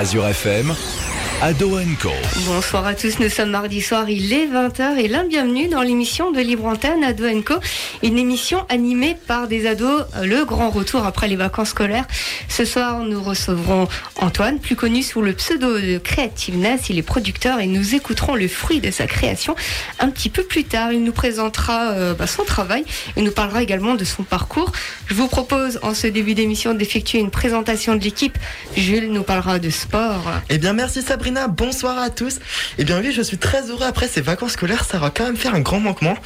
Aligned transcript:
Azure 0.00 0.32
FM, 0.32 1.09
Ado 1.42 1.78
Co. 2.02 2.10
Bonsoir 2.44 2.86
à 2.86 2.94
tous, 2.94 3.18
nous 3.18 3.30
sommes 3.30 3.48
mardi 3.48 3.80
soir, 3.80 4.10
il 4.10 4.30
est 4.30 4.46
20h 4.46 4.98
et 4.98 5.08
l'un 5.08 5.24
bienvenue 5.24 5.68
dans 5.68 5.80
l'émission 5.80 6.32
de 6.32 6.40
Libre 6.40 6.66
Antenne 6.66 7.02
Ado 7.02 7.24
Co, 7.40 7.54
une 8.02 8.18
émission 8.18 8.66
animée 8.68 9.16
par 9.26 9.48
des 9.48 9.66
ados, 9.66 10.02
le 10.22 10.44
grand 10.44 10.68
retour 10.68 11.06
après 11.06 11.28
les 11.28 11.36
vacances 11.36 11.70
scolaires. 11.70 12.04
Ce 12.50 12.66
soir, 12.66 13.00
nous 13.04 13.22
recevrons 13.22 13.88
Antoine, 14.16 14.58
plus 14.58 14.76
connu 14.76 15.02
sous 15.02 15.22
le 15.22 15.32
pseudo 15.32 15.80
de 15.80 15.96
Creativeness, 15.96 16.90
il 16.90 16.98
est 16.98 17.02
producteur 17.02 17.58
et 17.58 17.66
nous 17.66 17.94
écouterons 17.94 18.34
le 18.34 18.46
fruit 18.46 18.80
de 18.80 18.90
sa 18.90 19.06
création 19.06 19.56
un 19.98 20.10
petit 20.10 20.28
peu 20.28 20.42
plus 20.42 20.64
tard. 20.64 20.92
Il 20.92 21.02
nous 21.02 21.12
présentera 21.12 21.92
euh, 21.92 22.12
bah, 22.12 22.26
son 22.26 22.44
travail 22.44 22.84
et 23.16 23.22
nous 23.22 23.32
parlera 23.32 23.62
également 23.62 23.94
de 23.94 24.04
son 24.04 24.24
parcours. 24.24 24.72
Je 25.06 25.14
vous 25.14 25.26
propose 25.26 25.80
en 25.82 25.94
ce 25.94 26.06
début 26.06 26.34
d'émission 26.34 26.74
d'effectuer 26.74 27.18
une 27.18 27.30
présentation 27.30 27.96
de 27.96 28.04
l'équipe. 28.04 28.36
Jules 28.76 29.10
nous 29.10 29.22
parlera 29.22 29.58
de 29.58 29.70
sport. 29.70 30.30
Eh 30.50 30.58
bien, 30.58 30.74
merci 30.74 31.00
Sabrina 31.00 31.29
bonsoir 31.48 31.98
à 31.98 32.10
tous. 32.10 32.38
Eh 32.78 32.84
bien 32.84 33.00
oui, 33.00 33.12
je 33.12 33.22
suis 33.22 33.38
très 33.38 33.70
heureux 33.70 33.86
après 33.86 34.08
ces 34.08 34.20
vacances 34.20 34.52
scolaires, 34.52 34.84
ça 34.84 34.98
va 34.98 35.10
quand 35.10 35.24
même 35.24 35.36
faire 35.36 35.54
un 35.54 35.60
grand 35.60 35.80
manquement. 35.80 36.16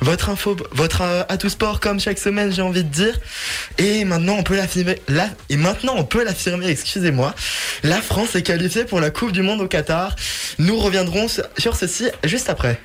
Votre 0.00 0.30
info, 0.30 0.56
votre 0.72 1.02
euh, 1.02 1.22
atout 1.28 1.48
sport 1.48 1.80
comme 1.80 2.00
chaque 2.00 2.18
semaine, 2.18 2.52
j'ai 2.52 2.62
envie 2.62 2.84
de 2.84 2.88
dire. 2.88 3.18
Et 3.78 4.04
maintenant, 4.04 4.36
on 4.38 4.42
peut 4.42 4.56
l'affirmer, 4.56 5.00
là, 5.08 5.28
et 5.48 5.56
maintenant, 5.56 5.94
on 5.96 6.04
peut 6.04 6.24
l'affirmer, 6.24 6.68
excusez-moi. 6.68 7.34
La 7.82 8.00
France 8.00 8.34
est 8.34 8.42
qualifiée 8.42 8.84
pour 8.84 9.00
la 9.00 9.10
Coupe 9.10 9.32
du 9.32 9.42
Monde 9.42 9.60
au 9.60 9.68
Qatar. 9.68 10.16
Nous 10.58 10.78
reviendrons 10.78 11.26
sur 11.58 11.76
ceci 11.76 12.06
juste 12.24 12.48
après. 12.48 12.80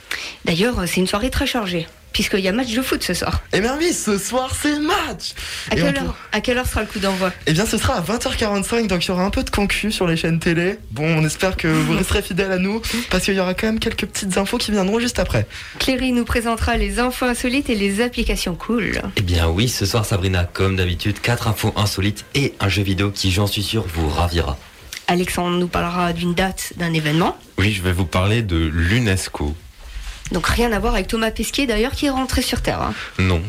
D'ailleurs, 0.45 0.75
c'est 0.85 0.97
une 0.97 1.07
soirée 1.07 1.29
très 1.29 1.47
chargée 1.47 1.87
puisqu'il 2.17 2.39
y 2.39 2.47
a 2.47 2.51
match 2.51 2.73
de 2.73 2.81
foot 2.81 3.03
ce 3.03 3.13
soir. 3.13 3.43
Eh 3.53 3.61
bien 3.61 3.77
oui, 3.77 3.93
ce 3.93 4.17
soir 4.17 4.51
c'est 4.59 4.79
match 4.79 5.35
à 5.69 5.75
quelle, 5.75 5.97
heure, 5.97 6.17
à 6.31 6.41
quelle 6.41 6.57
heure 6.57 6.65
sera 6.65 6.81
le 6.81 6.87
coup 6.87 6.97
d'envoi 6.97 7.31
Eh 7.45 7.53
bien 7.53 7.67
ce 7.67 7.77
sera 7.77 7.93
à 7.93 8.01
20h45, 8.01 8.87
donc 8.87 9.05
il 9.05 9.09
y 9.09 9.11
aura 9.11 9.23
un 9.23 9.29
peu 9.29 9.43
de 9.43 9.51
concu 9.51 9.91
sur 9.91 10.07
les 10.07 10.17
chaînes 10.17 10.39
télé. 10.39 10.79
Bon, 10.89 11.05
on 11.05 11.23
espère 11.23 11.55
que 11.55 11.67
vous 11.67 11.93
resterez 11.97 12.23
fidèles 12.23 12.51
à 12.51 12.57
nous, 12.57 12.81
parce 13.11 13.25
qu'il 13.25 13.35
y 13.35 13.39
aura 13.39 13.53
quand 13.53 13.67
même 13.67 13.77
quelques 13.77 14.07
petites 14.07 14.35
infos 14.35 14.57
qui 14.57 14.71
viendront 14.71 14.99
juste 14.99 15.19
après. 15.19 15.45
Cléry 15.77 16.11
nous 16.11 16.25
présentera 16.25 16.75
les 16.75 16.97
infos 16.97 17.25
insolites 17.25 17.69
et 17.69 17.75
les 17.75 18.01
applications 18.01 18.55
cool. 18.55 18.99
Eh 19.15 19.21
bien 19.21 19.47
oui, 19.47 19.69
ce 19.69 19.85
soir 19.85 20.03
Sabrina, 20.03 20.43
comme 20.43 20.75
d'habitude, 20.75 21.21
4 21.21 21.47
infos 21.47 21.71
insolites 21.75 22.25
et 22.33 22.55
un 22.59 22.67
jeu 22.67 22.81
vidéo 22.81 23.11
qui, 23.11 23.29
j'en 23.29 23.45
suis 23.45 23.61
sûr, 23.61 23.85
vous 23.93 24.09
ravira. 24.09 24.57
Alexandre 25.05 25.59
nous 25.59 25.67
parlera 25.67 26.13
d'une 26.13 26.33
date, 26.33 26.73
d'un 26.77 26.93
événement. 26.93 27.37
Oui, 27.59 27.73
je 27.73 27.83
vais 27.83 27.93
vous 27.93 28.05
parler 28.05 28.41
de 28.41 28.57
l'UNESCO. 28.57 29.55
Donc 30.31 30.47
rien 30.47 30.71
à 30.71 30.79
voir 30.79 30.93
avec 30.93 31.07
Thomas 31.07 31.31
Pesquet 31.31 31.65
d'ailleurs 31.65 31.93
qui 31.93 32.05
est 32.05 32.09
rentré 32.09 32.41
sur 32.41 32.61
Terre. 32.61 32.81
Hein. 32.81 32.93
Non. 33.19 33.41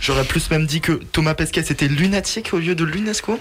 J'aurais 0.00 0.24
plus 0.24 0.50
même 0.50 0.66
dit 0.66 0.80
que 0.80 0.92
Thomas 0.92 1.34
Pesquet 1.34 1.62
c'était 1.62 1.88
lunatique 1.88 2.50
au 2.52 2.58
lieu 2.58 2.74
de 2.74 2.84
l'UNESCO. 2.84 3.40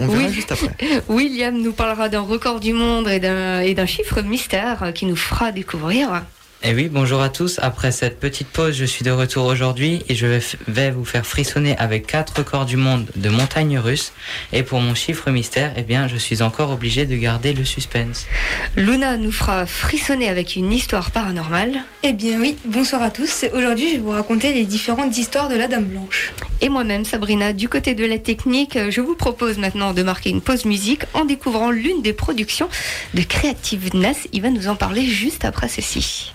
On 0.00 0.06
verra 0.06 0.32
juste 0.32 0.52
après. 0.52 0.74
William 1.08 1.60
nous 1.60 1.72
parlera 1.72 2.08
d'un 2.08 2.20
record 2.20 2.60
du 2.60 2.72
monde 2.72 3.08
et 3.08 3.20
d'un 3.20 3.86
chiffre 3.86 4.22
mystère 4.22 4.92
qui 4.94 5.06
nous 5.06 5.16
fera 5.16 5.52
découvrir 5.52 6.22
et 6.60 6.70
eh 6.70 6.74
oui, 6.74 6.88
bonjour 6.90 7.22
à 7.22 7.28
tous. 7.28 7.60
Après 7.62 7.92
cette 7.92 8.18
petite 8.18 8.48
pause, 8.48 8.74
je 8.74 8.84
suis 8.84 9.04
de 9.04 9.12
retour 9.12 9.44
aujourd'hui 9.44 10.02
et 10.08 10.16
je 10.16 10.40
vais 10.66 10.90
vous 10.90 11.04
faire 11.04 11.24
frissonner 11.24 11.78
avec 11.78 12.08
quatre 12.08 12.38
records 12.38 12.66
du 12.66 12.76
monde 12.76 13.06
de 13.14 13.28
montagnes 13.28 13.78
russes. 13.78 14.12
Et 14.52 14.64
pour 14.64 14.80
mon 14.80 14.96
chiffre 14.96 15.30
mystère, 15.30 15.72
eh 15.76 15.82
bien, 15.82 16.08
je 16.08 16.16
suis 16.16 16.42
encore 16.42 16.72
obligé 16.72 17.06
de 17.06 17.14
garder 17.14 17.52
le 17.52 17.64
suspense. 17.64 18.26
Luna 18.74 19.16
nous 19.18 19.30
fera 19.30 19.66
frissonner 19.66 20.28
avec 20.28 20.56
une 20.56 20.72
histoire 20.72 21.12
paranormale. 21.12 21.84
Eh 22.02 22.12
bien 22.12 22.40
oui, 22.40 22.56
bonsoir 22.64 23.02
à 23.02 23.10
tous. 23.10 23.44
Aujourd'hui, 23.54 23.90
je 23.90 23.94
vais 23.94 24.02
vous 24.02 24.10
raconter 24.10 24.52
les 24.52 24.64
différentes 24.64 25.16
histoires 25.16 25.48
de 25.48 25.54
la 25.54 25.68
Dame 25.68 25.84
Blanche. 25.84 26.32
Et 26.60 26.68
moi-même, 26.68 27.04
Sabrina, 27.04 27.52
du 27.52 27.68
côté 27.68 27.94
de 27.94 28.04
la 28.04 28.18
technique, 28.18 28.76
je 28.90 29.00
vous 29.00 29.14
propose 29.14 29.58
maintenant 29.58 29.94
de 29.94 30.02
marquer 30.02 30.30
une 30.30 30.40
pause 30.40 30.64
musique 30.64 31.02
en 31.14 31.24
découvrant 31.24 31.70
l'une 31.70 32.02
des 32.02 32.12
productions 32.12 32.68
de 33.14 33.22
Creativeness. 33.22 34.26
Il 34.32 34.42
va 34.42 34.50
nous 34.50 34.66
en 34.66 34.74
parler 34.74 35.06
juste 35.06 35.44
après 35.44 35.68
ceci. 35.68 36.32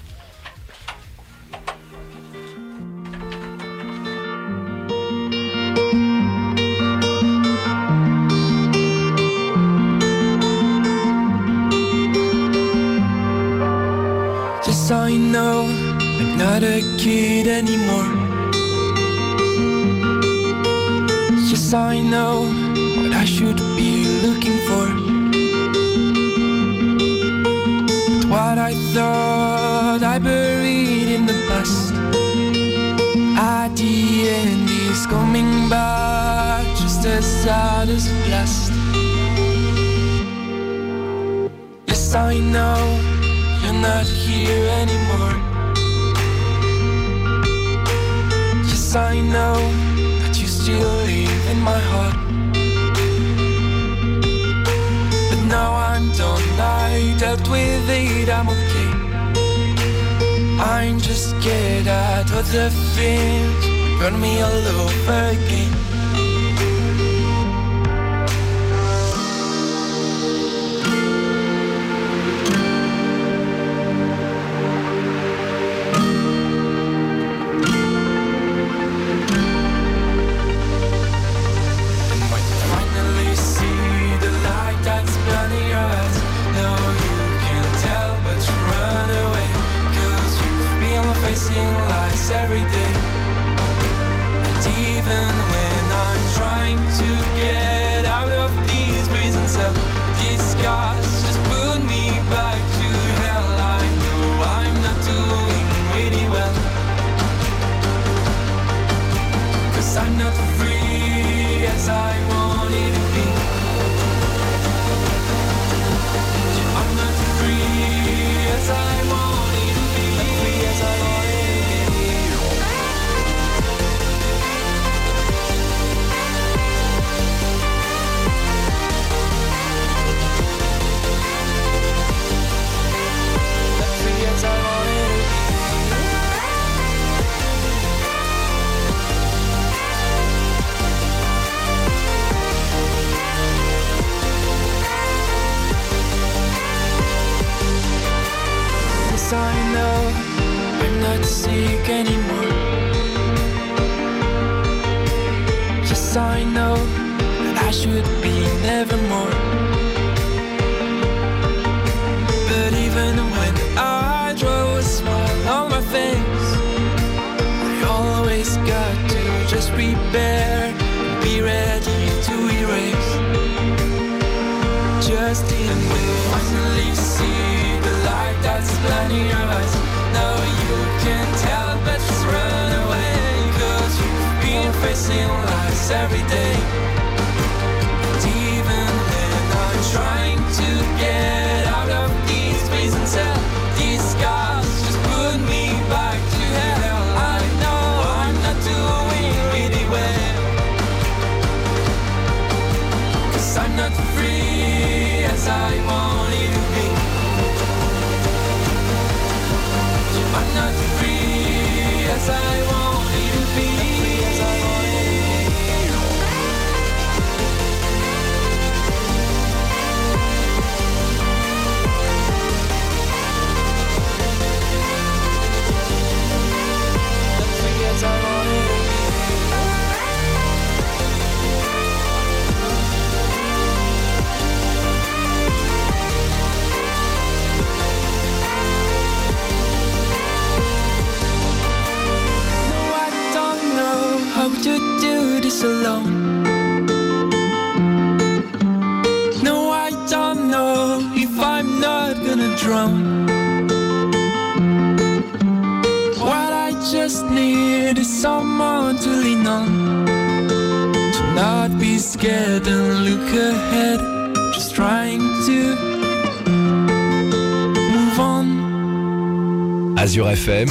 FM, 270.45 270.67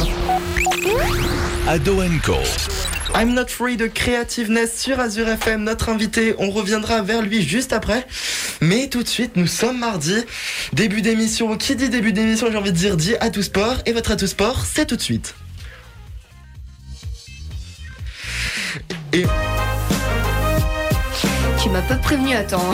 Ado 1.67 2.03
Co. 2.23 2.37
I'm 3.15 3.33
not 3.33 3.47
free 3.49 3.79
de 3.79 3.87
creativeness 3.87 4.79
sur 4.79 5.01
Azure 5.01 5.31
FM. 5.31 5.65
Notre 5.65 5.89
invité, 5.89 6.35
on 6.37 6.51
reviendra 6.51 7.01
vers 7.01 7.23
lui 7.23 7.41
juste 7.41 7.73
après. 7.73 8.07
Mais 8.61 8.89
tout 8.89 9.03
de 9.03 9.09
suite, 9.09 9.37
nous 9.37 9.47
sommes 9.47 9.79
mardi. 9.79 10.25
Début 10.75 11.01
d'émission. 11.01 11.57
Qui 11.57 11.75
dit 11.75 11.89
début 11.89 12.13
d'émission, 12.13 12.49
j'ai 12.51 12.59
envie 12.59 12.73
de 12.73 12.77
dire, 12.77 12.99
dit 12.99 13.17
à 13.21 13.31
tout 13.31 13.43
sport. 13.43 13.77
Et 13.87 13.93
votre 13.93 14.11
à 14.11 14.17
tout 14.17 14.27
sport, 14.27 14.67
c'est 14.67 14.85
tout 14.85 14.97
de 14.97 15.01
suite. 15.01 15.35
Et 19.15 19.25
Tu 21.63 21.71
m'as 21.71 21.81
pas 21.81 21.97
prévenu 21.97 22.35
à 22.35 22.43
temps. 22.43 22.63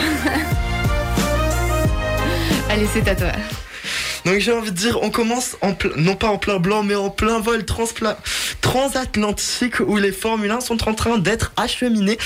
Allez, 2.69 2.87
c'est 2.93 3.07
à 3.07 3.15
toi. 3.15 3.31
Donc 4.29 4.41
j'ai 4.41 4.51
envie 4.51 4.69
de 4.69 4.75
dire, 4.75 5.01
on 5.01 5.09
commence 5.09 5.57
non 5.95 6.15
pas 6.15 6.27
en 6.27 6.37
plein 6.37 6.59
blanc, 6.59 6.83
mais 6.83 6.93
en 6.93 7.09
plein 7.09 7.39
vol 7.39 7.65
transatlantique 8.61 9.79
où 9.79 9.97
les 9.97 10.11
Formule 10.11 10.51
1 10.51 10.61
sont 10.61 10.87
en 10.87 10.93
train 10.93 11.17
d'être 11.17 11.51
acheminés 11.57 12.19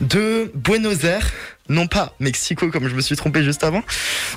de 0.00 0.50
Buenos 0.54 1.04
Aires. 1.04 1.30
Non 1.68 1.86
pas 1.86 2.14
Mexico 2.18 2.70
comme 2.70 2.88
je 2.88 2.94
me 2.94 3.02
suis 3.02 3.16
trompé 3.16 3.42
juste 3.42 3.62
avant, 3.62 3.82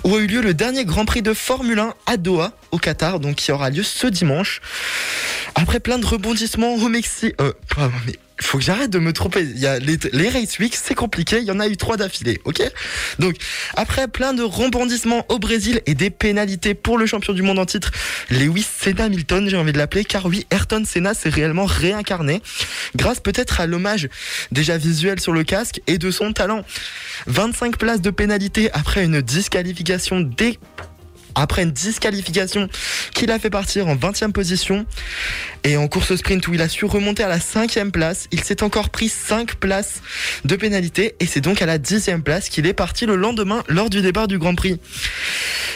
où 0.04 0.16
a 0.16 0.20
eu 0.20 0.28
lieu 0.28 0.42
le 0.42 0.54
dernier 0.54 0.84
Grand 0.84 1.06
Prix 1.06 1.22
de 1.22 1.34
Formule 1.34 1.80
1 1.80 1.94
à 2.08 2.18
Doha, 2.18 2.52
au 2.72 2.78
Qatar, 2.78 3.22
donc 3.22 3.36
qui 3.36 3.54
aura 3.54 3.70
lieu 3.70 3.84
ce 3.84 4.08
dimanche. 4.08 4.60
Après 5.56 5.80
plein 5.80 6.00
de 6.00 6.06
rebondissements 6.06 6.74
au 6.76 6.90
Mexique, 6.90 7.36
euh, 7.40 7.54
faut 8.42 8.58
que 8.58 8.64
j'arrête 8.64 8.90
de 8.90 9.00
me 9.00 9.14
tromper. 9.14 9.42
Il 9.42 9.60
y 9.60 9.68
a 9.68 9.80
les, 9.80 9.98
les 10.14 10.30
race 10.30 10.60
week, 10.60 10.76
c'est 10.76 10.96
compliqué. 10.96 11.40
Il 11.40 11.46
y 11.46 11.52
en 11.52 11.60
a 11.60 11.68
eu 11.68 11.78
trois 11.78 11.98
d'affilée, 11.98 12.40
ok? 12.46 12.62
Donc 13.20 13.36
après 13.76 14.08
plein 14.08 14.34
de 14.34 14.44
rebondissements 14.44 15.26
au 15.30 15.40
Brésil 15.40 15.82
et 15.86 15.96
des 15.96 16.10
pénalités 16.10 16.74
pour 16.74 16.98
le 16.98 17.06
champion 17.06 17.34
du 17.34 17.42
monde 17.42 17.60
en 17.60 17.66
titre, 17.66 17.92
Lewis 18.30 18.66
Senna 18.80 19.06
Hamilton, 19.06 19.50
j'ai 19.50 19.58
envie 19.58 19.74
de 19.74 19.78
l'appeler, 19.78 20.06
car 20.06 20.26
oui, 20.26 20.46
Ayrton 20.52 20.84
Senna 20.86 21.14
s'est 21.14 21.30
réellement 21.30 21.66
réincarné, 21.66 22.42
grâce 22.96 23.20
peut-être 23.20 23.62
à 23.62 23.68
l'hommage 23.68 24.10
déjà 24.52 24.78
visuel 24.78 25.20
sur 25.20 25.34
le 25.34 25.44
casque 25.44 25.82
et 25.88 25.98
de 25.98 26.12
son 26.12 26.34
talent. 26.34 26.64
25 27.28 27.78
places 27.78 28.02
de 28.02 28.10
pénalité 28.10 28.70
après 28.74 29.04
une 29.04 29.22
disqualification 29.22 30.20
dès 30.22 30.58
après 31.38 31.64
une 31.64 31.72
disqualification 31.72 32.70
qui 33.14 33.26
l'a 33.26 33.40
fait 33.40 33.50
partir 33.50 33.88
en 33.88 33.96
20e 33.96 34.32
position 34.32 34.86
et 35.64 35.78
en 35.78 35.88
course 35.88 36.16
sprint 36.16 36.48
où 36.48 36.54
il 36.54 36.62
a 36.62 36.70
su 36.70 36.86
remonter 36.86 37.24
à 37.24 37.28
la 37.28 37.40
5e 37.40 37.92
place, 37.92 38.28
il 38.32 38.44
s'est 38.44 38.64
encore 38.64 38.90
pris 38.90 39.10
5 39.10 39.56
places 39.56 40.02
de 40.46 40.56
pénalité 40.56 41.16
et 41.20 41.26
c'est 41.26 41.42
donc 41.42 41.62
à 41.62 41.66
la 41.66 41.78
10e 41.78 42.22
place 42.22 42.50
qu'il 42.50 42.66
est 42.66 42.74
parti 42.74 43.06
le 43.06 43.16
lendemain 43.16 43.64
lors 43.68 43.90
du 43.90 44.02
départ 44.02 44.28
du 44.28 44.38
Grand 44.38 44.56
Prix. 44.56 44.80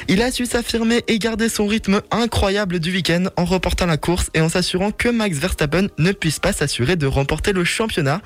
Il 0.07 0.21
a 0.21 0.31
su 0.31 0.45
s'affirmer 0.45 1.03
et 1.07 1.19
garder 1.19 1.49
son 1.49 1.67
rythme 1.67 2.01
incroyable 2.11 2.79
du 2.79 2.91
week-end 2.91 3.25
en 3.37 3.45
reportant 3.45 3.85
la 3.85 3.97
course 3.97 4.29
et 4.33 4.41
en 4.41 4.49
s'assurant 4.49 4.91
que 4.91 5.09
Max 5.09 5.37
Verstappen 5.37 5.87
ne 5.97 6.11
puisse 6.11 6.39
pas 6.39 6.53
s'assurer 6.53 6.95
de 6.95 7.05
remporter 7.05 7.53
le 7.53 7.63
championnat 7.63 8.21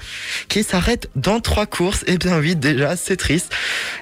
qui 0.47 0.63
s'arrête 0.63 1.09
dans 1.15 1.39
trois 1.39 1.65
courses. 1.65 2.03
Et 2.07 2.17
bien 2.17 2.39
oui, 2.39 2.55
déjà, 2.55 2.95
c'est 2.95 3.17
triste. 3.17 3.51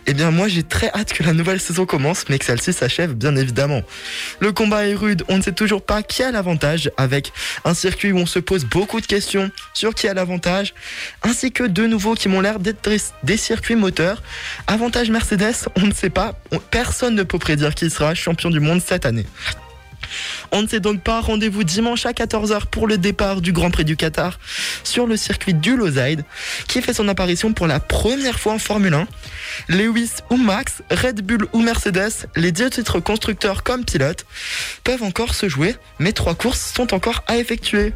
Et 0.05 0.13
bien 0.13 0.31
moi, 0.31 0.47
j'ai 0.47 0.63
très 0.63 0.89
hâte 0.93 1.13
que 1.13 1.23
la 1.23 1.33
nouvelle 1.33 1.59
saison 1.59 1.85
commence, 1.85 2.25
mais 2.29 2.39
que 2.39 2.45
celle-ci 2.45 2.73
s'achève, 2.73 3.17
évidemment. 3.35 3.81
Le 4.39 4.51
combat 4.51 4.85
est 4.87 4.93
rude, 4.95 5.23
on 5.29 5.37
ne 5.37 5.41
sait 5.41 5.51
toujours 5.51 5.81
pas 5.81 6.03
qui 6.03 6.23
a 6.23 6.31
l'avantage, 6.31 6.91
avec 6.97 7.31
un 7.65 7.73
circuit 7.73 8.11
où 8.11 8.17
on 8.17 8.25
se 8.25 8.39
pose 8.39 8.65
beaucoup 8.65 9.01
de 9.01 9.05
questions 9.05 9.51
sur 9.73 9.93
qui 9.95 10.07
a 10.07 10.13
l'avantage, 10.13 10.73
ainsi 11.23 11.51
que 11.51 11.63
deux 11.63 11.87
nouveaux 11.87 12.15
qui 12.15 12.29
m'ont 12.29 12.41
l'air 12.41 12.59
d'être 12.59 12.89
des- 13.23 13.37
circuits 13.37 13.75
moteurs. 13.75 14.21
Avantage 14.67 15.09
Mercedes, 15.09 15.67
on 15.75 15.87
ne 15.87 15.93
sait 15.93 16.09
pas, 16.09 16.39
on- 16.51 16.59
personne 16.59 17.15
ne 17.15 17.23
peut 17.23 17.39
prédire 17.39 17.75
qui 17.75 17.89
sera 17.89 18.13
champion 18.15 18.49
du 18.49 18.59
monde 18.59 18.81
cette 18.85 19.05
année. 19.05 19.25
On 20.51 20.61
ne 20.61 20.67
sait 20.67 20.79
donc 20.79 21.01
pas, 21.01 21.21
rendez-vous 21.21 21.63
dimanche 21.63 22.05
à 22.05 22.11
14h 22.11 22.67
pour 22.71 22.87
le 22.87 22.97
départ 22.97 23.41
du 23.41 23.51
Grand 23.51 23.71
Prix 23.71 23.85
du 23.85 23.95
Qatar 23.95 24.39
sur 24.83 25.07
le 25.07 25.17
circuit 25.17 25.53
du 25.53 25.75
Losail, 25.75 26.23
qui 26.67 26.81
fait 26.81 26.93
son 26.93 27.07
apparition 27.07 27.53
pour 27.53 27.67
la 27.67 27.79
première 27.79 28.39
fois 28.39 28.53
en 28.53 28.59
Formule 28.59 28.93
1. 28.93 29.07
Lewis 29.69 30.11
ou 30.29 30.37
Max, 30.37 30.83
Red 30.91 31.21
Bull 31.21 31.47
ou 31.53 31.61
Mercedes, 31.61 32.27
les 32.35 32.51
deux 32.51 32.69
titres 32.69 32.99
constructeurs 32.99 33.63
comme 33.63 33.85
pilotes, 33.85 34.25
peuvent 34.83 35.03
encore 35.03 35.33
se 35.33 35.49
jouer, 35.49 35.75
mais 35.99 36.11
trois 36.11 36.35
courses 36.35 36.73
sont 36.73 36.93
encore 36.93 37.23
à 37.27 37.37
effectuer. 37.37 37.93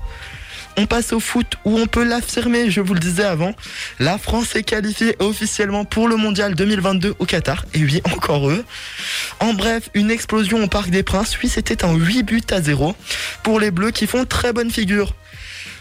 On 0.79 0.85
passe 0.85 1.11
au 1.11 1.19
foot 1.19 1.57
où 1.65 1.79
on 1.79 1.87
peut 1.87 2.03
l'affirmer, 2.03 2.69
je 2.69 2.81
vous 2.81 2.93
le 2.93 2.99
disais 2.99 3.23
avant, 3.23 3.55
la 3.97 4.19
France 4.19 4.55
est 4.55 4.61
qualifiée 4.61 5.15
officiellement 5.17 5.85
pour 5.85 6.07
le 6.07 6.17
mondial 6.17 6.53
2022 6.53 7.15
au 7.17 7.25
Qatar, 7.25 7.65
et 7.73 7.83
oui, 7.83 7.99
encore 8.13 8.51
eux. 8.51 8.63
En 9.39 9.55
bref, 9.55 9.89
une 9.95 10.11
explosion 10.11 10.63
au 10.63 10.67
Parc 10.67 10.91
des 10.91 11.01
Princes, 11.01 11.35
oui, 11.41 11.49
c'était 11.49 11.83
un 11.83 11.95
8 11.95 12.21
buts 12.21 12.41
à 12.51 12.61
0 12.61 12.95
pour 13.41 13.59
les 13.59 13.71
Bleus 13.71 13.89
qui 13.89 14.05
font 14.05 14.25
très 14.25 14.53
bonne 14.53 14.69
figure. 14.69 15.15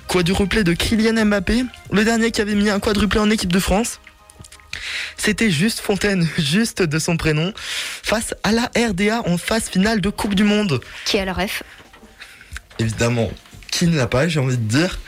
Quadruplé 0.08 0.64
de 0.64 0.72
Kylian 0.72 1.26
Mbappé, 1.26 1.64
le 1.92 2.04
dernier 2.04 2.30
qui 2.30 2.40
avait 2.40 2.54
mis 2.54 2.70
un 2.70 2.80
quadruplé 2.80 3.20
en 3.20 3.28
équipe 3.28 3.52
de 3.52 3.58
France. 3.58 4.00
C'était 5.18 5.50
juste 5.50 5.80
Fontaine, 5.80 6.26
juste 6.38 6.80
de 6.82 6.98
son 6.98 7.18
prénom, 7.18 7.52
face 8.02 8.34
à 8.44 8.52
la 8.52 8.70
RDA 8.74 9.22
en 9.26 9.36
phase 9.36 9.68
finale 9.68 10.00
de 10.00 10.08
Coupe 10.08 10.34
du 10.34 10.44
Monde. 10.44 10.80
Qui 11.04 11.18
a 11.18 11.26
la 11.26 11.34
ref? 11.34 11.62
Évidemment, 12.78 13.30
qui 13.76 13.86
ne 13.86 13.96
l'a 13.96 14.06
pas, 14.06 14.26
j'ai 14.26 14.40
envie 14.40 14.56
de 14.56 14.62
dire. 14.62 14.98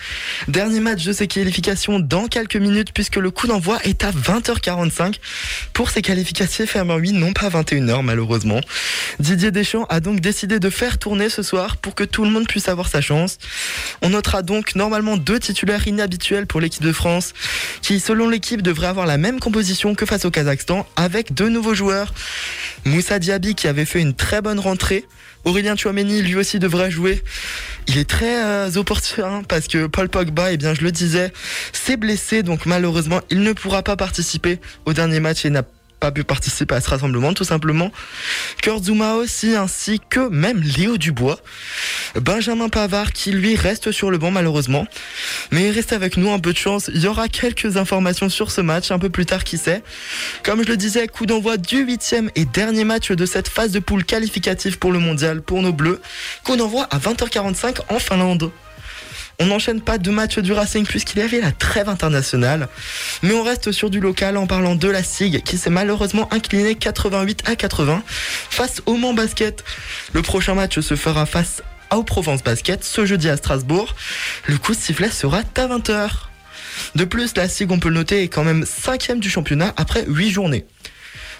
Dernier 0.46 0.80
match 0.80 1.02
de 1.02 1.12
ces 1.14 1.26
qualifications 1.26 2.00
dans 2.00 2.26
quelques 2.26 2.56
minutes 2.56 2.92
puisque 2.92 3.16
le 3.16 3.30
coup 3.30 3.46
d'envoi 3.46 3.78
est 3.84 4.04
à 4.04 4.10
20h45 4.10 5.14
pour 5.72 5.88
ces 5.88 6.02
qualificatifs. 6.02 6.76
Ben 6.76 6.98
oui, 6.98 7.12
non 7.12 7.32
pas 7.32 7.48
21h 7.48 8.02
malheureusement. 8.02 8.60
Didier 9.20 9.52
Deschamps 9.52 9.86
a 9.88 10.00
donc 10.00 10.20
décidé 10.20 10.60
de 10.60 10.68
faire 10.68 10.98
tourner 10.98 11.30
ce 11.30 11.42
soir 11.42 11.78
pour 11.78 11.94
que 11.94 12.04
tout 12.04 12.24
le 12.24 12.30
monde 12.30 12.46
puisse 12.46 12.68
avoir 12.68 12.88
sa 12.88 13.00
chance. 13.00 13.38
On 14.02 14.10
notera 14.10 14.42
donc 14.42 14.74
normalement 14.74 15.16
deux 15.16 15.40
titulaires 15.40 15.88
inhabituels 15.88 16.46
pour 16.46 16.60
l'équipe 16.60 16.82
de 16.82 16.92
France 16.92 17.32
qui, 17.80 18.00
selon 18.00 18.28
l'équipe, 18.28 18.60
devraient 18.60 18.88
avoir 18.88 19.06
la 19.06 19.16
même 19.16 19.40
composition 19.40 19.94
que 19.94 20.04
face 20.04 20.26
au 20.26 20.30
Kazakhstan 20.30 20.86
avec 20.96 21.32
deux 21.32 21.48
nouveaux 21.48 21.74
joueurs. 21.74 22.12
Moussa 22.84 23.18
Diaby 23.18 23.54
qui 23.54 23.66
avait 23.66 23.86
fait 23.86 24.00
une 24.00 24.12
très 24.12 24.42
bonne 24.42 24.60
rentrée. 24.60 25.06
Aurélien 25.44 25.76
Chouameni 25.76 26.22
lui 26.22 26.36
aussi 26.36 26.58
devrait 26.58 26.90
jouer. 26.90 27.22
Il 27.86 27.98
est 27.98 28.08
très 28.08 28.44
euh, 28.44 28.70
opportun 28.76 29.42
parce 29.48 29.66
que 29.68 29.86
Paul 29.86 30.08
Pogba, 30.08 30.52
eh 30.52 30.56
bien 30.56 30.74
je 30.74 30.82
le 30.82 30.92
disais, 30.92 31.32
s'est 31.72 31.96
blessé 31.96 32.42
donc 32.42 32.66
malheureusement 32.66 33.20
il 33.30 33.42
ne 33.42 33.52
pourra 33.52 33.82
pas 33.82 33.96
participer 33.96 34.60
au 34.84 34.92
dernier 34.92 35.20
match 35.20 35.44
et 35.44 35.50
n'a 35.50 35.62
pas 36.00 36.10
pu 36.10 36.24
participer 36.24 36.74
à 36.74 36.80
ce 36.80 36.90
rassemblement 36.90 37.34
tout 37.34 37.44
simplement. 37.44 37.90
Kurt 38.62 38.84
Zuma 38.84 39.14
aussi, 39.14 39.54
ainsi 39.54 40.00
que 40.08 40.28
même 40.28 40.60
Léo 40.60 40.96
Dubois. 40.96 41.38
Benjamin 42.16 42.68
Pavard 42.68 43.12
qui 43.12 43.32
lui 43.32 43.56
reste 43.56 43.92
sur 43.92 44.10
le 44.10 44.18
banc 44.18 44.30
malheureusement. 44.30 44.86
Mais 45.50 45.70
restez 45.70 45.94
avec 45.94 46.16
nous, 46.16 46.30
un 46.30 46.38
peu 46.38 46.52
de 46.52 46.58
chance, 46.58 46.90
il 46.94 47.02
y 47.02 47.06
aura 47.06 47.28
quelques 47.28 47.76
informations 47.76 48.28
sur 48.28 48.50
ce 48.50 48.60
match 48.60 48.90
un 48.90 48.98
peu 48.98 49.10
plus 49.10 49.26
tard 49.26 49.44
qui 49.44 49.58
sait. 49.58 49.82
Comme 50.42 50.62
je 50.62 50.68
le 50.68 50.76
disais, 50.76 51.08
coup 51.08 51.26
d'envoi 51.26 51.56
du 51.56 51.78
huitième 51.78 52.30
et 52.34 52.44
dernier 52.44 52.84
match 52.84 53.10
de 53.10 53.26
cette 53.26 53.48
phase 53.48 53.72
de 53.72 53.78
poule 53.78 54.04
qualificative 54.04 54.78
pour 54.78 54.92
le 54.92 54.98
mondial 54.98 55.42
pour 55.42 55.62
nos 55.62 55.72
bleus. 55.72 56.00
Coup 56.44 56.56
d'envoi 56.56 56.84
à 56.90 56.98
20h45 56.98 57.80
en 57.88 57.98
Finlande. 57.98 58.50
On 59.40 59.46
n'enchaîne 59.46 59.80
pas 59.80 59.98
deux 59.98 60.10
matchs 60.10 60.40
du 60.40 60.52
Racing 60.52 60.84
puisqu'il 60.84 61.20
y 61.20 61.22
avait 61.22 61.40
la 61.40 61.52
trêve 61.52 61.88
internationale. 61.88 62.68
Mais 63.22 63.32
on 63.34 63.44
reste 63.44 63.70
sur 63.70 63.88
du 63.88 64.00
local 64.00 64.36
en 64.36 64.48
parlant 64.48 64.74
de 64.74 64.88
la 64.88 65.04
SIG 65.04 65.42
qui 65.44 65.58
s'est 65.58 65.70
malheureusement 65.70 66.28
incliné 66.32 66.74
88 66.74 67.44
à 67.46 67.54
80 67.54 68.02
face 68.50 68.82
au 68.86 68.96
Mans 68.96 69.14
Basket. 69.14 69.62
Le 70.12 70.22
prochain 70.22 70.54
match 70.54 70.80
se 70.80 70.96
fera 70.96 71.24
face 71.24 71.62
au 71.94 72.02
Provence 72.02 72.42
Basket 72.42 72.82
ce 72.82 73.06
jeudi 73.06 73.28
à 73.28 73.36
Strasbourg. 73.36 73.94
Le 74.46 74.58
coup 74.58 74.72
de 74.72 74.78
sifflet 74.78 75.10
sera 75.10 75.38
à 75.38 75.66
20h. 75.68 76.10
De 76.94 77.04
plus, 77.04 77.36
la 77.36 77.48
SIG, 77.48 77.70
on 77.70 77.78
peut 77.78 77.88
le 77.88 77.96
noter, 77.96 78.22
est 78.22 78.28
quand 78.28 78.44
même 78.44 78.64
cinquième 78.64 79.20
du 79.20 79.30
championnat 79.30 79.72
après 79.76 80.04
8 80.06 80.30
journées. 80.30 80.64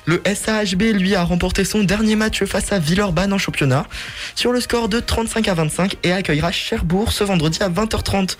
Le 0.07 0.23
SAHB, 0.25 0.83
lui, 0.95 1.15
a 1.15 1.23
remporté 1.23 1.65
son 1.65 1.83
dernier 1.83 2.17
match 2.17 2.45
face 2.45 2.73
à 2.73 2.79
Villeurbanne 2.79 3.33
en 3.33 3.39
championnat 3.39 3.87
sur 4.35 4.53
le 4.53 4.61
score 4.61 4.89
de 4.89 5.01
35 5.01 5.49
à 5.49 5.55
25 5.55 5.97
et 6.03 6.13
accueillera 6.13 6.53
Cherbourg 6.53 7.13
ce 7.13 7.25
vendredi 7.25 7.59
à 7.63 7.69
20h30. 7.69 8.37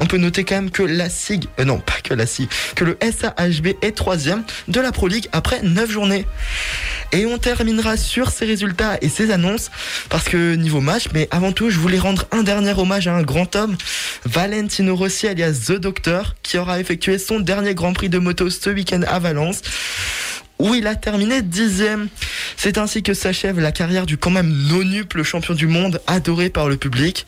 On 0.00 0.06
peut 0.06 0.18
noter 0.18 0.44
quand 0.44 0.56
même 0.56 0.70
que 0.70 0.82
la 0.82 1.08
SIG, 1.08 1.46
euh, 1.58 1.64
non 1.64 1.78
pas 1.78 2.00
que 2.02 2.14
la 2.14 2.26
SIG, 2.26 2.48
que 2.74 2.84
le 2.84 2.98
SAHB 3.00 3.76
est 3.82 3.96
troisième 3.96 4.44
de 4.68 4.80
la 4.80 4.92
Pro 4.92 5.08
League 5.08 5.28
après 5.32 5.62
9 5.62 5.90
journées. 5.90 6.26
Et 7.12 7.24
on 7.26 7.38
terminera 7.38 7.96
sur 7.96 8.30
ces 8.30 8.44
résultats 8.44 8.98
et 9.00 9.08
ces 9.08 9.30
annonces 9.30 9.70
parce 10.08 10.24
que 10.24 10.54
niveau 10.54 10.80
match, 10.80 11.08
mais 11.14 11.28
avant 11.30 11.52
tout, 11.52 11.70
je 11.70 11.78
voulais 11.78 11.98
rendre 11.98 12.26
un 12.32 12.42
dernier 12.42 12.72
hommage 12.72 13.06
à 13.06 13.14
un 13.14 13.22
grand 13.22 13.54
homme, 13.54 13.76
Valentino 14.24 14.96
Rossi 14.96 15.28
alias 15.28 15.66
The 15.66 15.72
Doctor, 15.72 16.34
qui 16.42 16.58
aura 16.58 16.80
effectué 16.80 17.18
son 17.18 17.40
dernier 17.40 17.74
Grand 17.74 17.92
Prix 17.92 18.08
de 18.08 18.18
moto 18.18 18.50
ce 18.50 18.70
week-end 18.70 19.02
à 19.06 19.18
Valence 19.18 19.62
où 20.58 20.74
il 20.74 20.86
a 20.86 20.94
terminé 20.94 21.42
dixième. 21.42 22.08
C'est 22.56 22.78
ainsi 22.78 23.02
que 23.02 23.14
s'achève 23.14 23.60
la 23.60 23.72
carrière 23.72 24.06
du 24.06 24.16
quand 24.16 24.30
même 24.30 24.50
nonuple 24.68 25.22
champion 25.22 25.54
du 25.54 25.66
monde 25.66 26.00
adoré 26.06 26.50
par 26.50 26.68
le 26.68 26.76
public. 26.76 27.26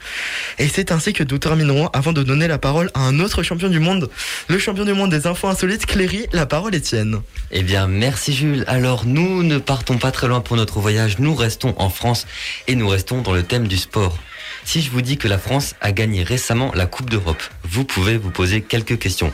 Et 0.58 0.68
c'est 0.68 0.92
ainsi 0.92 1.12
que 1.12 1.24
nous 1.24 1.38
terminerons 1.38 1.88
avant 1.88 2.12
de 2.12 2.22
donner 2.22 2.48
la 2.48 2.58
parole 2.58 2.90
à 2.94 3.00
un 3.00 3.20
autre 3.20 3.42
champion 3.42 3.68
du 3.68 3.78
monde, 3.78 4.10
le 4.48 4.58
champion 4.58 4.84
du 4.84 4.92
monde 4.92 5.10
des 5.10 5.26
infos 5.26 5.48
insolites, 5.48 5.86
Cléry. 5.86 6.26
La 6.32 6.46
parole 6.46 6.74
est 6.74 6.80
tienne. 6.80 7.20
Eh 7.50 7.62
bien, 7.62 7.86
merci 7.86 8.32
Jules. 8.32 8.64
Alors, 8.66 9.04
nous 9.04 9.42
ne 9.42 9.58
partons 9.58 9.98
pas 9.98 10.10
très 10.10 10.28
loin 10.28 10.40
pour 10.40 10.56
notre 10.56 10.80
voyage. 10.80 11.18
Nous 11.18 11.34
restons 11.34 11.74
en 11.78 11.90
France 11.90 12.26
et 12.66 12.74
nous 12.74 12.88
restons 12.88 13.20
dans 13.20 13.32
le 13.32 13.42
thème 13.42 13.68
du 13.68 13.76
sport. 13.76 14.18
Si 14.64 14.82
je 14.82 14.90
vous 14.90 15.02
dis 15.02 15.16
que 15.16 15.28
la 15.28 15.38
France 15.38 15.74
a 15.80 15.92
gagné 15.92 16.22
récemment 16.22 16.72
la 16.74 16.86
Coupe 16.86 17.08
d'Europe, 17.08 17.42
vous 17.64 17.84
pouvez 17.84 18.18
vous 18.18 18.30
poser 18.30 18.60
quelques 18.60 18.98
questions. 18.98 19.32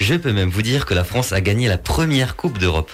Je 0.00 0.14
peux 0.14 0.32
même 0.32 0.50
vous 0.50 0.62
dire 0.62 0.86
que 0.86 0.94
la 0.94 1.04
France 1.04 1.32
a 1.32 1.40
gagné 1.40 1.68
la 1.68 1.78
première 1.78 2.36
Coupe 2.36 2.58
d'Europe 2.58 2.90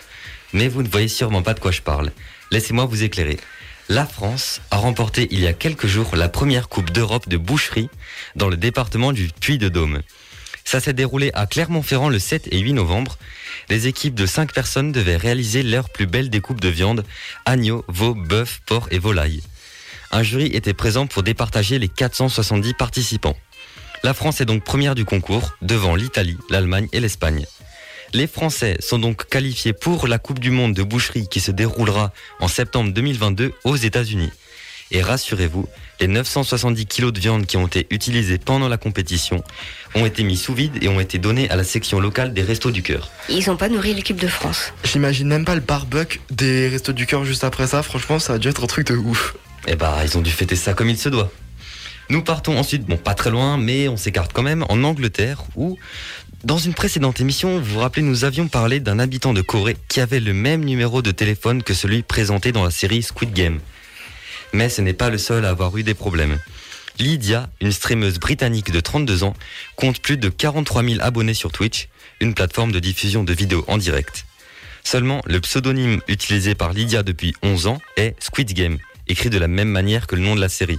mais 0.56 0.68
vous 0.68 0.82
ne 0.82 0.88
voyez 0.88 1.08
sûrement 1.08 1.42
pas 1.42 1.52
de 1.52 1.60
quoi 1.60 1.70
je 1.70 1.82
parle. 1.82 2.10
Laissez-moi 2.50 2.86
vous 2.86 3.02
éclairer. 3.02 3.38
La 3.90 4.06
France 4.06 4.62
a 4.70 4.78
remporté 4.78 5.28
il 5.30 5.40
y 5.40 5.46
a 5.46 5.52
quelques 5.52 5.86
jours 5.86 6.16
la 6.16 6.30
première 6.30 6.68
Coupe 6.68 6.90
d'Europe 6.90 7.28
de 7.28 7.36
boucherie 7.36 7.90
dans 8.36 8.48
le 8.48 8.56
département 8.56 9.12
du 9.12 9.28
Puy-de-Dôme. 9.28 10.00
Ça 10.64 10.80
s'est 10.80 10.94
déroulé 10.94 11.30
à 11.34 11.46
Clermont-Ferrand 11.46 12.08
le 12.08 12.18
7 12.18 12.48
et 12.50 12.58
8 12.58 12.72
novembre. 12.72 13.18
Les 13.68 13.86
équipes 13.86 14.14
de 14.14 14.24
5 14.24 14.52
personnes 14.52 14.92
devaient 14.92 15.18
réaliser 15.18 15.62
leur 15.62 15.90
plus 15.90 16.06
belle 16.06 16.30
découpe 16.30 16.60
de 16.60 16.68
viande, 16.68 17.04
agneau, 17.44 17.84
veau, 17.86 18.14
bœuf, 18.14 18.62
porc 18.66 18.88
et 18.90 18.98
volaille. 18.98 19.42
Un 20.10 20.22
jury 20.22 20.46
était 20.46 20.74
présent 20.74 21.06
pour 21.06 21.22
départager 21.22 21.78
les 21.78 21.88
470 21.88 22.72
participants. 22.74 23.36
La 24.02 24.14
France 24.14 24.40
est 24.40 24.46
donc 24.46 24.64
première 24.64 24.94
du 24.94 25.04
concours, 25.04 25.54
devant 25.60 25.94
l'Italie, 25.94 26.38
l'Allemagne 26.48 26.88
et 26.92 27.00
l'Espagne. 27.00 27.46
Les 28.14 28.26
Français 28.26 28.76
sont 28.80 28.98
donc 28.98 29.28
qualifiés 29.28 29.72
pour 29.72 30.06
la 30.06 30.18
Coupe 30.18 30.38
du 30.38 30.50
Monde 30.50 30.74
de 30.74 30.82
boucherie 30.82 31.28
qui 31.28 31.40
se 31.40 31.50
déroulera 31.50 32.12
en 32.40 32.48
septembre 32.48 32.92
2022 32.92 33.52
aux 33.64 33.76
États-Unis. 33.76 34.30
Et 34.92 35.02
rassurez-vous, 35.02 35.68
les 36.00 36.06
970 36.06 36.86
kilos 36.86 37.12
de 37.12 37.18
viande 37.18 37.46
qui 37.46 37.56
ont 37.56 37.66
été 37.66 37.88
utilisés 37.90 38.38
pendant 38.38 38.68
la 38.68 38.76
compétition 38.76 39.42
ont 39.96 40.06
été 40.06 40.22
mis 40.22 40.36
sous 40.36 40.54
vide 40.54 40.78
et 40.80 40.88
ont 40.88 41.00
été 41.00 41.18
donnés 41.18 41.50
à 41.50 41.56
la 41.56 41.64
section 41.64 41.98
locale 41.98 42.32
des 42.32 42.42
Restos 42.42 42.70
du 42.70 42.82
Cœur. 42.82 43.10
Ils 43.28 43.44
n'ont 43.48 43.56
pas 43.56 43.68
nourri 43.68 43.94
l'équipe 43.94 44.20
de 44.20 44.28
France. 44.28 44.72
J'imagine 44.84 45.26
même 45.26 45.44
pas 45.44 45.56
le 45.56 45.60
barbecue 45.60 46.20
des 46.30 46.68
Restos 46.68 46.92
du 46.92 47.06
Cœur 47.06 47.24
juste 47.24 47.42
après 47.42 47.66
ça. 47.66 47.82
Franchement, 47.82 48.20
ça 48.20 48.34
a 48.34 48.38
dû 48.38 48.48
être 48.48 48.62
un 48.62 48.68
truc 48.68 48.86
de 48.86 48.96
ouf. 48.96 49.34
Eh 49.66 49.74
bah, 49.74 49.98
ils 50.04 50.16
ont 50.16 50.22
dû 50.22 50.30
fêter 50.30 50.54
ça 50.54 50.74
comme 50.74 50.88
il 50.88 50.98
se 50.98 51.08
doit. 51.08 51.32
Nous 52.08 52.22
partons 52.22 52.56
ensuite, 52.56 52.86
bon 52.86 52.96
pas 52.96 53.14
très 53.14 53.30
loin, 53.30 53.56
mais 53.56 53.88
on 53.88 53.96
s'écarte 53.96 54.32
quand 54.32 54.44
même, 54.44 54.64
en 54.68 54.84
Angleterre, 54.84 55.42
où 55.56 55.76
dans 56.46 56.58
une 56.58 56.74
précédente 56.74 57.20
émission, 57.20 57.58
vous 57.58 57.74
vous 57.74 57.80
rappelez, 57.80 58.02
nous 58.02 58.22
avions 58.22 58.46
parlé 58.46 58.78
d'un 58.78 59.00
habitant 59.00 59.34
de 59.34 59.42
Corée 59.42 59.76
qui 59.88 59.98
avait 59.98 60.20
le 60.20 60.32
même 60.32 60.64
numéro 60.64 61.02
de 61.02 61.10
téléphone 61.10 61.64
que 61.64 61.74
celui 61.74 62.04
présenté 62.04 62.52
dans 62.52 62.62
la 62.62 62.70
série 62.70 63.02
Squid 63.02 63.32
Game. 63.32 63.58
Mais 64.52 64.68
ce 64.68 64.80
n'est 64.80 64.92
pas 64.92 65.10
le 65.10 65.18
seul 65.18 65.44
à 65.44 65.50
avoir 65.50 65.76
eu 65.76 65.82
des 65.82 65.94
problèmes. 65.94 66.38
Lydia, 67.00 67.50
une 67.60 67.72
streameuse 67.72 68.20
britannique 68.20 68.70
de 68.70 68.78
32 68.78 69.24
ans, 69.24 69.34
compte 69.74 70.00
plus 70.00 70.18
de 70.18 70.28
43 70.28 70.84
000 70.84 71.00
abonnés 71.00 71.34
sur 71.34 71.50
Twitch, 71.50 71.88
une 72.20 72.32
plateforme 72.32 72.70
de 72.70 72.78
diffusion 72.78 73.24
de 73.24 73.32
vidéos 73.32 73.64
en 73.66 73.76
direct. 73.76 74.24
Seulement, 74.84 75.22
le 75.26 75.40
pseudonyme 75.40 76.00
utilisé 76.06 76.54
par 76.54 76.72
Lydia 76.72 77.02
depuis 77.02 77.34
11 77.42 77.66
ans 77.66 77.80
est 77.96 78.14
Squid 78.22 78.52
Game, 78.52 78.78
écrit 79.08 79.30
de 79.30 79.38
la 79.38 79.48
même 79.48 79.68
manière 79.68 80.06
que 80.06 80.14
le 80.14 80.22
nom 80.22 80.36
de 80.36 80.40
la 80.40 80.48
série. 80.48 80.78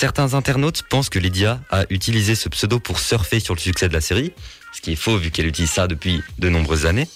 Certains 0.00 0.34
internautes 0.34 0.84
pensent 0.88 1.08
que 1.08 1.18
Lydia 1.18 1.60
a 1.70 1.82
utilisé 1.90 2.36
ce 2.36 2.48
pseudo 2.48 2.78
pour 2.78 3.00
surfer 3.00 3.40
sur 3.40 3.56
le 3.56 3.58
succès 3.58 3.88
de 3.88 3.92
la 3.92 4.00
série, 4.00 4.32
ce 4.72 4.80
qui 4.80 4.92
est 4.92 4.94
faux 4.94 5.16
vu 5.16 5.32
qu'elle 5.32 5.48
utilise 5.48 5.72
ça 5.72 5.88
depuis 5.88 6.22
de 6.38 6.48
nombreuses 6.48 6.86
années. 6.86 7.08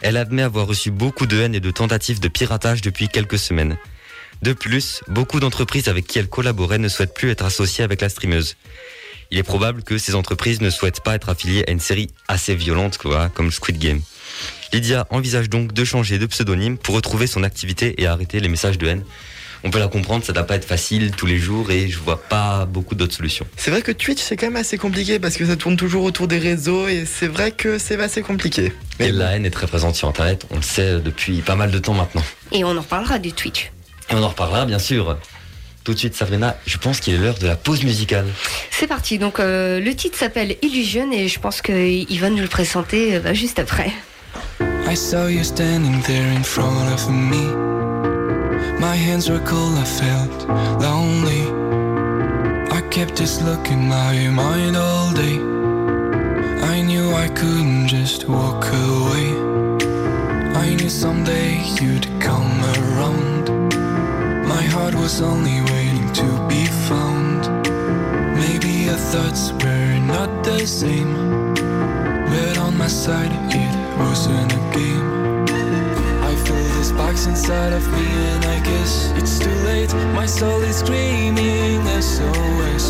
Elle 0.00 0.16
admet 0.16 0.42
avoir 0.42 0.66
reçu 0.66 0.90
beaucoup 0.90 1.26
de 1.26 1.38
haine 1.38 1.54
et 1.54 1.60
de 1.60 1.70
tentatives 1.70 2.18
de 2.18 2.26
piratage 2.26 2.80
depuis 2.80 3.06
quelques 3.06 3.38
semaines. 3.38 3.78
De 4.42 4.54
plus, 4.54 5.04
beaucoup 5.06 5.38
d'entreprises 5.38 5.86
avec 5.86 6.08
qui 6.08 6.18
elle 6.18 6.28
collaborait 6.28 6.78
ne 6.78 6.88
souhaitent 6.88 7.14
plus 7.14 7.30
être 7.30 7.44
associées 7.44 7.84
avec 7.84 8.00
la 8.00 8.08
streameuse. 8.08 8.56
Il 9.30 9.38
est 9.38 9.44
probable 9.44 9.84
que 9.84 9.98
ces 9.98 10.16
entreprises 10.16 10.60
ne 10.60 10.70
souhaitent 10.70 11.04
pas 11.04 11.14
être 11.14 11.28
affiliées 11.28 11.62
à 11.68 11.70
une 11.70 11.78
série 11.78 12.08
assez 12.26 12.56
violente 12.56 12.98
quoi, 12.98 13.28
comme 13.28 13.52
Squid 13.52 13.78
Game. 13.78 14.00
Lydia 14.72 15.06
envisage 15.10 15.48
donc 15.48 15.72
de 15.72 15.84
changer 15.84 16.18
de 16.18 16.26
pseudonyme 16.26 16.76
pour 16.76 16.96
retrouver 16.96 17.28
son 17.28 17.44
activité 17.44 18.02
et 18.02 18.08
arrêter 18.08 18.40
les 18.40 18.48
messages 18.48 18.78
de 18.78 18.88
haine 18.88 19.04
on 19.64 19.70
peut 19.70 19.78
la 19.78 19.88
comprendre, 19.88 20.24
ça 20.24 20.32
ne 20.32 20.34
doit 20.34 20.46
pas 20.46 20.56
être 20.56 20.64
facile 20.64 21.10
tous 21.12 21.26
les 21.26 21.38
jours 21.38 21.70
et 21.70 21.88
je 21.88 21.98
vois 21.98 22.20
pas 22.20 22.66
beaucoup 22.66 22.94
d'autres 22.94 23.14
solutions. 23.14 23.46
C'est 23.56 23.70
vrai 23.70 23.82
que 23.82 23.92
Twitch 23.92 24.20
c'est 24.20 24.36
quand 24.36 24.46
même 24.46 24.56
assez 24.56 24.78
compliqué 24.78 25.18
parce 25.18 25.36
que 25.36 25.46
ça 25.46 25.56
tourne 25.56 25.76
toujours 25.76 26.04
autour 26.04 26.28
des 26.28 26.38
réseaux 26.38 26.88
et 26.88 27.04
c'est 27.06 27.26
vrai 27.26 27.50
que 27.50 27.78
c'est 27.78 28.00
assez 28.00 28.22
compliqué. 28.22 28.72
Mais 29.00 29.08
et 29.08 29.12
la 29.12 29.36
haine 29.36 29.46
est 29.46 29.50
très 29.50 29.66
présente 29.66 29.94
sur 29.94 30.08
internet, 30.08 30.46
on 30.50 30.56
le 30.56 30.62
sait 30.62 31.00
depuis 31.00 31.40
pas 31.40 31.56
mal 31.56 31.70
de 31.70 31.78
temps 31.78 31.94
maintenant. 31.94 32.22
Et 32.52 32.64
on 32.64 32.76
en 32.76 32.80
reparlera 32.80 33.18
du 33.18 33.32
Twitch. 33.32 33.70
Et 34.10 34.14
on 34.14 34.22
en 34.22 34.28
reparlera 34.28 34.66
bien 34.66 34.78
sûr. 34.78 35.16
Tout 35.84 35.94
de 35.94 35.98
suite 35.98 36.14
Sabrina, 36.14 36.56
je 36.66 36.76
pense 36.76 37.00
qu'il 37.00 37.14
est 37.14 37.18
l'heure 37.18 37.38
de 37.38 37.46
la 37.46 37.56
pause 37.56 37.82
musicale. 37.82 38.26
C'est 38.70 38.86
parti, 38.86 39.18
donc 39.18 39.40
euh, 39.40 39.80
le 39.80 39.94
titre 39.94 40.18
s'appelle 40.18 40.56
Illusion 40.60 41.10
et 41.12 41.28
je 41.28 41.40
pense 41.40 41.62
qu'il 41.62 42.20
va 42.20 42.28
nous 42.28 42.42
le 42.42 42.48
présenter 42.48 43.16
euh, 43.16 43.20
bah, 43.20 43.32
juste 43.32 43.58
après. 43.58 43.90
I 44.60 44.94
saw 44.94 45.28
you 45.28 45.44
standing 45.44 46.02
there 46.02 46.36
in 46.36 46.42
front 46.42 46.92
of 46.92 47.08
me. 47.08 47.97
My 48.80 48.94
hands 48.94 49.28
were 49.28 49.40
cold, 49.40 49.76
I 49.76 49.84
felt 49.84 50.48
lonely. 50.80 51.42
I 52.70 52.80
kept 52.90 53.16
this 53.16 53.42
look 53.42 53.72
in 53.72 53.88
my 53.88 54.28
mind 54.28 54.76
all 54.76 55.12
day. 55.12 55.38
I 56.74 56.82
knew 56.82 57.12
I 57.12 57.28
couldn't 57.28 57.88
just 57.88 58.28
walk 58.28 58.64
away. 58.66 59.28
I 60.54 60.76
knew 60.76 60.88
someday 60.88 61.60
you'd 61.80 62.06
come 62.20 62.60
around. 62.76 63.50
My 64.46 64.62
heart 64.62 64.94
was 64.94 65.20
only 65.20 65.60
waiting 65.72 66.12
to 66.12 66.28
be 66.48 66.64
found. 66.86 67.50
Maybe 68.38 68.88
our 68.90 68.96
thoughts 68.96 69.50
were 69.60 69.98
not 69.98 70.44
the 70.44 70.64
same. 70.64 71.52
But 72.30 72.58
on 72.58 72.78
my 72.78 72.86
side, 72.86 73.32
it 73.50 73.98
wasn't 73.98 74.52
a 74.52 74.78
game 74.78 75.37
sparks 76.88 77.26
inside 77.26 77.72
of 77.72 77.84
me 77.92 78.06
and 78.32 78.44
I 78.44 78.58
guess 78.60 79.12
it's 79.20 79.38
too 79.38 79.56
late. 79.70 79.92
My 80.14 80.26
soul 80.26 80.60
is 80.62 80.76
screaming 80.78 81.84
SOS 82.00 82.86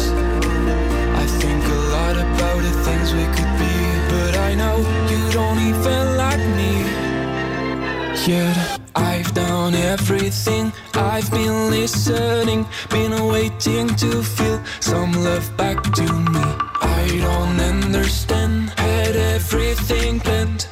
I 1.23 1.26
think 1.40 1.62
a 1.78 1.81
lot 1.97 2.17
about 2.17 2.61
the 2.67 2.75
things 2.87 3.09
we 3.19 3.26
could 3.37 3.52
be 3.64 3.76
But 4.12 4.35
I 4.49 4.55
know 4.61 4.76
you 5.12 5.23
don't 5.38 5.61
even 5.71 6.02
like 6.23 6.45
me. 6.59 6.73
Yet 8.26 8.57
I've 8.95 9.33
done 9.35 9.75
everything 9.75 10.73
I've 10.95 11.31
been 11.31 11.71
listening 11.71 12.67
Been 12.90 13.14
waiting 13.26 13.87
to 14.02 14.23
feel 14.23 14.61
some 14.81 15.12
love 15.12 15.47
back 15.57 15.83
to 15.99 16.07
me. 16.35 16.47
I 17.00 17.05
don't 17.26 17.59
understand 17.75 18.71
Had 18.76 19.17
everything 19.17 20.21
planned 20.21 20.69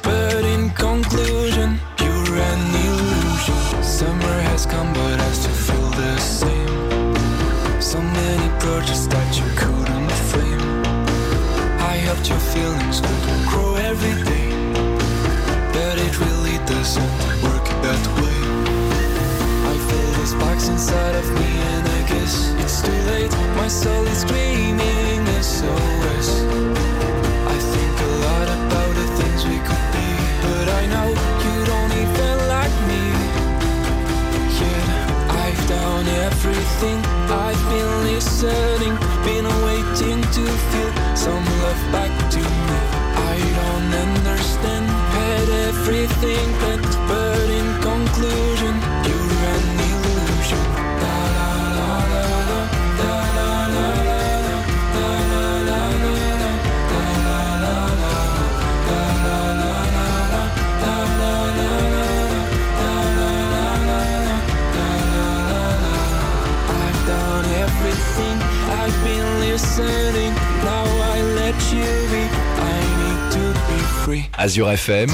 Azure 74.39 74.69
FM, 74.69 75.09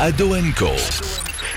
Ado 0.00 0.36
Co. 0.56 0.70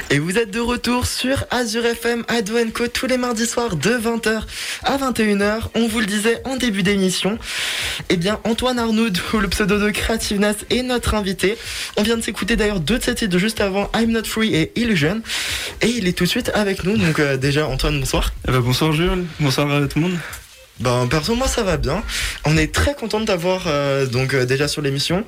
Et 0.09 0.17
vous 0.17 0.39
êtes 0.39 0.49
de 0.49 0.59
retour 0.59 1.05
sur 1.05 1.45
Azure 1.51 1.85
FM 1.85 2.23
à 2.27 2.41
Co 2.73 2.87
tous 2.87 3.05
les 3.05 3.17
mardis 3.17 3.45
soirs 3.45 3.75
de 3.75 3.91
20h 3.91 4.41
à 4.83 4.97
21h. 4.97 5.61
On 5.75 5.87
vous 5.87 5.99
le 5.99 6.07
disait 6.07 6.41
en 6.43 6.57
début 6.57 6.81
d'émission. 6.81 7.37
Eh 8.09 8.17
bien, 8.17 8.39
Antoine 8.45 8.79
Arnaud, 8.79 9.09
ou 9.33 9.37
le 9.37 9.47
pseudo 9.47 9.77
de 9.77 9.91
Creativeness, 9.91 10.57
est 10.71 10.81
notre 10.81 11.13
invité. 11.13 11.55
On 11.97 12.01
vient 12.01 12.17
de 12.17 12.23
s'écouter 12.23 12.55
d'ailleurs 12.55 12.79
deux 12.79 12.97
de 12.97 13.03
ses 13.03 13.13
titres 13.13 13.37
juste 13.37 13.61
avant 13.61 13.91
I'm 13.95 14.11
Not 14.11 14.23
Free 14.23 14.55
et 14.55 14.71
Illusion. 14.75 15.21
Et 15.81 15.87
il 15.87 16.07
est 16.07 16.13
tout 16.13 16.23
de 16.23 16.29
suite 16.29 16.49
avec 16.55 16.83
nous. 16.83 16.97
Donc, 16.97 17.19
euh, 17.19 17.37
déjà, 17.37 17.67
Antoine, 17.67 17.99
bonsoir. 17.99 18.33
Eh 18.47 18.51
ben, 18.51 18.59
bonsoir 18.59 18.91
Jules, 18.91 19.25
bonsoir 19.39 19.71
à 19.71 19.87
tout 19.87 19.99
le 19.99 20.07
monde. 20.07 20.17
Ben, 20.79 21.07
perso, 21.07 21.35
moi, 21.35 21.47
ça 21.47 21.63
va 21.63 21.77
bien. 21.77 22.01
On 22.45 22.57
est 22.57 22.73
très 22.73 22.95
content 22.95 23.19
de 23.19 23.25
t'avoir 23.25 23.63
euh, 23.67 24.07
donc 24.07 24.33
euh, 24.33 24.45
déjà 24.45 24.67
sur 24.67 24.81
l'émission. 24.81 25.25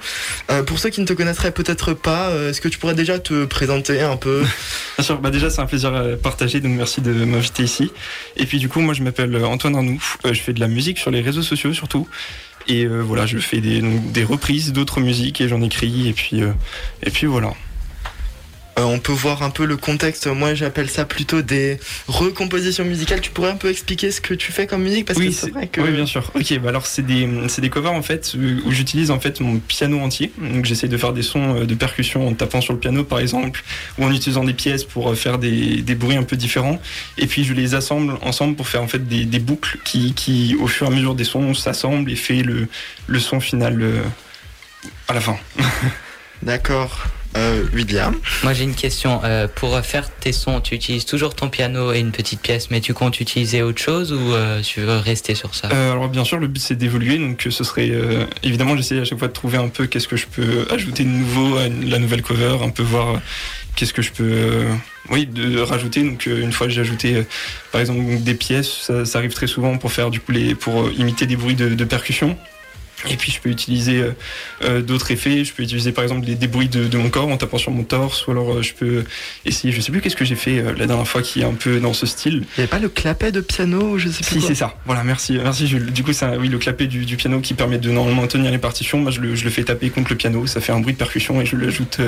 Euh, 0.50 0.64
pour 0.64 0.80
ceux 0.80 0.90
qui 0.90 1.02
ne 1.02 1.06
te 1.06 1.14
connaîtraient 1.14 1.52
peut-être 1.52 1.94
pas, 1.94 2.32
est-ce 2.50 2.60
que 2.60 2.68
tu 2.68 2.80
pourrais 2.80 2.96
déjà 2.96 3.20
te 3.20 3.46
présenter 3.46 4.02
un 4.02 4.18
peu? 4.18 4.44
Bien 4.98 5.06
sûr, 5.06 5.20
bah 5.20 5.30
déjà 5.30 5.50
c'est 5.50 5.62
un 5.62 5.66
plaisir 5.66 5.94
à 5.94 6.04
partager, 6.16 6.60
donc 6.60 6.74
merci 6.74 7.02
de 7.02 7.12
m'inviter 7.12 7.64
ici. 7.64 7.92
Et 8.38 8.46
puis 8.46 8.58
du 8.58 8.70
coup, 8.70 8.80
moi 8.80 8.94
je 8.94 9.04
m'appelle 9.04 9.36
Antoine 9.44 9.76
Arnoux, 9.76 10.02
je 10.26 10.40
fais 10.40 10.54
de 10.54 10.60
la 10.60 10.68
musique 10.68 10.98
sur 10.98 11.12
les 11.12 11.22
réseaux 11.22 11.42
sociaux 11.42 11.74
surtout. 11.74 12.08
Et 12.68 12.86
voilà, 12.86 13.26
je 13.26 13.40
fais 13.40 13.60
des, 13.60 14.24
reprises 14.24 14.72
d'autres 14.72 15.02
musiques 15.02 15.42
et 15.42 15.50
j'en 15.50 15.62
écris. 15.62 16.08
Et 16.08 16.14
puis, 16.14 16.42
et 17.04 17.10
puis 17.12 17.28
voilà. 17.28 17.54
Euh, 18.80 18.84
on 18.84 19.00
peut 19.00 19.12
voir 19.12 19.44
un 19.44 19.50
peu 19.52 19.66
le 19.66 19.78
contexte. 19.78 20.26
Moi, 20.28 20.56
j'appelle 20.56 20.90
ça 20.90 21.06
plutôt 21.06 21.42
des 21.42 21.80
recompositions 22.08 22.86
musicales. 22.86 23.22
Tu 23.22 23.30
pourrais 23.30 23.52
un 23.52 23.56
peu 23.56 23.70
expliquer 23.70 24.10
ce 24.10 24.20
que 24.20 24.34
tu 24.34 24.52
fais 24.52 24.66
comme 24.66 24.82
musique? 24.82 25.06
Parce 25.06 25.20
oui, 25.20 25.28
que 25.28 25.34
c'est 25.34 25.52
vrai 25.52 25.68
que 25.68 25.82
oui, 25.82 25.92
bien 25.92 26.06
sûr. 26.06 26.32
Ok, 26.34 26.58
bah 26.60 26.70
alors 26.70 26.88
c'est 26.88 27.06
des, 27.06 27.28
c'est 27.50 27.62
des 27.62 27.70
covers 27.70 27.94
en 27.94 28.02
fait 28.02 28.36
où 28.66 28.72
j'utilise 28.72 29.12
en 29.12 29.20
fait 29.20 29.40
mon 29.42 29.60
piano 29.60 30.00
entier. 30.00 30.32
Donc 30.38 30.66
j'essaie 30.66 30.88
de 30.88 30.98
faire 30.98 31.14
des 31.14 31.22
sons 31.22 31.62
euh, 31.62 31.66
de 31.66 31.76
percussion 31.76 32.28
en 32.28 32.34
tapant 32.34 32.62
sur 32.62 32.74
le 32.74 32.80
piano 32.80 33.04
par 33.04 33.20
exemple, 33.20 33.64
ou 33.98 34.06
en 34.06 34.12
utilisant 34.12 34.44
des 34.44 34.54
pièces 34.54 34.84
pour 34.84 35.12
euh, 35.12 35.16
faire 35.16 35.38
des, 35.38 35.82
des 35.82 35.96
bruits 35.96 36.18
un 36.18 36.24
peu 36.24 36.36
différents. 36.36 36.82
Et 37.18 37.28
puis 37.28 37.44
je 37.44 37.54
les 37.54 37.76
assemble 37.76 38.18
ensemble 38.22 38.56
pour 38.56 38.68
faire 38.68 38.82
en 38.82 38.88
fait 38.88 39.08
des, 39.08 39.26
des 39.26 39.40
boucles 39.40 39.78
qui, 39.84 40.14
qui, 40.14 40.56
au 40.60 40.68
fur 40.68 40.88
et 40.88 40.90
à 40.90 40.94
mesure 40.96 41.16
des 41.16 41.24
sons, 41.26 41.54
s'assemblent 41.54 42.12
et 42.12 42.16
fait 42.16 42.42
le, 42.42 42.68
le 43.08 43.20
son 43.20 43.40
final 43.40 43.82
euh, 43.82 44.02
à 45.08 45.14
la 45.14 45.22
fin. 45.22 45.38
D'accord. 46.42 47.06
Euh, 47.36 47.64
William. 47.74 48.16
Moi 48.44 48.54
j'ai 48.54 48.64
une 48.64 48.76
question. 48.76 49.22
Euh, 49.24 49.48
pour 49.48 49.80
faire 49.82 50.10
tes 50.10 50.32
sons, 50.32 50.62
tu 50.62 50.76
utilises 50.76 51.06
toujours 51.06 51.36
ton 51.36 51.50
piano 51.50 51.92
et 51.92 52.00
une 52.00 52.12
petite 52.12 52.42
pièce, 52.42 52.70
mais 52.70 52.80
tu 52.80 52.94
comptes 52.94 53.20
utiliser 53.20 53.62
autre 53.62 53.82
chose 53.82 54.14
ou 54.14 54.34
euh, 54.34 54.62
tu 54.62 54.82
veux 54.82 54.98
rester 54.98 55.34
sur 55.34 55.56
ça? 55.56 55.70
Euh, 55.74 55.92
alors 55.94 56.10
bien 56.10 56.24
sûr, 56.24 56.38
le 56.38 56.48
but 56.48 56.60
c'est 56.60 56.76
d'évoluer, 56.76 57.18
donc 57.18 57.48
ce 57.50 57.64
serait 57.64 57.90
euh, 57.90 58.26
évidemment 58.44 58.78
j'essaie 58.78 59.00
à 59.00 59.06
chaque 59.06 59.20
fois 59.20 59.28
de 59.28 59.34
trouver 59.34 59.58
un 59.58 59.70
peu 59.70 59.88
qu'est-ce 59.88 60.08
que 60.08 60.16
je 60.16 60.28
peux 60.28 60.66
ajouter 60.70 61.04
de 61.04 61.10
nouveau 61.10 61.58
à 61.58 61.70
la 61.70 62.00
nouvelle 62.00 62.22
cover, 62.22 62.58
un 62.62 62.70
peu 62.70 62.84
voir 62.84 63.20
qu'est-ce 63.76 63.94
que 63.94 64.04
je 64.04 64.12
peux, 64.12 64.24
euh, 64.32 64.74
oui, 65.10 65.26
de 65.26 65.60
rajouter. 65.60 66.04
Donc 66.04 66.28
une 66.28 66.52
fois 66.52 66.70
j'ai 66.70 66.82
ajouté 66.82 67.26
par 67.72 67.82
exemple 67.82 68.00
des 68.20 68.36
pièces, 68.36 68.70
ça, 68.70 69.06
ça 69.06 69.18
arrive 69.18 69.34
très 69.34 69.48
souvent 69.48 69.78
pour 69.78 69.92
faire 69.92 70.12
du 70.12 70.20
coup 70.20 70.32
les, 70.32 70.54
pour 70.54 70.92
imiter 70.92 71.26
des 71.26 71.36
bruits 71.36 71.56
de, 71.56 71.70
de 71.70 71.84
percussion. 71.84 72.38
Et 73.10 73.18
puis 73.18 73.32
je 73.32 73.42
peux 73.42 73.50
utiliser 73.50 74.02
euh, 74.02 74.12
euh, 74.64 74.82
d'autres 74.82 75.12
effets. 75.12 75.44
Je 75.44 75.54
peux 75.54 75.64
utiliser 75.64 75.92
par 75.92 76.04
exemple 76.04 76.26
des, 76.26 76.48
bruits 76.48 76.70
de, 76.70 76.88
de 76.88 76.98
mon 76.98 77.10
corps 77.10 77.28
en 77.28 77.38
tapant 77.38 77.58
sur 77.58 77.72
mon 77.72 77.84
torse, 77.84 78.28
ou 78.28 78.32
alors 78.32 78.54
euh, 78.54 78.62
je 78.62 78.74
peux 78.74 79.04
essayer. 79.46 79.74
Je 79.74 79.82
sais 79.82 79.92
plus 79.92 80.02
qu'est-ce 80.02 80.16
que 80.16 80.26
j'ai 80.26 80.36
fait 80.36 80.64
la 80.78 80.86
dernière 80.86 81.08
fois 81.08 81.22
qui 81.22 81.42
est 81.42 81.46
un 81.46 81.54
peu 81.54 81.80
dans 81.80 81.94
ce 81.94 82.06
style. 82.06 82.34
Il 82.34 82.40
n'y 82.40 82.64
avait 82.64 82.68
pas 82.68 82.80
le 82.80 82.90
clapet 82.90 83.32
de 83.32 83.42
piano 83.42 83.98
je 83.98 84.10
sais 84.10 84.24
plus 84.24 84.40
Si 84.40 84.48
c'est 84.48 84.56
ça. 84.56 84.76
Voilà, 84.86 85.04
merci, 85.04 85.34
merci. 85.34 85.68
Jules. 85.68 85.92
Du 85.92 86.04
coup, 86.04 86.14
ça, 86.14 86.38
oui, 86.38 86.48
le 86.48 86.58
clapet 86.58 86.88
du, 86.88 87.06
du 87.06 87.18
piano 87.18 87.40
qui 87.42 87.54
permet 87.54 87.78
de 87.78 87.92
normalement 87.92 88.28
tenir 88.28 88.52
les 88.52 88.58
partitions. 88.58 89.00
Moi, 89.00 89.12
je 89.12 89.20
le, 89.20 89.36
je 89.36 89.44
le 89.44 89.50
fais 89.50 89.64
taper 89.64 89.90
contre 89.90 90.10
le 90.10 90.16
piano. 90.16 90.48
Ça 90.48 90.62
fait 90.62 90.72
un 90.72 90.80
bruit 90.80 90.94
de 90.94 90.98
percussion 90.98 91.42
et 91.42 91.46
je 91.46 91.56
l'ajoute 91.56 92.00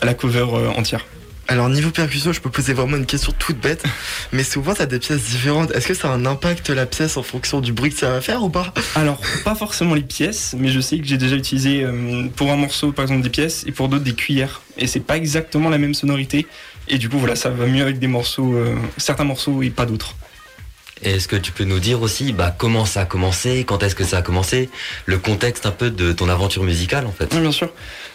à 0.00 0.06
la 0.06 0.14
cover 0.14 0.46
entière. 0.76 1.04
Alors 1.48 1.68
niveau 1.68 1.90
percussion, 1.90 2.32
je 2.32 2.40
peux 2.40 2.50
poser 2.50 2.72
vraiment 2.72 2.96
une 2.96 3.06
question 3.06 3.32
toute 3.38 3.60
bête, 3.60 3.84
mais 4.32 4.42
souvent 4.42 4.74
t'as 4.74 4.86
des 4.86 4.98
pièces 4.98 5.22
différentes. 5.24 5.70
Est-ce 5.72 5.88
que 5.88 5.94
ça 5.94 6.08
a 6.08 6.12
un 6.12 6.26
impact 6.26 6.70
la 6.70 6.86
pièce 6.86 7.16
en 7.16 7.22
fonction 7.22 7.60
du 7.60 7.72
bruit 7.72 7.90
que 7.90 7.98
ça 7.98 8.10
va 8.10 8.20
faire 8.20 8.42
ou 8.42 8.50
pas? 8.50 8.74
Alors, 8.94 9.20
pas 9.44 9.54
forcément 9.54 9.94
les 9.94 10.02
pièces, 10.02 10.54
mais 10.58 10.68
je 10.68 10.80
sais 10.80 10.98
que 10.98 11.06
j'ai 11.06 11.18
déjà 11.18 11.36
utilisé 11.36 11.84
euh, 11.84 12.24
pour 12.34 12.50
un 12.50 12.56
morceau, 12.56 12.92
par 12.92 13.04
exemple, 13.04 13.22
des 13.22 13.30
pièces 13.30 13.64
et 13.66 13.72
pour 13.72 13.88
d'autres 13.88 14.04
des 14.04 14.14
cuillères. 14.14 14.62
Et 14.76 14.86
c'est 14.86 15.00
pas 15.00 15.16
exactement 15.16 15.70
la 15.70 15.78
même 15.78 15.94
sonorité. 15.94 16.46
Et 16.88 16.98
du 16.98 17.08
coup, 17.08 17.18
voilà, 17.18 17.36
ça 17.36 17.50
va 17.50 17.66
mieux 17.66 17.82
avec 17.82 17.98
des 17.98 18.08
morceaux, 18.08 18.54
euh, 18.54 18.74
certains 18.96 19.24
morceaux 19.24 19.62
et 19.62 19.70
pas 19.70 19.86
d'autres. 19.86 20.14
Est-ce 21.02 21.28
que 21.28 21.36
tu 21.36 21.52
peux 21.52 21.64
nous 21.64 21.78
dire 21.78 22.00
aussi 22.00 22.32
bah, 22.32 22.54
comment 22.56 22.86
ça 22.86 23.02
a 23.02 23.04
commencé, 23.04 23.64
quand 23.64 23.82
est-ce 23.82 23.94
que 23.94 24.02
ça 24.04 24.18
a 24.18 24.22
commencé, 24.22 24.70
le 25.04 25.18
contexte 25.18 25.66
un 25.66 25.70
peu 25.70 25.90
de 25.90 26.12
ton 26.12 26.28
aventure 26.30 26.62
musicale 26.62 27.06
en 27.06 27.12
fait? 27.12 27.28
Oui, 27.34 27.40
bien 27.40 27.52
sûr. 27.52 27.70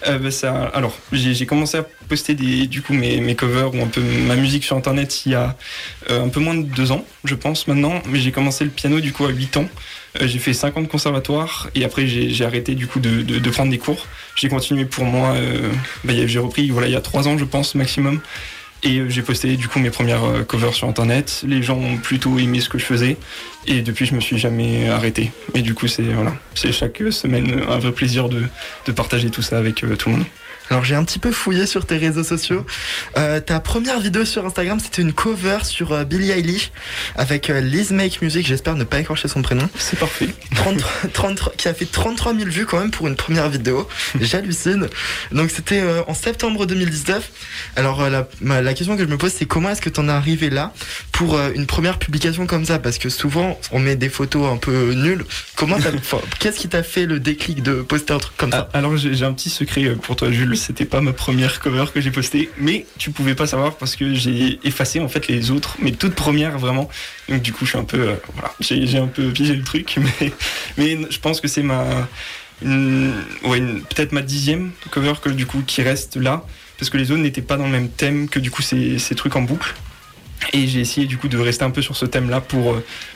Euh, 0.08 0.18
bah, 0.18 0.32
ça, 0.32 0.66
alors, 0.74 0.98
j'ai 1.12 1.46
commencé 1.46 1.78
à 1.78 1.86
poster 2.10 2.34
des, 2.34 2.66
du 2.66 2.82
coup 2.82 2.94
mes, 2.94 3.22
mes 3.22 3.36
covers 3.36 3.74
ou 3.76 3.82
un 3.84 3.88
peu 3.88 4.02
ma 4.02 4.36
musique 4.36 4.64
sur 4.64 4.76
internet 4.76 5.26
il 5.28 5.34
y 5.34 5.36
a 5.36 5.56
euh, 6.10 6.24
un 6.26 6.30
peu 6.30 6.40
moins 6.40 6.56
de 6.56 6.64
deux 6.64 6.92
ans, 6.92 7.06
je 7.24 7.36
pense 7.36 7.68
maintenant. 7.68 8.02
Mais 8.08 8.20
j'ai 8.20 8.32
commencé 8.32 8.64
le 8.64 8.72
piano 8.72 9.00
du 9.00 9.14
coup 9.14 9.26
à 9.26 9.30
8 9.30 9.58
ans. 9.58 9.70
Euh, 10.20 10.28
j'ai 10.28 10.40
fait 10.40 10.54
5 10.54 10.76
ans 10.78 10.82
de 10.82 10.88
conservatoire 10.88 11.70
et 11.76 11.86
après 11.86 12.08
j'ai 12.08 12.44
arrêté 12.44 12.74
du 12.74 12.88
coup 12.88 13.00
de, 13.00 13.22
de, 13.22 13.38
de 13.38 13.50
prendre 13.52 13.70
des 13.70 13.78
cours. 13.78 14.08
J'ai 14.36 14.50
continué 14.50 14.86
pour 14.86 15.06
moi. 15.06 15.36
euh, 15.36 15.70
bah, 16.04 16.14
j'ai 16.26 16.40
repris 16.40 16.70
voilà 16.72 16.88
il 16.88 16.94
y 16.94 16.98
a 16.98 17.02
3 17.02 17.28
ans 17.28 17.38
je 17.38 17.46
pense 17.46 17.76
maximum. 17.76 18.20
Et 18.84 19.10
j'ai 19.10 19.22
posté 19.22 19.58
du 19.58 19.68
coup 19.68 19.80
mes 19.80 19.92
premières 19.92 20.24
euh, 20.24 20.44
covers 20.44 20.74
sur 20.74 20.88
internet. 20.88 21.44
Les 21.46 21.62
gens 21.62 21.78
ont 21.78 21.98
plutôt 21.98 22.40
aimé 22.40 22.60
ce 22.62 22.70
que 22.70 22.80
je 22.80 22.86
faisais. 22.86 23.18
Et 23.68 23.82
depuis, 23.82 24.08
je 24.08 24.16
me 24.16 24.20
suis 24.20 24.40
jamais 24.40 24.90
arrêté. 24.90 25.32
Et 25.54 25.62
du 25.62 25.76
coup, 25.76 25.88
c'est 25.88 26.02
voilà, 26.02 26.34
c'est 26.56 26.72
chaque 26.72 27.02
semaine 27.12 27.62
un 27.70 27.78
vrai 27.78 27.92
plaisir 27.92 28.28
de, 28.28 28.44
de 28.88 28.92
partager 28.92 29.30
tout 29.30 29.44
ça 29.44 29.60
avec 29.60 29.84
euh, 29.84 29.96
tout 29.96 30.10
le 30.10 30.16
monde. 30.16 30.26
Alors 30.72 30.86
j'ai 30.86 30.96
un 30.96 31.04
petit 31.04 31.20
peu 31.20 31.34
fouillé 31.34 31.66
sur 31.66 31.86
tes 31.86 31.98
réseaux 31.98 32.24
sociaux. 32.24 32.66
Euh, 33.18 33.42
ta 33.42 33.60
première 33.60 34.00
vidéo 34.00 34.24
sur 34.24 34.46
Instagram, 34.46 34.80
c'était 34.80 35.02
une 35.02 35.12
cover 35.12 35.58
sur 35.64 35.92
euh, 35.92 36.06
Billie 36.06 36.32
Eilish 36.32 36.72
avec 37.18 37.50
euh, 37.50 37.60
Liz 37.60 37.92
Make 37.92 38.22
Music, 38.22 38.48
j'espère 38.48 38.76
ne 38.76 38.86
pas 38.86 39.02
écorcher 39.02 39.28
son 39.28 39.42
prénom. 39.42 39.68
C'est 39.78 40.00
parfait. 40.00 40.30
33, 40.56 40.90
33 41.12 41.54
qui 41.58 41.68
a 41.68 41.74
fait 41.74 41.92
33 41.92 42.36
000 42.36 42.50
vues 42.50 42.66
quand 42.66 42.80
même 42.80 42.90
pour 42.90 43.10
une 43.10 43.18
première 43.18 43.50
vidéo. 43.50 43.86
J'hallucine. 44.22 44.88
Donc 45.34 45.52
c'était 45.52 45.82
euh, 45.82 46.04
en 46.08 46.14
septembre 46.14 46.66
2019. 46.66 47.30
Alors 47.76 48.02
euh, 48.02 48.24
la, 48.42 48.62
la 48.62 48.74
question 48.74 48.96
que 48.96 49.04
je 49.04 49.10
me 49.10 49.18
pose, 49.18 49.34
c'est 49.38 49.46
comment 49.46 49.72
est-ce 49.72 49.82
que 49.82 49.90
tu 49.90 50.00
en 50.00 50.08
es 50.08 50.12
arrivé 50.12 50.50
là 50.50 50.72
pour 51.12 51.38
une 51.54 51.66
première 51.66 52.00
publication 52.00 52.48
comme 52.48 52.64
ça? 52.64 52.80
Parce 52.80 52.98
que 52.98 53.10
souvent 53.10 53.60
on 53.74 53.80
met 53.80 53.98
des 53.98 54.08
photos 54.08 54.50
un 54.50 54.56
peu 54.56 54.94
nulles. 54.94 55.26
Comment 55.56 55.78
Qu'est-ce 56.40 56.60
qui 56.60 56.70
t'a 56.70 56.82
fait 56.82 57.06
le 57.06 57.20
déclic 57.20 57.62
de 57.62 57.82
poster 57.82 58.14
un 58.14 58.20
truc 58.20 58.38
comme 58.38 58.52
ça? 58.52 58.70
Ah, 58.74 58.78
alors 58.78 58.96
j'ai 58.96 59.26
un 59.26 59.34
petit 59.34 59.50
secret 59.50 59.98
pour 60.02 60.16
toi, 60.16 60.32
Jules. 60.32 60.61
C'était 60.62 60.86
pas 60.86 61.02
ma 61.02 61.12
première 61.12 61.60
cover 61.60 61.86
que 61.94 62.00
j'ai 62.00 62.12
postée, 62.12 62.50
mais 62.58 62.86
tu 62.98 63.10
pouvais 63.12 63.34
pas 63.34 63.48
savoir 63.48 63.76
parce 63.76 63.96
que 63.96 64.14
j'ai 64.14 64.60
effacé 64.64 65.00
en 65.00 65.08
fait 65.08 65.28
les 65.28 65.50
autres, 65.50 65.78
mes 65.80 65.92
toutes 65.92 66.14
premières 66.14 66.60
vraiment. 66.60 66.88
Donc 67.30 67.42
du 67.42 67.52
coup, 67.52 67.66
je 67.66 67.72
suis 67.72 67.80
un 67.80 67.84
peu, 67.84 68.10
euh, 68.10 68.16
voilà, 68.36 68.54
j'ai 68.60 68.98
un 68.98 69.08
peu 69.08 69.30
pigé 69.32 69.56
le 69.56 69.64
truc, 69.64 69.98
mais 70.22 70.32
mais 70.78 71.00
je 71.10 71.20
pense 71.20 71.42
que 71.42 71.48
c'est 71.48 71.64
ma, 71.64 71.84
ouais, 72.64 73.62
peut-être 73.90 74.12
ma 74.12 74.22
dixième 74.22 74.72
cover 74.92 75.14
que 75.22 75.30
du 75.30 75.46
coup 75.46 75.64
qui 75.66 75.82
reste 75.82 76.16
là 76.16 76.46
parce 76.78 76.90
que 76.90 76.98
les 76.98 77.12
autres 77.12 77.22
n'étaient 77.22 77.42
pas 77.42 77.58
dans 77.58 77.66
le 77.66 77.72
même 77.72 77.90
thème 77.90 78.28
que 78.30 78.40
du 78.40 78.52
coup 78.52 78.62
ces, 78.62 79.00
ces 79.00 79.16
trucs 79.16 79.36
en 79.36 79.42
boucle. 79.42 79.74
Et 80.54 80.68
j'ai 80.68 80.80
essayé 80.80 81.06
du 81.06 81.18
coup 81.18 81.28
de 81.28 81.38
rester 81.38 81.64
un 81.64 81.70
peu 81.70 81.82
sur 81.82 81.96
ce 81.96 82.06
thème-là 82.06 82.42
pour, 82.42 82.76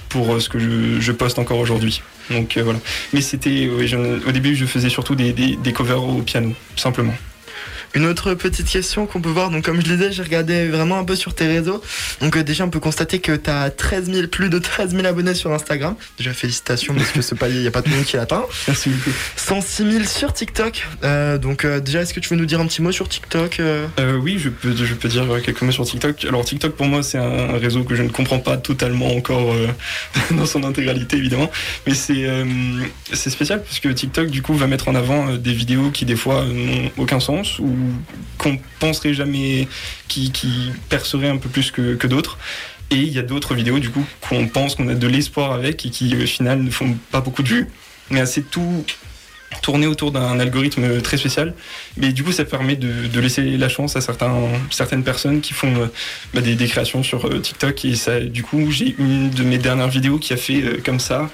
pour 0.09 0.35
euh, 0.35 0.39
ce 0.39 0.47
que 0.49 0.59
je, 0.59 1.11
poste 1.11 1.39
encore 1.39 1.57
aujourd'hui. 1.57 2.01
Donc 2.29 2.57
euh, 2.57 2.63
voilà. 2.63 2.79
Mais 3.13 3.21
c'était, 3.21 3.67
au 3.67 4.31
début, 4.31 4.55
je 4.55 4.65
faisais 4.65 4.89
surtout 4.89 5.15
des, 5.15 5.33
des 5.33 5.73
covers 5.73 6.03
au 6.03 6.21
piano, 6.21 6.53
simplement. 6.75 7.15
Une 7.95 8.05
autre 8.05 8.33
petite 8.33 8.67
question 8.67 9.05
qu'on 9.05 9.21
peut 9.21 9.29
voir, 9.29 9.49
donc 9.49 9.65
comme 9.65 9.81
je 9.81 9.89
le 9.89 9.95
disais, 9.95 10.11
j'ai 10.11 10.23
regardé 10.23 10.67
vraiment 10.67 10.97
un 10.99 11.03
peu 11.03 11.15
sur 11.15 11.33
tes 11.33 11.47
réseaux. 11.47 11.81
Donc 12.21 12.35
euh, 12.35 12.43
déjà, 12.43 12.65
on 12.65 12.69
peut 12.69 12.79
constater 12.79 13.19
que 13.19 13.35
tu 13.35 13.49
as 13.49 13.69
13 13.69 14.11
000, 14.11 14.27
plus 14.27 14.49
de 14.49 14.59
13 14.59 14.91
000 14.91 15.05
abonnés 15.05 15.33
sur 15.33 15.51
Instagram. 15.51 15.95
Déjà, 16.17 16.33
félicitations 16.33 16.93
parce 16.93 17.11
que 17.11 17.21
ce 17.21 17.35
palier, 17.35 17.55
il 17.55 17.61
n'y 17.61 17.67
a 17.67 17.71
pas 17.71 17.81
tout 17.81 17.89
le 17.89 17.95
monde 17.95 18.05
qui 18.05 18.17
l'atteint. 18.17 18.45
Merci 18.67 18.89
beaucoup. 18.89 19.11
106 19.37 19.91
000 19.91 20.03
sur 20.05 20.33
TikTok. 20.33 20.85
Euh, 21.03 21.37
donc 21.37 21.65
euh, 21.65 21.79
déjà, 21.79 22.01
est-ce 22.01 22.13
que 22.13 22.19
tu 22.19 22.29
veux 22.29 22.35
nous 22.35 22.45
dire 22.45 22.59
un 22.59 22.67
petit 22.67 22.81
mot 22.81 22.91
sur 22.91 23.07
TikTok 23.07 23.59
euh 23.59 23.87
Euh, 23.99 24.17
oui, 24.17 24.37
je 24.39 24.49
peux, 24.49 24.75
je 24.75 24.93
peux 24.93 25.07
dire 25.07 25.25
quelques 25.43 25.61
mots 25.61 25.71
sur 25.71 25.85
TikTok. 25.85 26.25
Alors 26.25 26.45
TikTok 26.45 26.75
pour 26.75 26.85
moi 26.85 27.03
c'est 27.03 27.17
un 27.17 27.57
réseau 27.57 27.83
que 27.83 27.95
je 27.95 28.03
ne 28.03 28.09
comprends 28.09 28.39
pas 28.39 28.57
totalement 28.57 29.15
encore 29.15 29.53
euh, 29.53 29.67
dans 30.31 30.45
son 30.45 30.63
intégralité 30.63 31.17
évidemment, 31.17 31.49
mais 31.87 31.93
c'est 31.93 32.25
euh, 32.25 32.45
c'est 33.11 33.29
spécial 33.29 33.63
parce 33.63 33.79
que 33.79 33.89
TikTok 33.89 34.29
du 34.29 34.41
coup 34.41 34.53
va 34.53 34.67
mettre 34.67 34.87
en 34.87 34.95
avant 34.95 35.35
des 35.35 35.53
vidéos 35.53 35.91
qui 35.91 36.05
des 36.05 36.15
fois 36.15 36.45
n'ont 36.45 36.91
aucun 36.97 37.19
sens 37.19 37.59
ou 37.59 37.75
qu'on 38.37 38.59
penserait 38.79 39.13
jamais 39.13 39.67
qui, 40.07 40.31
perceraient 40.89 41.29
un 41.29 41.37
peu 41.37 41.49
plus 41.49 41.71
que, 41.71 41.95
que 41.95 42.07
d'autres. 42.07 42.37
Et 42.91 42.97
il 42.97 43.11
y 43.11 43.17
a 43.17 43.23
d'autres 43.23 43.55
vidéos 43.55 43.79
du 43.79 43.89
coup 43.89 44.05
qu'on 44.21 44.47
pense 44.47 44.75
qu'on 44.75 44.87
a 44.89 44.93
de 44.93 45.07
l'espoir 45.07 45.51
avec 45.53 45.85
et 45.85 45.89
qui 45.89 46.15
au 46.15 46.25
final 46.27 46.61
ne 46.61 46.69
font 46.69 46.95
pas 47.11 47.19
beaucoup 47.19 47.41
de 47.41 47.47
vues, 47.47 47.67
mais 48.11 48.25
c'est 48.25 48.49
tout 48.49 48.85
tourné 49.65 49.87
autour 49.87 50.11
d'un 50.11 50.39
algorithme 50.39 51.01
très 51.01 51.17
spécial. 51.17 51.55
Mais 51.97 52.13
du 52.13 52.23
coup, 52.23 52.31
ça 52.31 52.45
permet 52.45 52.75
de, 52.75 53.07
de 53.07 53.19
laisser 53.19 53.57
la 53.57 53.67
chance 53.67 53.95
à 53.95 54.01
certains, 54.01 54.31
certaines 54.69 55.03
personnes 55.03 55.41
qui 55.41 55.53
font 55.53 55.73
euh, 55.75 55.87
bah, 56.35 56.41
des, 56.41 56.53
des 56.53 56.67
créations 56.67 57.01
sur 57.01 57.25
euh, 57.25 57.39
TikTok. 57.39 57.83
Et 57.85 57.95
ça, 57.95 58.19
du 58.19 58.43
coup, 58.43 58.69
j'ai 58.69 58.95
une 58.99 59.31
de 59.31 59.43
mes 59.43 59.57
dernières 59.57 59.89
vidéos 59.89 60.19
qui 60.19 60.33
a 60.33 60.37
fait 60.37 60.61
euh, 60.61 60.77
comme 60.85 60.99
ça 60.99 61.31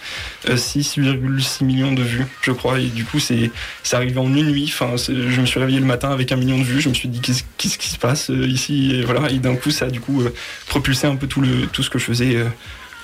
euh, 0.47 0.55
6,6 0.55 1.65
millions 1.65 1.91
de 1.91 2.03
vues, 2.03 2.25
je 2.41 2.51
crois. 2.51 2.79
Et 2.79 2.85
du 2.85 3.03
coup, 3.03 3.19
c'est 3.19 3.51
arrivé 3.91 4.17
en 4.17 4.33
une 4.33 4.49
nuit. 4.49 4.71
Enfin, 4.73 4.95
je 4.97 5.41
me 5.41 5.45
suis 5.45 5.59
réveillé 5.59 5.79
le 5.79 5.85
matin 5.85 6.11
avec 6.11 6.31
un 6.31 6.37
million 6.37 6.57
de 6.57 6.63
vues. 6.63 6.79
Je 6.79 6.89
me 6.89 6.93
suis 6.93 7.09
dit 7.09 7.19
qu'est-ce 7.19 7.43
qu'est-ce 7.57 7.77
qui 7.77 7.89
se 7.89 7.97
passe 7.97 8.29
euh, 8.29 8.47
ici? 8.47 8.95
Et 8.95 9.03
voilà. 9.03 9.29
Et 9.29 9.39
d'un 9.39 9.55
coup, 9.55 9.71
ça 9.71 9.85
a 9.85 9.89
du 9.89 9.99
coup 9.99 10.21
euh, 10.21 10.33
propulsé 10.67 11.07
un 11.07 11.15
peu 11.15 11.27
tout 11.27 11.41
le 11.41 11.67
tout 11.67 11.83
ce 11.83 11.89
que 11.89 11.99
je 11.99 12.05
faisais 12.05 12.35
euh, 12.35 12.45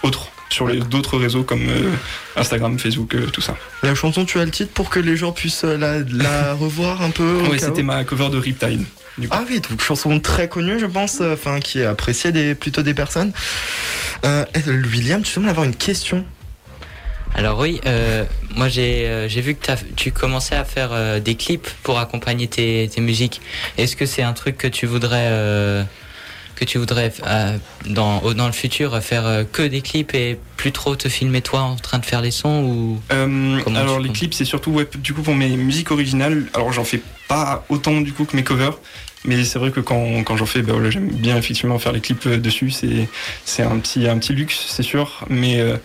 autre 0.04 0.32
sur 0.50 0.68
les 0.68 0.80
d'autres 0.80 1.18
réseaux 1.18 1.44
comme 1.44 1.68
euh, 1.68 1.92
Instagram, 2.36 2.80
Facebook, 2.80 3.16
euh, 3.16 3.28
tout 3.28 3.42
ça. 3.42 3.56
La 3.84 3.96
chanson, 3.96 4.26
tu 4.26 4.40
as 4.40 4.46
le 4.46 4.52
titre 4.52 4.72
pour 4.74 4.90
que 4.90 5.00
les 5.00 5.18
gens 5.18 5.32
puissent 5.32 5.64
euh, 5.64 5.78
la, 5.78 6.00
la 6.00 6.54
revoir 6.60 7.02
un 7.02 7.10
peu 7.10 7.42
cas 7.52 7.68
c'était 7.68 7.84
ma 7.84 8.04
cover 8.04 8.30
de 8.30 8.38
Riptide. 8.38 8.86
Du 9.18 9.28
coup. 9.28 9.36
Ah 9.36 9.44
oui, 9.50 9.60
donc 9.68 9.82
chanson 9.82 10.20
très 10.20 10.48
connue, 10.48 10.80
je 10.80 10.86
pense, 10.86 11.22
euh, 11.22 11.34
enfin 11.34 11.60
qui 11.60 11.80
est 11.80 11.86
appréciée 11.86 12.32
des, 12.32 12.54
plutôt 12.54 12.84
des 12.84 12.94
personnes. 12.94 13.32
Euh, 14.26 14.46
William, 14.92 15.24
tu 15.24 15.32
sembles 15.32 15.50
avoir 15.50 15.66
une 15.66 15.76
question. 15.76 16.24
Alors 17.36 17.60
oui, 17.60 17.82
euh, 17.86 18.24
moi 18.56 18.70
j'ai 18.70 19.08
euh, 19.08 19.28
vu 19.28 19.56
que 19.56 19.72
tu 19.96 20.12
commençais 20.12 20.56
à 20.56 20.66
faire 20.66 20.90
euh, 20.92 21.20
des 21.20 21.36
clips 21.36 21.68
pour 21.84 22.00
accompagner 22.00 22.48
tes, 22.48 22.90
tes 22.94 23.02
musiques. 23.02 23.42
Est-ce 23.78 23.96
que 23.96 24.06
c'est 24.06 24.24
un 24.24 24.34
truc 24.34 24.58
que 24.58 24.68
tu 24.68 24.86
voudrais 24.86 25.28
euh, 25.30 25.84
que 26.58 26.66
tu 26.66 26.78
voudrais 26.80 27.14
euh, 27.26 27.58
dans 27.86 28.34
dans 28.34 28.48
le 28.48 28.52
futur 28.52 29.02
faire 29.02 29.26
euh, 29.26 29.44
que 29.44 29.62
des 29.62 29.82
clips 29.82 30.14
et 30.16 30.40
plus 30.58 30.72
trop 30.72 30.96
te 30.96 31.08
filmer 31.08 31.42
toi 31.42 31.62
en 31.62 31.76
train 31.76 32.00
de 32.00 32.06
faire 32.06 32.22
les 32.22 32.32
sons 32.32 32.64
ou 32.64 33.02
Euh, 33.12 33.60
alors 33.76 34.00
les 34.00 34.10
clips 34.10 34.34
c'est 34.34 34.46
surtout 34.46 34.72
ouais, 34.72 34.88
du 34.98 35.14
coup 35.14 35.22
pour 35.22 35.36
mes 35.36 35.50
musiques 35.50 35.92
originales. 35.92 36.46
Alors 36.54 36.74
j'en 36.74 36.84
fais 36.84 37.02
pas 37.28 37.64
autant 37.70 38.02
du 38.02 38.12
coup 38.12 38.26
que 38.26 38.36
mes 38.36 38.44
covers, 38.44 38.78
mais 39.24 39.44
c'est 39.44 39.60
vrai 39.60 39.72
que 39.72 39.82
quand, 39.82 40.24
quand 40.24 40.36
j'en 40.36 40.46
fais, 40.46 40.62
bah, 40.64 40.74
voilà, 40.74 40.90
j'aime 40.90 41.10
bien 41.10 41.38
effectivement 41.38 41.78
faire 41.78 41.92
les 41.92 42.02
clips 42.02 42.28
dessus. 42.28 42.72
C'est 42.72 43.08
c'est 43.46 43.64
un 43.64 43.78
petit 43.78 44.08
un 44.08 44.18
petit 44.18 44.34
luxe 44.34 44.66
c'est 44.68 44.84
sûr, 44.84 45.26
mais 45.30 45.60
euh, 45.60 45.78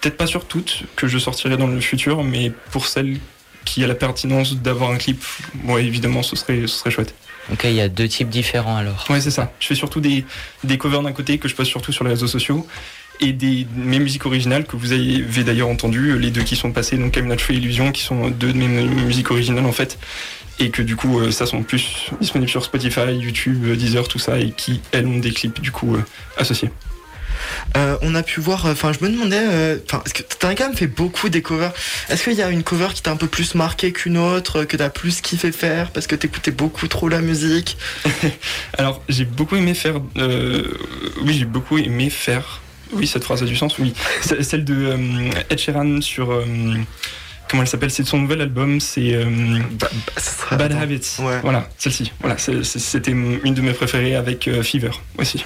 peut-être 0.00 0.18
pas 0.18 0.26
sur 0.26 0.44
toutes 0.44 0.82
que 0.96 1.08
je 1.08 1.18
sortirai 1.18 1.56
dans 1.56 1.66
le 1.66 1.80
futur, 1.80 2.22
mais 2.24 2.52
pour 2.72 2.86
celles 2.86 3.18
qui 3.64 3.84
a 3.84 3.86
la 3.86 3.94
pertinence 3.94 4.56
d'avoir 4.56 4.90
un 4.90 4.96
clip, 4.96 5.22
ouais 5.64 5.84
évidemment 5.84 6.22
ce 6.22 6.36
serait 6.36 6.62
ce 6.62 6.68
serait 6.68 6.90
chouette. 6.90 7.14
Ok, 7.52 7.64
il 7.64 7.74
y 7.74 7.80
a 7.80 7.88
deux 7.88 8.08
types 8.08 8.28
différents 8.28 8.76
alors. 8.76 9.04
Ouais, 9.10 9.20
c'est 9.20 9.30
ça. 9.30 9.52
Je 9.60 9.66
fais 9.66 9.74
surtout 9.74 10.00
des, 10.00 10.24
covers 10.78 11.02
d'un 11.02 11.12
côté 11.12 11.38
que 11.38 11.48
je 11.48 11.54
poste 11.54 11.70
surtout 11.70 11.92
sur 11.92 12.04
les 12.04 12.10
réseaux 12.10 12.26
sociaux 12.28 12.66
et 13.20 13.32
des, 13.32 13.66
mes 13.76 13.98
musiques 13.98 14.24
originales 14.24 14.64
que 14.64 14.76
vous 14.76 14.92
avez 14.92 15.44
d'ailleurs 15.44 15.68
entendu, 15.68 16.18
les 16.18 16.30
deux 16.30 16.42
qui 16.42 16.56
sont 16.56 16.72
passées, 16.72 16.96
donc 16.96 17.16
Not 17.18 17.38
Free 17.38 17.56
Illusion, 17.56 17.92
qui 17.92 18.02
sont 18.02 18.30
deux 18.30 18.52
de 18.52 18.56
mes 18.58 18.66
mu- 18.68 19.02
musiques 19.02 19.30
originales 19.30 19.66
en 19.66 19.72
fait, 19.72 19.98
et 20.58 20.70
que 20.70 20.80
du 20.80 20.96
coup, 20.96 21.20
euh, 21.20 21.30
ça 21.30 21.44
sont 21.44 21.62
plus 21.62 22.10
disponibles 22.20 22.50
sur 22.50 22.64
Spotify, 22.64 23.12
YouTube, 23.12 23.64
euh, 23.66 23.76
Deezer, 23.76 24.08
tout 24.08 24.18
ça, 24.18 24.38
et 24.38 24.52
qui, 24.52 24.80
elles, 24.92 25.06
ont 25.06 25.18
des 25.18 25.32
clips 25.32 25.60
du 25.60 25.70
coup 25.70 25.96
euh, 25.96 26.02
associés. 26.38 26.70
Euh, 27.76 27.96
on 28.02 28.14
a 28.14 28.22
pu 28.22 28.40
voir, 28.40 28.66
enfin 28.66 28.92
je 28.92 29.04
me 29.04 29.10
demandais, 29.10 29.38
euh, 29.40 29.76
enfin 29.86 30.02
que 30.12 30.22
t'as 30.22 30.54
quand 30.54 30.66
même 30.68 30.76
fait 30.76 30.86
beaucoup 30.86 31.28
des 31.28 31.42
covers? 31.42 31.72
Est-ce 32.08 32.24
qu'il 32.24 32.34
y 32.34 32.42
a 32.42 32.50
une 32.50 32.62
cover 32.62 32.88
qui 32.94 33.02
t'a 33.02 33.10
un 33.12 33.16
peu 33.16 33.26
plus 33.26 33.54
marqué 33.54 33.92
qu'une 33.92 34.18
autre, 34.18 34.64
que 34.64 34.76
t'as 34.76 34.90
plus 34.90 35.20
kiffé 35.20 35.52
faire 35.52 35.90
parce 35.90 36.06
que 36.06 36.14
t'écoutais 36.14 36.50
beaucoup 36.50 36.88
trop 36.88 37.08
la 37.08 37.20
musique? 37.20 37.76
Alors, 38.78 39.02
j'ai 39.08 39.24
beaucoup 39.24 39.56
aimé 39.56 39.74
faire. 39.74 40.00
euh, 40.18 40.62
oui, 41.22 41.34
j'ai 41.38 41.44
beaucoup 41.44 41.78
aimé 41.78 42.10
faire. 42.10 42.60
Oui, 42.92 43.06
cette 43.06 43.22
phrase 43.24 43.42
a 43.42 43.46
du 43.46 43.56
sens, 43.56 43.78
oui. 43.78 43.94
Celle 44.40 44.64
de 44.64 44.74
euh, 44.74 45.30
Ed 45.48 45.58
Sheeran 45.58 46.00
sur. 46.00 46.32
euh, 46.32 46.44
comment 47.48 47.62
elle 47.62 47.68
s'appelle? 47.68 47.90
C'est 47.92 48.02
de 48.02 48.08
son 48.08 48.18
nouvel 48.18 48.40
album, 48.40 48.80
c'est. 48.80 49.14
euh, 49.14 49.24
Bah, 49.78 49.88
bah, 50.50 50.56
Bad. 50.56 50.72
Habits. 50.72 51.16
Ouais. 51.20 51.38
Voilà, 51.42 51.68
celle-ci. 51.78 52.10
Voilà, 52.20 52.36
c'était 52.38 53.12
une 53.12 53.54
de 53.54 53.60
mes 53.60 53.72
préférées 53.74 54.16
avec 54.16 54.48
euh, 54.48 54.62
Fever 54.64 54.90
aussi. 55.18 55.44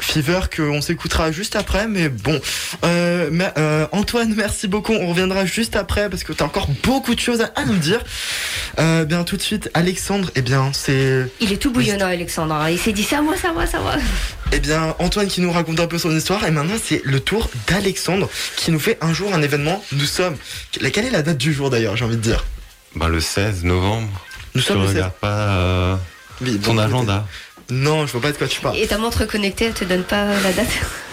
Fever 0.00 0.40
qu'on 0.54 0.80
s'écoutera 0.80 1.32
juste 1.32 1.56
après, 1.56 1.86
mais 1.88 2.08
bon. 2.08 2.40
Euh, 2.84 3.28
mais, 3.32 3.50
euh, 3.58 3.86
Antoine, 3.92 4.34
merci 4.36 4.68
beaucoup. 4.68 4.92
On 4.92 5.08
reviendra 5.08 5.44
juste 5.46 5.76
après 5.76 6.08
parce 6.10 6.24
que 6.24 6.32
t'as 6.32 6.44
encore 6.44 6.68
beaucoup 6.82 7.14
de 7.14 7.20
choses 7.20 7.40
à, 7.40 7.50
à 7.56 7.64
nous 7.64 7.76
dire. 7.76 8.00
Euh, 8.78 9.04
bien 9.04 9.24
tout 9.24 9.36
de 9.36 9.42
suite, 9.42 9.70
Alexandre. 9.74 10.30
Eh 10.34 10.42
bien, 10.42 10.70
c'est 10.72 11.26
Il 11.40 11.52
est 11.52 11.56
tout 11.56 11.72
bouillonnant, 11.72 12.06
Alexandre. 12.06 12.56
Il 12.70 12.78
s'est 12.78 12.92
dit 12.92 13.02
ça, 13.04 13.22
moi, 13.22 13.36
ça, 13.36 13.52
moi, 13.52 13.66
ça, 13.66 13.80
moi. 13.80 13.94
eh 14.52 14.60
bien 14.60 14.94
Antoine 14.98 15.26
qui 15.28 15.40
nous 15.40 15.50
raconte 15.52 15.80
un 15.80 15.86
peu 15.86 15.98
son 15.98 16.14
histoire 16.16 16.44
et 16.44 16.50
maintenant 16.50 16.76
c'est 16.82 17.00
le 17.04 17.20
tour 17.20 17.48
d'Alexandre 17.68 18.28
qui 18.56 18.70
nous 18.70 18.78
fait 18.80 18.98
un 19.00 19.12
jour 19.12 19.34
un 19.34 19.42
événement. 19.42 19.82
Nous 19.92 20.04
sommes. 20.04 20.36
Quelle 20.72 21.06
est 21.06 21.10
la 21.10 21.22
date 21.22 21.38
du 21.38 21.52
jour 21.52 21.70
d'ailleurs 21.70 21.96
J'ai 21.96 22.04
envie 22.04 22.16
de 22.16 22.20
dire? 22.22 22.44
Ben, 22.94 23.08
le 23.08 23.20
16 23.20 23.64
novembre. 23.64 24.08
Nous 24.54 24.60
Tu 24.62 24.66
sommes 24.68 24.82
le 24.82 24.88
regardes 24.88 25.12
pas 25.14 25.28
euh, 25.28 25.96
16. 25.96 26.48
Oui, 26.48 26.58
ton 26.60 26.78
agenda. 26.78 27.26
Non, 27.70 28.06
je 28.06 28.12
vois 28.12 28.20
pas 28.20 28.32
de 28.32 28.36
quoi 28.38 28.46
tu 28.46 28.60
parles. 28.60 28.76
Et 28.76 28.86
ta 28.86 28.98
montre 28.98 29.24
connectée, 29.26 29.66
elle 29.66 29.74
te 29.74 29.84
donne 29.84 30.04
pas 30.04 30.26
la 30.40 30.52
date? 30.52 30.68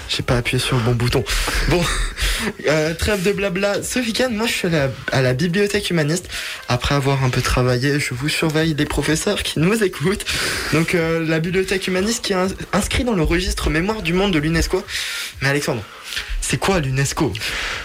J'ai 0.09 0.21
pas 0.21 0.37
appuyé 0.37 0.59
sur 0.59 0.75
le 0.75 0.83
bon 0.83 0.91
bouton. 0.91 1.23
Bon, 1.69 1.81
euh, 2.67 2.93
trêve 2.93 3.23
de 3.23 3.31
blabla. 3.31 3.81
Ce 3.81 3.99
week-end, 3.99 4.29
moi, 4.31 4.45
je 4.45 4.51
suis 4.51 4.67
à 4.67 4.71
la, 4.71 4.89
à 5.11 5.21
la 5.21 5.33
bibliothèque 5.33 5.89
humaniste. 5.89 6.27
Après 6.67 6.93
avoir 6.93 7.23
un 7.23 7.29
peu 7.29 7.41
travaillé, 7.41 7.99
je 7.99 8.13
vous 8.13 8.29
surveille 8.29 8.75
des 8.75 8.85
professeurs 8.85 9.41
qui 9.41 9.59
nous 9.59 9.81
écoutent. 9.83 10.25
Donc, 10.73 10.93
euh, 10.93 11.25
la 11.25 11.39
bibliothèque 11.39 11.87
humaniste 11.87 12.23
qui 12.25 12.33
est 12.33 12.35
ins- 12.35 12.47
inscrite 12.73 13.05
dans 13.05 13.13
le 13.15 13.23
registre 13.23 13.69
Mémoire 13.69 14.01
du 14.03 14.13
monde 14.13 14.33
de 14.33 14.39
l'UNESCO. 14.39 14.85
Mais 15.41 15.47
Alexandre, 15.49 15.81
c'est 16.41 16.57
quoi 16.57 16.79
l'UNESCO? 16.79 17.33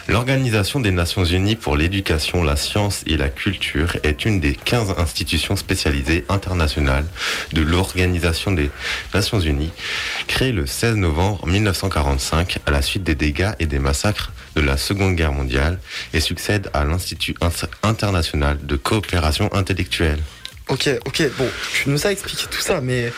L'Organisation 0.09 0.81
des 0.81 0.91
Nations 0.91 1.25
Unies 1.25 1.57
pour 1.57 1.77
l'éducation, 1.77 2.43
la 2.43 2.57
science 2.57 3.03
et 3.07 3.17
la 3.17 3.29
culture 3.29 3.97
est 4.03 4.25
une 4.25 4.41
des 4.41 4.55
15 4.55 4.95
institutions 4.99 5.57
spécialisées 5.57 6.25
internationales 6.29 7.05
de 7.53 7.63
l'Organisation 7.63 8.53
des 8.53 8.71
Nations 9.15 9.41
Unies, 9.41 9.71
créée 10.27 10.53
le 10.53 10.67
16 10.67 10.97
novembre 10.97 11.47
1945 11.47 12.59
à 12.67 12.71
la 12.71 12.83
suite 12.83 13.05
des 13.05 13.15
dégâts 13.15 13.53
et 13.59 13.67
des 13.67 13.79
massacres 13.79 14.33
de 14.57 14.61
la 14.61 14.77
Seconde 14.77 15.15
Guerre 15.15 15.33
mondiale 15.33 15.79
et 16.13 16.21
succède 16.21 16.71
à 16.75 16.85
l'Institut 16.85 17.35
Ins- 17.41 17.69
international 17.83 18.59
de 18.63 18.77
coopération 18.77 19.49
intellectuelle. 19.55 20.19
Ok, 20.69 20.89
ok, 21.07 21.23
bon, 21.39 21.49
tu 21.73 21.89
nous 21.89 22.07
as 22.07 22.13
expliqué 22.13 22.45
tout 22.51 22.61
ça, 22.61 22.81
mais 22.83 23.11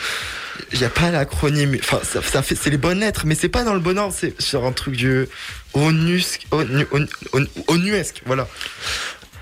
il 0.71 0.79
n'y 0.79 0.85
a 0.85 0.89
pas 0.89 1.11
l'acronyme. 1.11 1.75
Enfin, 1.79 1.99
ça, 2.03 2.21
ça 2.21 2.41
fait, 2.41 2.55
c'est 2.55 2.69
les 2.69 2.77
bonnes 2.77 2.99
lettres, 2.99 3.23
mais 3.25 3.35
c'est 3.35 3.49
pas 3.49 3.63
dans 3.63 3.73
le 3.73 3.79
bon 3.79 3.97
ordre, 3.97 4.13
c'est 4.17 4.39
sur 4.41 4.65
un 4.65 4.71
truc 4.71 4.95
du 4.95 5.25
ONUSC, 5.73 6.47
ONU, 6.51 6.85
ONU, 6.91 7.07
ONU- 7.33 7.47
ONUESC, 7.67 8.21
voilà. 8.25 8.47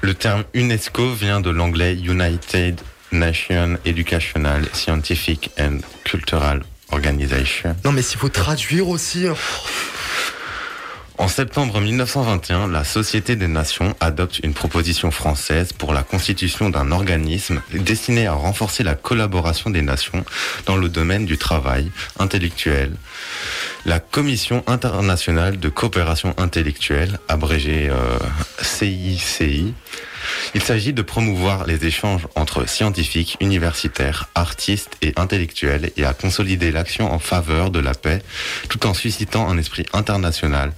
Le 0.02 0.14
terme 0.14 0.44
UNESCO 0.54 1.14
vient 1.14 1.42
de 1.42 1.50
l'anglais 1.50 1.94
United 1.96 2.80
Nations 3.12 3.78
Educational, 3.86 4.64
Scientific 4.74 5.50
and 5.60 5.80
Cultural 6.06 6.64
Organization. 6.92 7.76
Non, 7.84 7.92
mais 7.92 8.02
s'il 8.02 8.20
faut 8.20 8.30
traduire 8.30 8.88
aussi. 8.88 9.26
En 11.20 11.28
septembre 11.28 11.82
1921, 11.82 12.70
la 12.70 12.86
Société 12.86 13.36
des 13.36 13.50
Nations 13.50 13.94
adopte 14.00 14.40
une 14.40 14.54
proposition 14.54 15.12
française 15.12 15.74
pour 15.74 15.94
la 15.94 16.02
constitution 16.02 16.70
d'un 16.70 16.94
organisme 16.94 17.62
destiné 17.74 18.26
à 18.26 18.32
renforcer 18.32 18.84
la 18.84 18.96
collaboration 18.96 19.70
des 19.70 19.82
nations 19.82 20.24
dans 20.66 20.78
le 20.78 20.88
domaine 20.88 21.26
du 21.26 21.38
travail 21.38 21.92
intellectuel. 22.20 22.94
La 23.86 24.00
Commission 24.00 24.64
internationale 24.66 25.60
de 25.60 25.68
coopération 25.68 26.34
intellectuelle, 26.38 27.20
abrégée 27.28 27.90
euh, 27.90 28.18
CICI, 28.62 29.74
il 30.56 30.62
s'agit 30.62 30.94
de 30.94 31.02
promouvoir 31.02 31.66
les 31.66 31.86
échanges 31.86 32.28
entre 32.36 32.68
scientifiques, 32.68 33.38
universitaires, 33.40 34.30
artistes 34.36 34.98
et 35.02 35.14
intellectuels 35.16 35.92
et 35.98 36.06
à 36.06 36.14
consolider 36.14 36.72
l'action 36.72 37.12
en 37.12 37.20
faveur 37.20 37.70
de 37.72 37.80
la 37.80 37.94
paix 37.94 38.22
tout 38.70 38.86
en 38.88 38.94
suscitant 38.94 39.50
un 39.50 39.58
esprit 39.58 39.86
international. 39.94 40.74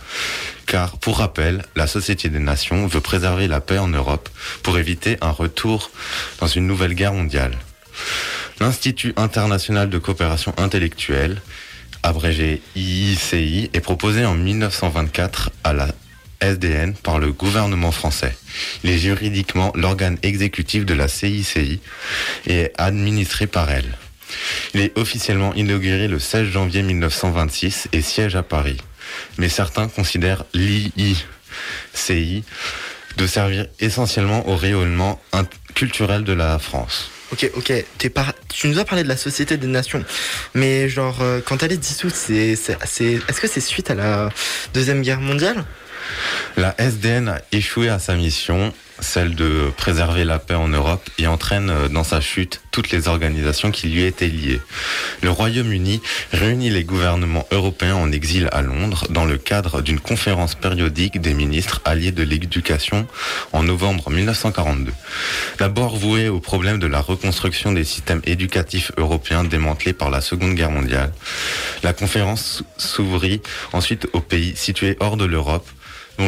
Car, 0.66 0.98
pour 0.98 1.18
rappel, 1.18 1.64
la 1.76 1.88
Société 1.88 2.30
des 2.30 2.40
Nations 2.40 2.88
veut 2.88 3.02
préserver 3.02 3.48
la 3.48 3.62
paix 3.62 3.78
en 3.78 3.88
Europe 3.88 4.30
pour 4.64 4.78
éviter 4.78 5.18
un 5.22 5.32
retour 5.32 5.92
dans 6.40 6.48
une 6.48 6.68
nouvelle 6.68 6.94
guerre 6.94 7.14
mondiale. 7.14 7.58
L'Institut 8.60 9.14
international 9.18 9.90
de 9.90 9.98
coopération 9.98 10.54
intellectuelle, 10.58 11.42
abrégé 12.04 12.62
IICI, 12.76 13.70
est 13.74 13.82
proposé 13.82 14.26
en 14.26 14.36
1924 14.36 15.52
à 15.64 15.74
la 15.74 15.88
SDN 16.42 16.94
par 16.96 17.20
le 17.20 17.32
gouvernement 17.32 17.92
français. 17.92 18.36
Il 18.84 18.90
est 18.90 18.98
juridiquement 18.98 19.72
l'organe 19.76 20.18
exécutif 20.24 20.86
de 20.86 20.94
la 20.94 21.08
CICI 21.08 21.80
et 22.48 22.60
est 22.62 22.74
administré 22.78 23.48
par 23.48 23.70
elle. 23.72 23.98
Il 24.74 24.82
est 24.82 24.98
officiellement 24.98 25.54
inauguré 25.56 26.08
le 26.08 26.20
16 26.20 26.48
janvier 26.50 26.84
1926 26.84 27.90
et 27.92 28.02
siège 28.02 28.36
à 28.36 28.44
Paris. 28.44 28.78
Mais 29.38 29.50
certains 29.50 29.88
considèrent 29.90 30.46
l'IICI 30.54 32.44
de 33.18 33.28
servir 33.28 33.68
essentiellement 33.80 34.48
au 34.48 34.56
rayonnement 34.56 35.22
culturel 35.76 36.24
de 36.24 36.34
la 36.34 36.58
France. 36.60 37.12
Ok, 37.34 37.50
ok. 37.56 37.74
Tu 38.50 38.68
nous 38.68 38.80
as 38.80 38.86
parlé 38.86 39.04
de 39.04 39.08
la 39.08 39.16
Société 39.18 39.56
des 39.58 39.68
Nations, 39.68 40.04
mais 40.54 40.90
genre 40.90 41.22
euh, 41.22 41.40
quand 41.46 41.64
elle 41.64 41.72
est 41.72 41.78
dissoute, 41.78 42.14
c'est- 42.16 42.52
est-ce 42.52 43.42
que 43.42 43.48
c'est 43.48 43.62
suite 43.62 43.90
à 43.90 43.96
la 43.96 44.30
deuxième 44.74 45.02
guerre 45.02 45.22
mondiale? 45.22 45.64
La 46.58 46.76
SDN 46.78 47.30
a 47.30 47.42
échoué 47.52 47.90
à 47.90 48.00
sa 48.00 48.16
mission, 48.16 48.74
celle 49.02 49.36
de 49.36 49.72
préserver 49.76 50.24
la 50.24 50.40
paix 50.40 50.56
en 50.56 50.70
Europe, 50.70 51.10
et 51.18 51.28
entraîne 51.28 51.70
euh, 51.70 51.88
dans 51.90 52.04
sa 52.04 52.22
chute 52.22 52.62
toutes 52.72 52.92
les 52.92 53.08
organisations 53.08 53.72
qui 53.72 53.88
lui 53.88 54.04
étaient 54.04 54.28
liées. 54.28 54.62
Le 55.22 55.30
Royaume-Uni 55.30 56.02
réunit 56.32 56.70
les 56.70 56.84
gouvernements 56.84 57.48
européens 57.52 57.96
en 57.96 58.12
exil 58.12 58.48
à 58.52 58.62
Londres 58.62 59.08
dans 59.10 59.26
le 59.26 59.38
cadre 59.38 59.82
d'une 59.82 60.00
conférence 60.00 60.56
périodique 60.56 61.20
des 61.20 61.34
ministres 61.34 61.82
alliés 61.84 62.12
de 62.12 62.24
l'éducation 62.24 63.08
en 63.52 63.64
novembre 63.64 64.10
1942. 64.10 64.94
D'abord 65.60 65.98
voué 65.98 66.30
au 66.30 66.40
problème 66.40 66.80
de 66.80 66.88
la 66.88 67.02
reconstruction 67.02 67.72
des 67.74 67.84
systèmes 67.84 68.22
éducatifs 68.26 68.92
européens 68.98 69.44
démantelés 69.44 69.94
par 69.94 70.10
la 70.10 70.22
Seconde 70.22 70.56
Guerre 70.56 70.72
mondiale, 70.72 71.12
la 71.84 71.94
conférence 71.94 72.64
s'ouvrit 72.78 73.42
ensuite 73.74 74.08
aux 74.14 74.22
pays 74.22 74.54
situés 74.56 74.98
hors 75.00 75.18
de 75.18 75.26
l'Europe, 75.26 75.68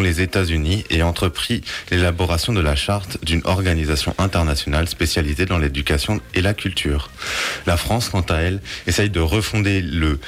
les 0.02 0.22
États-Unis, 0.22 0.84
et 0.90 1.04
entreprit 1.04 1.62
l'élaboration 1.92 2.54
de 2.54 2.62
la 2.62 2.76
charte 2.76 3.18
d'une 3.24 3.42
organisation 3.46 4.16
internationale 4.18 4.88
spécialisée 4.88 5.46
dans 5.46 5.58
l'éducation 5.58 6.22
et 6.34 6.42
la 6.42 6.54
culture. 6.54 7.10
La 7.66 7.78
France, 7.78 8.10
quant 8.10 8.22
à 8.22 8.38
elle, 8.38 8.62
essaye 8.88 9.10
de 9.10 9.20
refonder 9.20 9.82
le 9.82 10.20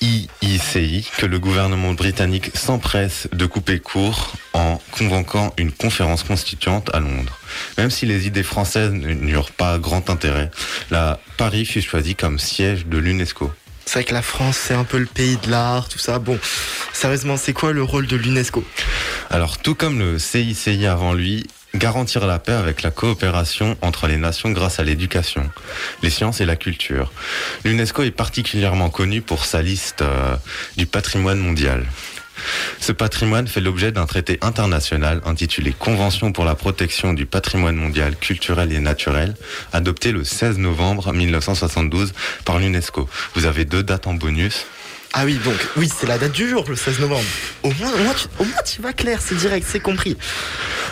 IICI 0.00 1.06
que 1.18 1.26
le 1.26 1.38
gouvernement 1.38 1.92
britannique 1.92 2.56
s'empresse 2.56 3.28
de 3.32 3.44
couper 3.44 3.80
court 3.80 4.32
en 4.54 4.80
convoquant 4.92 5.52
une 5.58 5.72
conférence 5.72 6.22
constituante 6.22 6.90
à 6.94 7.00
Londres. 7.00 7.38
Même 7.76 7.90
si 7.90 8.06
les 8.06 8.26
idées 8.26 8.42
françaises 8.42 8.92
n'eurent 8.92 9.50
pas 9.50 9.78
grand 9.78 10.08
intérêt, 10.08 10.50
la 10.90 11.20
Paris 11.36 11.66
fut 11.66 11.82
choisi 11.82 12.14
comme 12.14 12.38
siège 12.38 12.86
de 12.86 12.96
l'UNESCO. 12.96 13.52
C'est 13.90 13.98
vrai 13.98 14.04
que 14.04 14.14
la 14.14 14.22
France, 14.22 14.56
c'est 14.56 14.74
un 14.74 14.84
peu 14.84 14.98
le 14.98 15.06
pays 15.06 15.36
de 15.44 15.50
l'art, 15.50 15.88
tout 15.88 15.98
ça. 15.98 16.20
Bon, 16.20 16.38
sérieusement, 16.92 17.36
c'est 17.36 17.52
quoi 17.52 17.72
le 17.72 17.82
rôle 17.82 18.06
de 18.06 18.14
l'UNESCO? 18.14 18.62
Alors, 19.30 19.58
tout 19.58 19.74
comme 19.74 19.98
le 19.98 20.16
CICI 20.20 20.86
avant 20.86 21.12
lui, 21.12 21.48
garantir 21.74 22.24
la 22.24 22.38
paix 22.38 22.52
avec 22.52 22.82
la 22.82 22.92
coopération 22.92 23.76
entre 23.82 24.06
les 24.06 24.16
nations 24.16 24.50
grâce 24.50 24.78
à 24.78 24.84
l'éducation, 24.84 25.50
les 26.04 26.10
sciences 26.10 26.40
et 26.40 26.46
la 26.46 26.54
culture. 26.54 27.10
L'UNESCO 27.64 28.04
est 28.04 28.12
particulièrement 28.12 28.90
connu 28.90 29.22
pour 29.22 29.44
sa 29.44 29.60
liste 29.60 30.02
euh, 30.02 30.36
du 30.76 30.86
patrimoine 30.86 31.40
mondial. 31.40 31.84
Ce 32.80 32.92
patrimoine 32.92 33.46
fait 33.46 33.60
l'objet 33.60 33.92
d'un 33.92 34.06
traité 34.06 34.38
international 34.42 35.20
intitulé 35.24 35.74
Convention 35.78 36.32
pour 36.32 36.44
la 36.44 36.54
protection 36.54 37.12
du 37.12 37.26
patrimoine 37.26 37.76
mondial 37.76 38.16
culturel 38.16 38.72
et 38.72 38.80
naturel, 38.80 39.34
adopté 39.72 40.12
le 40.12 40.24
16 40.24 40.58
novembre 40.58 41.12
1972 41.12 42.12
par 42.44 42.58
l'UNESCO. 42.58 43.08
Vous 43.34 43.46
avez 43.46 43.64
deux 43.64 43.82
dates 43.82 44.06
en 44.06 44.14
bonus. 44.14 44.66
Ah 45.12 45.24
oui, 45.24 45.40
donc, 45.44 45.56
oui, 45.76 45.90
c'est 45.92 46.06
la 46.06 46.18
date 46.18 46.30
du 46.30 46.48
jour, 46.48 46.64
le 46.68 46.76
16 46.76 47.00
novembre. 47.00 47.24
Au 47.64 47.72
moins, 47.72 47.92
au 47.92 47.98
moins, 47.98 48.14
tu, 48.14 48.28
au 48.38 48.44
moins, 48.44 48.62
tu 48.64 48.80
vas 48.80 48.92
clair, 48.92 49.20
c'est 49.20 49.34
direct, 49.34 49.66
c'est 49.68 49.80
compris. 49.80 50.16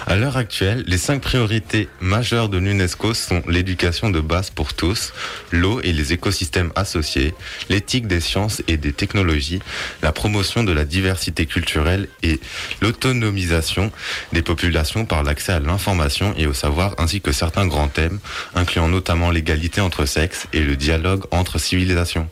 À 0.08 0.16
l'heure 0.16 0.36
actuelle, 0.36 0.82
les 0.88 0.98
cinq 0.98 1.22
priorités 1.22 1.88
majeures 2.00 2.48
de 2.48 2.58
l'UNESCO 2.58 3.14
sont 3.14 3.42
l'éducation 3.46 4.10
de 4.10 4.20
base 4.20 4.50
pour 4.50 4.74
tous, 4.74 5.12
l'eau 5.52 5.80
et 5.82 5.92
les 5.92 6.12
écosystèmes 6.12 6.72
associés, 6.74 7.32
l'éthique 7.68 8.08
des 8.08 8.20
sciences 8.20 8.60
et 8.66 8.76
des 8.76 8.92
technologies, 8.92 9.60
la 10.02 10.10
promotion 10.10 10.64
de 10.64 10.72
la 10.72 10.84
diversité 10.84 11.46
culturelle 11.46 12.08
et 12.24 12.40
l'autonomisation 12.82 13.92
des 14.32 14.42
populations 14.42 15.04
par 15.04 15.22
l'accès 15.22 15.52
à 15.52 15.60
l'information 15.60 16.34
et 16.36 16.48
au 16.48 16.54
savoir, 16.54 16.96
ainsi 16.98 17.20
que 17.20 17.30
certains 17.30 17.68
grands 17.68 17.88
thèmes, 17.88 18.18
incluant 18.56 18.88
notamment 18.88 19.30
l'égalité 19.30 19.80
entre 19.80 20.06
sexes 20.06 20.48
et 20.52 20.60
le 20.60 20.74
dialogue 20.74 21.22
entre 21.30 21.58
civilisations. 21.58 22.28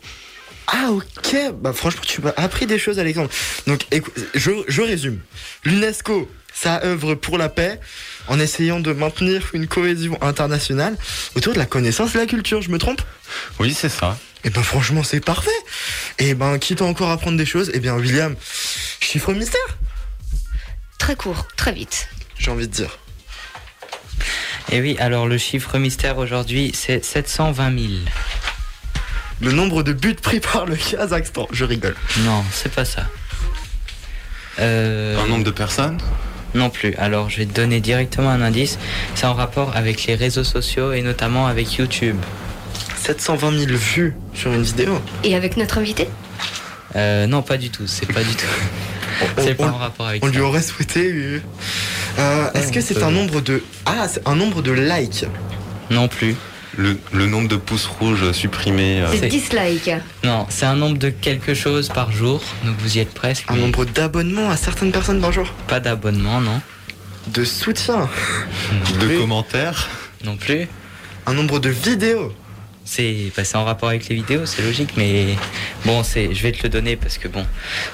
Ah 0.68 0.90
ok, 0.90 1.36
bah 1.60 1.72
franchement 1.72 2.02
tu 2.04 2.20
m'as 2.22 2.32
appris 2.36 2.66
des 2.66 2.78
choses 2.78 2.98
Alexandre. 2.98 3.30
Donc 3.66 3.86
écoute, 3.92 4.14
je, 4.34 4.50
je 4.66 4.82
résume. 4.82 5.20
L'UNESCO, 5.64 6.28
ça 6.52 6.80
œuvre 6.84 7.14
pour 7.14 7.38
la 7.38 7.48
paix 7.48 7.78
en 8.28 8.40
essayant 8.40 8.80
de 8.80 8.92
maintenir 8.92 9.50
une 9.52 9.68
cohésion 9.68 10.18
internationale 10.22 10.96
autour 11.36 11.52
de 11.52 11.58
la 11.58 11.66
connaissance 11.66 12.14
et 12.14 12.18
la 12.18 12.26
culture, 12.26 12.62
je 12.62 12.70
me 12.70 12.78
trompe? 12.78 13.00
Oui, 13.60 13.72
c'est 13.74 13.88
ça. 13.88 14.18
Et 14.44 14.50
ben 14.50 14.62
franchement 14.62 15.02
c'est 15.04 15.20
parfait. 15.24 15.50
Et 16.18 16.34
ben 16.34 16.58
quitte 16.58 16.82
à 16.82 16.84
encore 16.84 17.10
apprendre 17.10 17.36
des 17.36 17.46
choses, 17.46 17.70
et 17.74 17.78
bien 17.80 17.94
William, 17.94 18.34
chiffre 19.00 19.32
mystère, 19.32 19.78
Très 20.98 21.14
court, 21.14 21.46
très 21.56 21.72
vite. 21.72 22.08
j'ai 22.38 22.50
envie 22.50 22.66
de 22.66 22.72
dire. 22.72 22.98
Et 24.72 24.80
oui, 24.80 24.96
alors 24.98 25.28
le 25.28 25.38
chiffre 25.38 25.78
mystère 25.78 26.18
aujourd'hui, 26.18 26.72
c'est 26.74 27.04
720 27.04 27.78
000. 27.78 27.92
Le 29.40 29.52
nombre 29.52 29.82
de 29.82 29.92
buts 29.92 30.14
pris 30.14 30.40
par 30.40 30.64
le 30.66 30.76
Kazakhstan, 30.76 31.46
je 31.52 31.64
rigole. 31.64 31.94
Non, 32.24 32.42
c'est 32.52 32.72
pas 32.72 32.84
ça. 32.84 33.02
Euh, 34.58 35.18
Un 35.22 35.26
nombre 35.28 35.44
de 35.44 35.50
personnes 35.50 35.98
Non 36.54 36.70
plus. 36.70 36.94
Alors, 36.96 37.28
je 37.28 37.38
vais 37.38 37.46
te 37.46 37.52
donner 37.54 37.80
directement 37.80 38.30
un 38.30 38.40
indice. 38.40 38.78
C'est 39.14 39.26
en 39.26 39.34
rapport 39.34 39.76
avec 39.76 40.06
les 40.06 40.14
réseaux 40.14 40.44
sociaux 40.44 40.92
et 40.92 41.02
notamment 41.02 41.46
avec 41.46 41.74
YouTube. 41.74 42.16
720 43.02 43.50
000 43.66 43.72
vues 43.72 44.14
sur 44.34 44.52
une 44.52 44.62
vidéo. 44.62 44.98
Et 45.22 45.34
avec 45.36 45.56
notre 45.58 45.78
invité? 45.78 46.08
Euh, 46.96 47.26
non, 47.26 47.42
pas 47.42 47.58
du 47.58 47.68
tout. 47.68 47.86
C'est 47.86 48.10
pas 48.10 48.22
du 48.24 48.34
tout. 48.34 48.46
On- 49.20 49.42
C'est 49.42 49.54
pas 49.54 49.64
on- 49.64 49.68
en 49.68 49.76
rapport 49.78 50.06
avec 50.08 50.24
On 50.24 50.28
ça. 50.28 50.32
lui 50.32 50.40
aurait 50.40 50.62
souhaité. 50.62 51.12
euh, 51.12 51.40
euh, 52.18 52.50
Est-ce 52.54 52.72
que 52.72 52.78
on 52.78 52.82
c'est 52.82 52.94
peut- 52.94 53.04
un 53.04 53.10
nombre 53.10 53.40
de 53.42 53.62
ah 53.84 54.06
c'est 54.08 54.26
un 54.26 54.34
nombre 54.34 54.62
de 54.62 54.72
likes? 54.72 55.26
Non 55.90 56.08
plus. 56.08 56.34
Le, 56.76 56.98
le 57.12 57.26
nombre 57.26 57.48
de 57.48 57.56
pouces 57.56 57.86
rouges 57.86 58.32
supprimés. 58.32 59.00
euh, 59.02 59.08
C'est 59.18 59.28
dislike. 59.28 59.90
Non, 60.24 60.46
c'est 60.48 60.66
un 60.66 60.76
nombre 60.76 60.98
de 60.98 61.10
quelque 61.10 61.54
chose 61.54 61.88
par 61.88 62.12
jour. 62.12 62.42
Donc 62.64 62.76
vous 62.80 62.96
y 62.96 63.00
êtes 63.00 63.14
presque. 63.14 63.44
Un 63.50 63.54
mais 63.54 63.60
nombre 63.62 63.84
d'abonnements 63.84 64.50
à 64.50 64.56
certaines 64.56 64.92
personnes 64.92 65.20
par 65.20 65.32
jour 65.32 65.52
Pas 65.68 65.80
d'abonnement, 65.80 66.40
non. 66.40 66.60
De 67.28 67.44
soutien 67.44 68.08
de 69.00 69.18
commentaires. 69.18 69.88
Non 70.24 70.36
plus. 70.36 70.68
Un 71.26 71.34
nombre 71.34 71.58
de 71.58 71.68
vidéos 71.70 72.32
C'est 72.84 73.32
bah, 73.36 73.42
c'est 73.44 73.56
en 73.56 73.64
rapport 73.64 73.88
avec 73.88 74.08
les 74.08 74.14
vidéos, 74.14 74.46
c'est 74.46 74.62
logique, 74.62 74.90
mais 74.96 75.34
bon, 75.84 76.04
c'est, 76.04 76.32
je 76.32 76.40
vais 76.44 76.52
te 76.52 76.62
le 76.62 76.68
donner 76.68 76.94
parce 76.94 77.18
que 77.18 77.26
bon, 77.26 77.44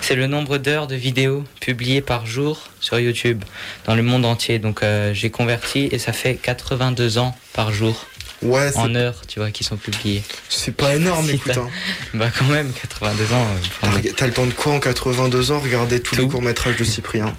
c'est 0.03 0.15
le 0.15 0.27
nombre 0.27 0.59
d'heures 0.59 0.87
de 0.87 0.97
vidéos 0.97 1.45
publiées 1.61 2.03
par 2.03 2.27
jour 2.27 2.69
sur 2.81 2.99
YouTube 3.01 3.43
dans 3.87 3.95
le 3.95 4.03
monde 4.03 4.27
entier. 4.27 4.59
Donc 4.59 4.83
euh, 4.83 5.15
j'ai 5.15 5.31
converti 5.31 5.89
et 5.91 5.99
ça 5.99 6.13
fait 6.13 6.35
82 6.35 7.17
ans 7.17 7.35
par 7.55 7.73
jour 7.73 8.07
Ouais, 8.43 8.71
c'est- 8.73 8.79
en 8.79 8.95
heures, 8.95 9.23
tu 9.29 9.39
vois, 9.39 9.51
qui 9.51 9.65
sont 9.65 9.77
publiées. 9.77 10.23
c'est 10.49 10.75
pas 10.75 10.95
énorme, 10.97 11.27
Si 11.27 11.35
écoute. 11.37 11.57
hein. 11.57 11.69
Bah 12.15 12.29
quand 12.37 12.47
même, 12.47 12.73
82 12.73 13.33
ans. 13.33 13.47
euh, 13.47 13.67
Ah, 13.83 13.87
T'as 14.17 14.27
le 14.27 14.33
temps 14.33 14.47
de 14.47 14.53
quoi 14.53 14.73
en 14.73 14.81
82 14.81 15.53
ans 15.53 15.61
Regarder 15.61 16.01
tous 16.01 16.17
les 16.17 16.27
courts-métrages 16.27 16.77
de 16.77 16.85
Cyprien? 16.85 17.35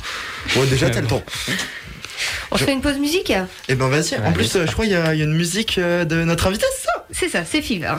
Bon, 0.55 0.63
déjà, 0.65 0.89
t'as 0.89 1.01
le 1.01 1.07
temps. 1.07 1.23
On 2.51 2.57
Je- 2.57 2.65
fait 2.65 2.73
une 2.73 2.81
pause 2.81 2.99
musique? 2.99 3.33
Eh 3.67 3.75
ben, 3.75 3.87
vas-y. 3.89 4.15
En 4.17 4.27
Ouais, 4.27 4.33
plus, 4.33 4.55
euh, 4.55 4.65
je 4.67 4.71
crois 4.71 4.85
qu'il 4.85 4.93
y, 4.93 4.97
y 4.97 4.99
a 4.99 5.13
une 5.13 5.35
musique 5.35 5.77
euh, 5.77 6.05
de 6.05 6.23
notre 6.23 6.47
invité, 6.47 6.65
c'est 6.79 6.85
ça? 6.87 7.05
C'est 7.11 7.29
ça, 7.29 7.43
c'est 7.49 7.61
Fever. 7.61 7.95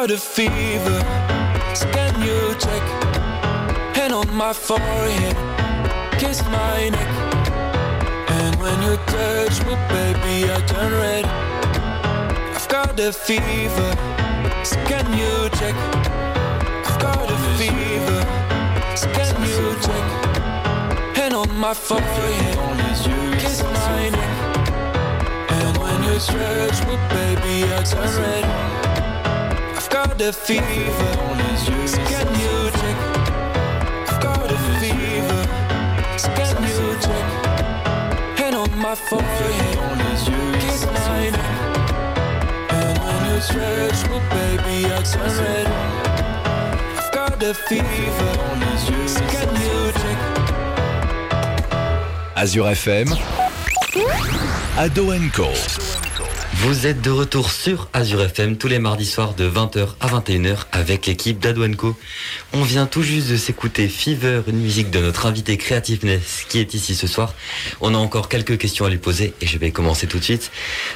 Got 0.00 0.10
a 0.10 0.16
fever. 0.16 1.00
So 1.74 1.86
can 1.92 2.22
you 2.22 2.54
check? 2.54 2.84
hand 3.94 4.14
on 4.14 4.34
my 4.34 4.50
forehead, 4.54 5.36
kiss 6.18 6.42
my 6.44 6.88
neck. 6.88 7.12
And 8.36 8.56
when 8.62 8.80
you 8.82 8.96
touch 9.12 9.56
me, 9.66 9.74
baby, 9.92 10.36
I 10.50 10.58
turn 10.70 10.92
red. 10.92 11.26
I've 12.56 12.68
got 12.68 12.98
a 12.98 13.12
fever, 13.12 13.90
so 14.64 14.76
can 14.88 15.06
you 15.20 15.34
check? 15.58 15.76
I've 16.88 16.98
got 16.98 17.30
a 17.36 17.38
fever, 17.58 18.20
so 18.96 19.06
can 19.18 19.36
you 19.50 19.60
check? 19.84 20.06
Hand 21.18 21.34
on 21.34 21.50
my 21.58 21.74
forehead, 21.74 22.56
kiss 23.38 23.62
my 23.62 24.08
neck. 24.16 24.34
And 25.56 25.76
when 25.76 25.98
you 26.04 26.18
touch 26.18 26.78
me, 26.88 26.96
baby, 27.12 27.54
I 27.74 27.82
turn 27.84 28.22
red. 28.22 28.79
Got 30.20 30.28
a 30.28 30.32
fever, 30.34 31.12
so 31.86 31.96
can 32.04 32.28
you 32.38 32.70
check? 32.78 32.98
I've 34.06 34.20
got 34.20 34.52
a 34.52 34.58
fever, 34.78 35.42
so 36.18 36.28
can 36.36 36.56
you 36.68 36.92
check? 37.00 37.26
Hand 38.38 38.54
on 38.54 38.70
my 38.76 38.94
forehead, 38.94 39.78
kiss 40.60 40.84
my. 40.84 41.34
And 42.68 42.98
when 43.00 43.20
you 43.32 43.40
touch 43.40 44.00
me, 44.10 44.18
baby, 44.28 44.76
I 44.92 45.00
turn 45.08 45.32
red. 45.40 45.68
I've 46.98 47.10
got 47.12 47.42
a 47.42 47.54
fever, 47.54 48.32
so 49.08 49.22
can 49.32 49.50
you 49.56 49.78
check? 50.02 50.18
Azure 52.36 52.74
FM, 52.74 53.08
Ado 54.76 55.04
Co. 55.30 55.99
Vous 56.62 56.86
êtes 56.86 57.00
de 57.00 57.10
retour 57.10 57.50
sur 57.50 57.88
Azure 57.94 58.20
FM 58.22 58.56
tous 58.58 58.68
les 58.68 58.78
mardis 58.78 59.06
soirs 59.06 59.34
de 59.34 59.48
20h 59.48 59.88
à 60.00 60.08
21h 60.08 60.66
avec 60.72 61.06
l'équipe 61.06 61.38
d'Adwenco. 61.38 61.96
On 62.52 62.62
vient 62.62 62.86
tout 62.86 63.02
juste 63.02 63.30
de 63.30 63.36
s'écouter 63.36 63.88
Fever, 63.88 64.42
une 64.46 64.58
musique 64.60 64.90
de 64.90 64.98
notre 64.98 65.24
invité 65.26 65.56
Creativeness 65.56 66.44
qui 66.48 66.58
est 66.58 66.74
ici 66.74 66.94
ce 66.94 67.06
soir. 67.06 67.34
On 67.80 67.94
a 67.94 67.98
encore 67.98 68.28
quelques 68.28 68.58
questions 68.58 68.84
à 68.84 68.90
lui 68.90 68.98
poser 68.98 69.32
et 69.40 69.46
je 69.46 69.56
vais 69.58 69.70
commencer 69.70 70.06
tout 70.06 70.18
de 70.18 70.24
suite. 70.24 70.50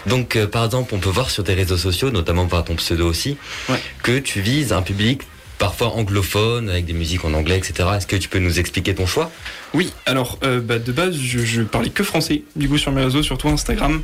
Donc 0.06 0.36
euh, 0.36 0.46
par 0.46 0.64
exemple, 0.66 0.94
on 0.94 0.98
peut 0.98 1.08
voir 1.10 1.30
sur 1.30 1.44
tes 1.44 1.54
réseaux 1.54 1.78
sociaux, 1.78 2.10
notamment 2.10 2.46
par 2.46 2.64
ton 2.64 2.74
pseudo 2.74 3.08
aussi, 3.08 3.36
Ouais. 3.70 3.80
que 4.02 4.18
tu 4.18 4.40
vises 4.42 4.72
un 4.72 4.82
public 4.82 5.22
parfois 5.56 5.94
anglophone 5.94 6.68
avec 6.68 6.84
des 6.84 6.92
musiques 6.92 7.24
en 7.24 7.32
anglais, 7.32 7.56
etc. 7.56 7.88
Est-ce 7.96 8.06
que 8.08 8.16
tu 8.16 8.28
peux 8.28 8.40
nous 8.40 8.58
expliquer 8.58 8.94
ton 8.94 9.06
choix? 9.06 9.30
Oui, 9.72 9.92
alors 10.04 10.38
euh, 10.42 10.60
bah, 10.60 10.78
de 10.78 10.92
base, 10.92 11.16
je, 11.16 11.38
je 11.38 11.62
parlais 11.62 11.88
que 11.90 12.02
français, 12.04 12.42
du 12.54 12.68
coup 12.68 12.76
sur 12.76 12.92
mes 12.92 13.02
réseaux, 13.02 13.22
surtout 13.22 13.48
Instagram. 13.48 14.02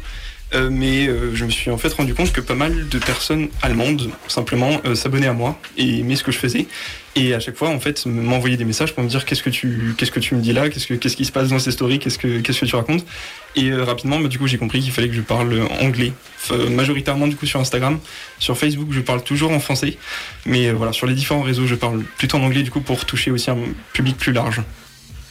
Euh, 0.52 0.68
mais 0.70 1.06
euh, 1.06 1.34
je 1.34 1.44
me 1.44 1.50
suis 1.50 1.70
en 1.70 1.78
fait 1.78 1.92
rendu 1.92 2.14
compte 2.14 2.32
que 2.32 2.40
pas 2.40 2.54
mal 2.54 2.88
de 2.88 2.98
personnes 2.98 3.48
allemandes 3.62 4.10
simplement 4.26 4.80
euh, 4.84 4.96
s'abonnaient 4.96 5.28
à 5.28 5.32
moi 5.32 5.58
et 5.76 6.00
aimaient 6.00 6.16
ce 6.16 6.24
que 6.24 6.32
je 6.32 6.38
faisais. 6.38 6.66
Et 7.14 7.34
à 7.34 7.40
chaque 7.40 7.56
fois 7.56 7.68
en 7.68 7.78
fait 7.78 8.04
m'envoyaient 8.06 8.56
des 8.56 8.64
messages 8.64 8.94
pour 8.94 9.02
me 9.04 9.08
dire 9.08 9.24
qu'est-ce 9.24 9.42
que 9.42 9.50
tu 9.50 9.94
qu'est-ce 9.96 10.10
que 10.10 10.20
tu 10.20 10.34
me 10.34 10.40
dis 10.40 10.52
là? 10.52 10.68
Qu'est-ce 10.68 10.86
que 10.86 10.94
qu'est-ce 10.94 11.16
qui 11.16 11.24
se 11.24 11.32
passe 11.32 11.48
dans 11.48 11.58
ces 11.58 11.70
stories? 11.70 11.98
Qu'est-ce 11.98 12.18
que 12.18 12.40
qu'est-ce 12.40 12.60
que 12.60 12.66
tu 12.66 12.76
racontes? 12.76 13.04
Et 13.56 13.72
rapidement 13.72 14.18
bah, 14.20 14.28
du 14.28 14.38
coup 14.38 14.46
j'ai 14.46 14.58
compris 14.58 14.80
qu'il 14.80 14.92
fallait 14.92 15.08
que 15.08 15.14
je 15.14 15.20
parle 15.20 15.60
anglais. 15.80 16.12
Majoritairement 16.70 17.28
du 17.28 17.36
coup 17.36 17.46
sur 17.46 17.60
Instagram. 17.60 17.98
Sur 18.38 18.56
Facebook 18.58 18.88
je 18.90 19.00
parle 19.00 19.22
toujours 19.22 19.52
en 19.52 19.60
français. 19.60 19.98
Mais 20.46 20.72
voilà 20.72 20.92
sur 20.92 21.06
les 21.06 21.14
différents 21.14 21.42
réseaux 21.42 21.66
je 21.66 21.74
parle 21.74 22.02
plutôt 22.16 22.38
en 22.38 22.42
anglais 22.42 22.62
du 22.62 22.70
coup 22.70 22.80
pour 22.80 23.04
toucher 23.04 23.30
aussi 23.30 23.50
un 23.50 23.58
public 23.92 24.16
plus 24.16 24.32
large. 24.32 24.62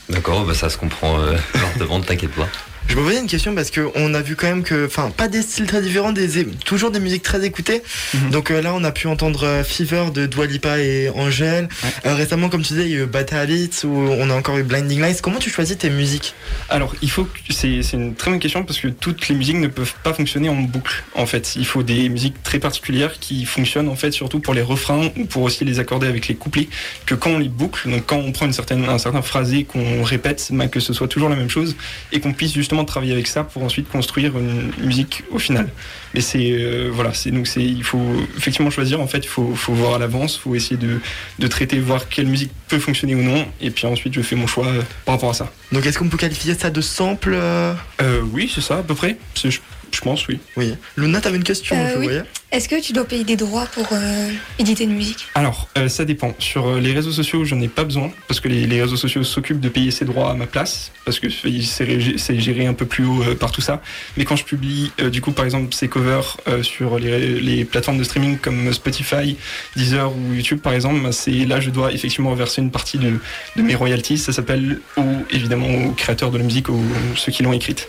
D'accord, 0.10 0.44
bah 0.44 0.56
ça 0.56 0.70
se 0.70 0.78
comprend 0.78 1.20
euh, 1.20 1.38
ne 1.80 2.04
t'inquiète 2.04 2.32
pas. 2.32 2.48
Je 2.90 2.96
me 2.96 3.04
posais 3.04 3.20
une 3.20 3.28
question 3.28 3.54
parce 3.54 3.70
que 3.70 3.88
on 3.94 4.16
a 4.16 4.22
vu 4.22 4.36
quand 4.36 4.48
même 4.48 4.64
que, 4.64 4.88
enfin, 4.88 5.12
pas 5.16 5.28
des 5.28 5.44
styles 5.44 5.68
très 5.68 5.80
différents, 5.80 6.12
des, 6.12 6.44
toujours 6.66 6.90
des 6.90 7.00
musiques 7.00 7.22
très 7.22 7.46
écoutées. 7.46 7.84
Mhm. 8.16 8.32
Donc 8.32 8.50
euh, 8.50 8.64
là, 8.64 8.74
on 8.74 8.84
a 8.84 8.92
pu 8.92 9.06
entendre 9.06 9.44
euh, 9.44 9.64
Fever 9.64 10.06
de 10.12 10.26
Dua 10.26 10.48
Lipa 10.48 10.80
et 10.80 11.08
Angèle. 11.10 11.70
Euh, 12.08 12.16
récemment, 12.16 12.50
comme 12.50 12.64
tu 12.64 12.74
disais, 12.74 12.86
il 12.86 12.92
y 12.92 12.96
a 12.96 13.04
eu 13.04 13.06
Bad 13.06 13.32
Habits 13.32 13.82
ou 13.84 13.90
on 13.90 14.32
a 14.32 14.34
encore 14.34 14.58
eu 14.58 14.64
Blinding 14.64 15.02
Lights. 15.02 15.22
Comment 15.22 15.38
tu 15.38 15.52
choisis 15.52 15.78
tes 15.78 15.92
musiques? 15.92 16.34
Alors, 16.68 16.96
il 17.04 17.12
faut 17.12 17.28
c'est 17.52 17.84
c'est 17.84 17.96
une 17.96 18.16
très 18.16 18.32
bonne 18.32 18.40
question 18.40 18.64
parce 18.64 18.80
que 18.80 18.88
toutes 18.88 19.28
les 19.28 19.36
musiques 19.36 19.58
ne 19.58 19.68
peuvent 19.68 19.94
pas 20.02 20.14
fonctionner 20.14 20.50
en 20.50 20.56
boucle. 20.56 21.04
En 21.14 21.28
fait, 21.28 21.56
il 21.58 21.68
faut 21.68 21.84
des 21.84 22.10
musiques 22.10 22.42
très 22.42 22.58
particulières 22.58 23.20
qui 23.20 23.46
fonctionnent 23.46 23.90
en 23.90 23.96
fait 23.96 24.12
surtout 24.12 24.40
pour 24.40 24.56
les 24.56 24.64
refrains 24.64 25.12
ou 25.16 25.26
pour 25.26 25.44
aussi 25.44 25.64
les 25.64 25.80
accorder 25.80 26.08
avec 26.08 26.28
les 26.28 26.34
couplets. 26.34 26.68
Que 27.06 27.14
quand 27.14 27.30
on 27.30 27.38
les 27.38 27.50
boucle, 27.50 27.88
donc 27.88 28.08
quand 28.08 28.18
on 28.18 28.32
prend 28.32 28.48
une 28.48 28.54
certaine 28.54 28.86
un 28.86 28.98
certain 28.98 29.22
phrasé 29.22 29.64
qu'on 29.64 30.02
répète, 30.02 30.48
bah, 30.52 30.68
que 30.68 30.80
ce 30.80 30.92
soit 30.92 31.08
toujours 31.08 31.30
la 31.30 31.36
même 31.36 31.52
chose 31.52 31.76
et 32.12 32.20
qu'on 32.20 32.34
puisse 32.34 32.54
justement 32.56 32.79
travailler 32.86 33.14
avec 33.14 33.28
ça 33.28 33.44
pour 33.44 33.64
ensuite 33.64 33.90
construire 33.90 34.38
une 34.38 34.72
musique 34.80 35.24
au 35.32 35.40
final. 35.40 35.70
Mais 36.14 36.22
c'est 36.22 36.52
euh, 36.52 36.90
voilà, 36.92 37.14
c'est 37.14 37.32
donc 37.32 37.48
c'est 37.48 37.64
il 37.64 37.84
faut 37.84 38.02
effectivement 38.38 38.70
choisir. 38.70 39.00
En 39.02 39.08
fait, 39.08 39.20
il 39.20 39.28
faut, 39.28 39.54
faut 39.56 39.74
voir 39.74 39.96
à 39.96 40.00
l'avance, 40.00 40.36
il 40.36 40.40
faut 40.42 40.56
essayer 40.56 40.78
de, 40.78 41.00
de 41.40 41.48
traiter, 41.48 41.80
voir 41.80 42.10
quelle 42.10 42.28
musique 42.28 42.52
peut 42.68 42.80
fonctionner 42.80 43.16
ou 43.16 43.24
non, 43.24 43.46
et 43.62 43.72
puis 43.72 43.86
ensuite 43.88 44.14
je 44.14 44.22
fais 44.22 44.36
mon 44.36 44.48
choix 44.48 44.68
euh, 44.68 44.82
par 45.06 45.16
rapport 45.16 45.32
à 45.32 45.34
ça. 45.34 45.52
Donc, 45.72 45.86
est-ce 45.86 46.00
qu'on 46.00 46.10
peut 46.10 46.18
qualifier 46.18 46.56
ça 46.56 46.70
de 46.70 46.82
sample 46.82 47.34
euh, 47.34 47.74
Euh, 48.02 48.22
oui, 48.32 48.52
c'est 48.54 48.62
ça, 48.62 48.78
à 48.80 48.84
peu 48.84 48.96
près. 48.96 49.18
Je, 49.36 49.58
je 49.92 50.02
pense, 50.02 50.28
oui. 50.28 50.40
Oui. 50.58 50.76
Luna, 50.98 51.22
t'avais 51.22 51.38
une 51.38 51.44
question, 51.44 51.76
Euh, 51.76 51.94
je 51.94 51.98
oui. 52.00 52.06
voyais. 52.06 52.24
Est-ce 52.52 52.68
que 52.68 52.82
tu 52.82 52.94
dois 52.94 53.06
payer 53.06 53.24
des 53.24 53.36
droits 53.36 53.68
pour 53.68 53.88
euh, 53.92 54.32
éditer 54.58 54.84
une 54.86 54.96
musique? 54.96 55.28
Alors, 55.36 55.68
euh, 55.78 55.88
ça 55.88 56.04
dépend. 56.04 56.34
Sur 56.40 56.68
euh, 56.68 56.80
les 56.80 56.94
réseaux 56.94 57.12
sociaux, 57.12 57.46
j'en 57.46 57.62
ai 57.62 57.68
pas 57.68 57.84
besoin, 57.84 58.12
parce 58.28 58.40
que 58.40 58.48
les, 58.48 58.66
les 58.66 58.82
réseaux 58.82 58.96
sociaux 58.98 59.24
s'occupent 59.24 59.60
de 59.60 59.70
payer 59.70 59.92
ses 59.92 60.04
droits 60.06 60.32
à 60.32 60.34
ma 60.34 60.48
place, 60.48 60.92
parce 61.06 61.20
que 61.20 61.28
c'est 61.30 62.40
géré 62.40 62.66
un 62.66 62.74
peu 62.74 62.86
plus 62.86 63.06
haut 63.06 63.22
euh, 63.22 63.36
par 63.36 63.52
tout 63.52 63.62
ça. 63.62 63.84
Mais 64.18 64.26
quand 64.26 64.36
je 64.36 64.46
publie, 64.46 64.92
euh, 65.00 65.12
du 65.12 65.22
coup, 65.22 65.32
par 65.32 65.46
exemple, 65.46 65.74
ces 65.76 65.88
covers 65.88 66.38
euh, 66.48 66.64
sur 66.64 66.98
les, 66.98 67.40
les 67.40 67.66
plateformes 67.66 68.00
de 68.00 68.04
streaming 68.04 68.40
comme 68.40 68.74
Spotify, 68.74 69.38
Deezer 69.76 70.12
ou 70.12 70.34
YouTube, 70.34 70.60
par 70.60 70.74
exemple, 70.74 71.02
bah, 71.02 71.12
c'est 71.12 71.46
là 71.46 71.60
je 71.60 71.70
dois 71.70 71.92
effectivement 71.94 72.32
reverser 72.32 72.62
une 72.64 72.72
partie 72.72 72.98
de, 72.98 73.14
de 73.58 73.62
mes 73.62 73.76
royalties. 73.76 74.18
Ça 74.18 74.34
s'appelle, 74.34 74.80
au, 74.98 75.04
évidemment, 75.30 75.68
aux 75.86 75.92
créateurs 75.92 76.32
de 76.32 76.40
la 76.40 76.44
musique, 76.44 76.70
aux 76.70 76.82
ceux 77.16 77.32
qui 77.32 77.44
l'ont 77.44 77.54
écrite. 77.54 77.88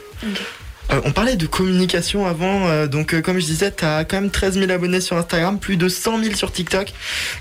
Euh, 0.92 1.00
on 1.04 1.12
parlait 1.12 1.36
de 1.36 1.46
communication 1.46 2.26
avant, 2.26 2.68
euh, 2.68 2.86
donc 2.86 3.14
euh, 3.14 3.20
comme 3.20 3.38
je 3.38 3.44
disais, 3.44 3.70
t'as 3.70 4.04
quand 4.04 4.20
même 4.20 4.30
13 4.30 4.58
000 4.58 4.70
abonnés 4.70 5.00
sur 5.00 5.16
Instagram, 5.16 5.58
plus 5.58 5.76
de 5.76 5.88
100 5.88 6.22
000 6.22 6.34
sur 6.34 6.52
TikTok. 6.52 6.92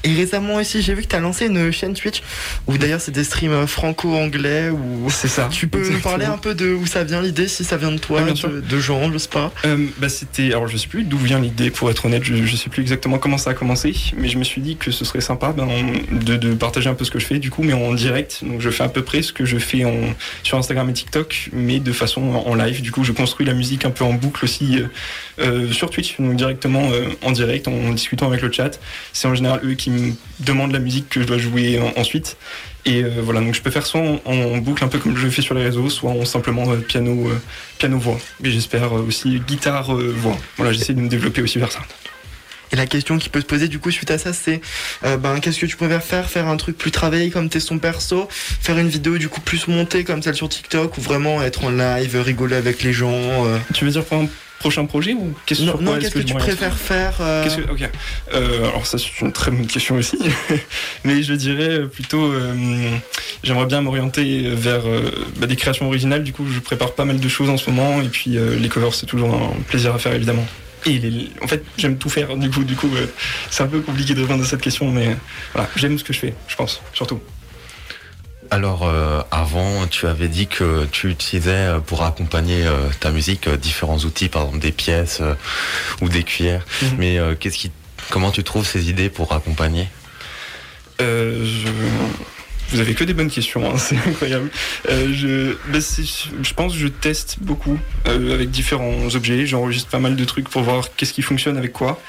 Et 0.03 0.13
récemment 0.13 0.55
aussi, 0.55 0.81
j'ai 0.81 0.93
vu 0.93 1.03
que 1.03 1.07
t'as 1.07 1.19
lancé 1.19 1.47
une 1.47 1.71
chaîne 1.71 1.93
Twitch, 1.93 2.21
où 2.67 2.77
d'ailleurs 2.77 3.01
c'est 3.01 3.11
des 3.11 3.23
streams 3.23 3.67
franco-anglais, 3.67 4.69
ou... 4.69 5.09
C'est 5.09 5.27
ça. 5.27 5.49
Tu 5.51 5.67
peux 5.67 5.89
nous 5.89 5.99
parler 5.99 6.25
un 6.25 6.37
peu 6.37 6.53
de 6.53 6.71
où 6.71 6.85
ça 6.85 7.03
vient 7.03 7.21
l'idée, 7.21 7.47
si 7.47 7.63
ça 7.63 7.77
vient 7.77 7.91
de 7.91 7.97
toi, 7.97 8.21
de, 8.21 8.61
de 8.61 8.79
Jean, 8.79 9.11
je 9.11 9.17
sais 9.17 9.29
pas. 9.29 9.51
Bah 9.97 10.09
c'était 10.09 10.47
alors 10.47 10.67
je 10.67 10.77
sais 10.77 10.87
plus 10.87 11.03
d'où 11.03 11.17
vient 11.17 11.39
l'idée 11.39 11.71
pour 11.71 11.89
être 11.89 12.05
honnête 12.05 12.23
je, 12.23 12.35
je 12.35 12.55
sais 12.55 12.69
plus 12.69 12.81
exactement 12.81 13.17
comment 13.17 13.37
ça 13.37 13.51
a 13.51 13.53
commencé 13.53 13.93
mais 14.17 14.27
je 14.27 14.37
me 14.37 14.43
suis 14.43 14.61
dit 14.61 14.75
que 14.77 14.91
ce 14.91 15.05
serait 15.05 15.21
sympa 15.21 15.53
ben, 15.53 15.67
de, 16.11 16.35
de 16.35 16.53
partager 16.53 16.89
un 16.89 16.93
peu 16.93 17.05
ce 17.05 17.11
que 17.11 17.19
je 17.19 17.25
fais 17.25 17.39
du 17.39 17.49
coup 17.51 17.63
mais 17.63 17.73
en 17.73 17.93
direct 17.93 18.39
donc 18.43 18.61
je 18.61 18.69
fais 18.69 18.83
à 18.83 18.89
peu 18.89 19.03
près 19.03 19.21
ce 19.21 19.33
que 19.33 19.45
je 19.45 19.57
fais 19.57 19.85
en, 19.85 20.13
sur 20.43 20.57
Instagram 20.57 20.89
et 20.89 20.93
TikTok 20.93 21.49
mais 21.53 21.79
de 21.79 21.91
façon 21.91 22.21
en, 22.21 22.47
en 22.47 22.55
live 22.55 22.81
du 22.81 22.91
coup 22.91 23.03
je 23.03 23.11
construis 23.11 23.38
la 23.45 23.53
musique 23.53 23.85
un 23.85 23.91
peu 23.91 24.03
en 24.03 24.13
boucle 24.13 24.43
aussi 24.45 24.79
euh, 24.79 24.87
euh, 25.39 25.71
sur 25.71 25.89
Twitch 25.89 26.15
donc 26.19 26.35
directement 26.35 26.89
euh, 26.91 27.05
en 27.23 27.31
direct 27.31 27.67
en 27.67 27.91
discutant 27.93 28.27
avec 28.27 28.41
le 28.41 28.51
chat 28.51 28.79
c'est 29.13 29.27
en 29.27 29.35
général 29.35 29.61
eux 29.63 29.73
qui 29.75 29.89
me 29.89 30.13
demandent 30.39 30.71
la 30.73 30.79
musique 30.79 31.09
que 31.09 31.21
je 31.21 31.25
dois 31.27 31.37
jouer 31.37 31.79
en- 31.79 31.99
ensuite 31.99 32.37
et 32.85 33.03
voilà, 33.03 33.41
donc 33.41 33.53
je 33.53 33.61
peux 33.61 33.69
faire 33.71 33.85
soit 33.85 34.01
en, 34.23 34.57
boucle, 34.59 34.83
un 34.83 34.87
peu 34.87 34.99
comme 34.99 35.15
je 35.15 35.25
le 35.25 35.29
fais 35.29 35.41
sur 35.41 35.53
les 35.53 35.63
réseaux, 35.63 35.89
soit 35.89 36.11
en 36.11 36.23
simplement 36.23 36.65
piano, 36.87 37.27
euh, 37.29 37.37
piano-voix. 37.77 38.17
Mais 38.41 38.49
j'espère 38.51 38.93
aussi 38.93 39.41
guitare-voix. 39.45 40.37
voilà, 40.55 40.71
j'essaie 40.71 40.93
de 40.93 41.01
me 41.01 41.09
développer 41.09 41.41
aussi 41.41 41.59
vers 41.59 41.71
ça. 41.73 41.81
Et 42.71 42.75
la 42.75 42.85
question 42.85 43.17
qui 43.17 43.29
peut 43.29 43.41
se 43.41 43.45
poser 43.45 43.67
du 43.67 43.79
coup 43.79 43.91
suite 43.91 44.11
à 44.11 44.17
ça, 44.17 44.33
c'est 44.33 44.61
euh, 45.03 45.17
ben 45.17 45.39
qu'est-ce 45.39 45.59
que 45.59 45.65
tu 45.65 45.75
préfères 45.75 46.03
faire? 46.03 46.29
Faire 46.29 46.47
un 46.47 46.57
truc 46.57 46.77
plus 46.77 46.91
travaillé 46.91 47.29
comme 47.29 47.49
t'es 47.49 47.59
son 47.59 47.79
perso? 47.79 48.27
Faire 48.29 48.77
une 48.77 48.89
vidéo 48.89 49.17
du 49.17 49.27
coup 49.29 49.41
plus 49.41 49.67
montée 49.67 50.03
comme 50.03 50.21
celle 50.21 50.35
sur 50.35 50.49
TikTok 50.49 50.97
Ou 50.97 51.01
vraiment 51.01 51.41
être 51.41 51.63
en 51.65 51.69
live, 51.71 52.15
rigoler 52.23 52.55
avec 52.55 52.83
les 52.83 52.93
gens 52.93 53.11
euh, 53.13 53.57
Tu 53.73 53.85
veux 53.85 53.91
dire 53.91 54.03
pour 54.05 54.19
un 54.21 54.27
prochain 54.59 54.85
projet 54.85 55.13
ou 55.13 55.33
qu'est-ce 55.45 55.61
Non, 55.63 55.79
non 55.79 55.95
que, 55.97 56.01
je 56.01 56.19
tu 56.19 56.33
préfères 56.33 56.77
faire 56.77 57.15
euh, 57.21 57.45
que- 57.45 57.71
ok. 57.71 57.89
Alors 58.33 58.85
ça 58.85 58.97
c'est 58.97 59.21
une 59.21 59.31
très 59.31 59.51
bonne 59.51 59.65
question 59.67 59.95
aussi, 59.95 60.19
mais 61.05 61.23
je 61.23 61.33
dirais 61.33 61.83
plutôt, 61.87 62.29
j'aimerais 63.41 63.65
bien 63.67 63.79
m'orienter 63.81 64.49
vers 64.53 64.81
bah, 65.37 65.47
des 65.47 65.55
créations 65.55 65.87
originales. 65.87 66.23
Du 66.25 66.33
coup, 66.33 66.45
je 66.51 66.59
prépare 66.59 66.91
pas 66.93 67.05
mal 67.05 67.21
de 67.21 67.29
choses 67.29 67.49
en 67.49 67.55
ce 67.55 67.69
moment, 67.69 68.01
et 68.01 68.09
puis 68.09 68.37
les 68.37 68.67
covers 68.67 68.93
c'est 68.93 69.05
toujours 69.05 69.33
un 69.33 69.53
plaisir 69.69 69.95
à 69.95 69.97
faire 69.97 70.13
évidemment. 70.13 70.45
Et 70.85 70.97
les- 70.99 71.29
en 71.41 71.47
fait, 71.47 71.63
j'aime 71.77 71.97
tout 71.97 72.09
faire. 72.09 72.35
Du 72.37 72.49
coup, 72.49 72.63
du 72.63 72.75
coup, 72.75 72.89
euh, 72.95 73.05
c'est 73.49 73.63
un 73.63 73.67
peu 73.67 73.81
compliqué 73.81 74.13
de 74.13 74.21
répondre 74.21 74.43
à 74.43 74.47
cette 74.47 74.61
question, 74.61 74.89
mais 74.91 75.17
voilà, 75.53 75.69
j'aime 75.75 75.97
ce 75.99 76.03
que 76.03 76.13
je 76.13 76.19
fais, 76.19 76.33
je 76.47 76.55
pense, 76.55 76.81
surtout. 76.93 77.19
Alors 78.51 78.87
euh, 78.87 79.21
avant, 79.29 79.85
tu 79.87 80.07
avais 80.07 80.27
dit 80.27 80.47
que 80.47 80.85
tu 80.91 81.11
utilisais 81.11 81.51
euh, 81.51 81.79
pour 81.79 82.01
accompagner 82.03 82.65
euh, 82.65 82.87
ta 82.99 83.11
musique 83.11 83.47
euh, 83.47 83.57
différents 83.57 83.99
outils, 83.99 84.27
par 84.27 84.43
exemple 84.43 84.59
des 84.61 84.71
pièces 84.71 85.19
euh, 85.21 85.35
ou 86.01 86.09
des 86.09 86.23
cuillères. 86.23 86.65
Mhm. 86.81 86.89
Mais 86.97 87.19
euh, 87.19 87.35
qu'est-ce 87.39 87.57
qui, 87.59 87.71
comment 88.09 88.31
tu 88.31 88.43
trouves 88.43 88.65
ces 88.65 88.89
idées 88.89 89.09
pour 89.09 89.33
accompagner? 89.33 89.87
Euh, 90.99 91.45
je... 91.45 91.67
Vous 92.71 92.79
avez 92.79 92.93
que 92.93 93.03
des 93.03 93.13
bonnes 93.13 93.29
questions, 93.29 93.69
hein, 93.69 93.75
c'est 93.77 93.97
incroyable. 93.97 94.49
Euh, 94.89 95.11
je, 95.13 95.53
bah, 95.71 95.79
je 95.79 96.53
pense 96.53 96.73
que 96.73 96.79
je 96.79 96.87
teste 96.87 97.37
beaucoup 97.41 97.79
euh, 98.07 98.33
avec 98.33 98.51
différents 98.51 99.15
objets. 99.15 99.45
J'enregistre 99.45 99.89
pas 99.89 99.99
mal 99.99 100.15
de 100.15 100.25
trucs 100.25 100.49
pour 100.49 100.61
voir 100.61 100.89
qu'est-ce 100.95 101.13
qui 101.13 101.21
fonctionne 101.21 101.57
avec 101.57 101.73
quoi. 101.73 101.99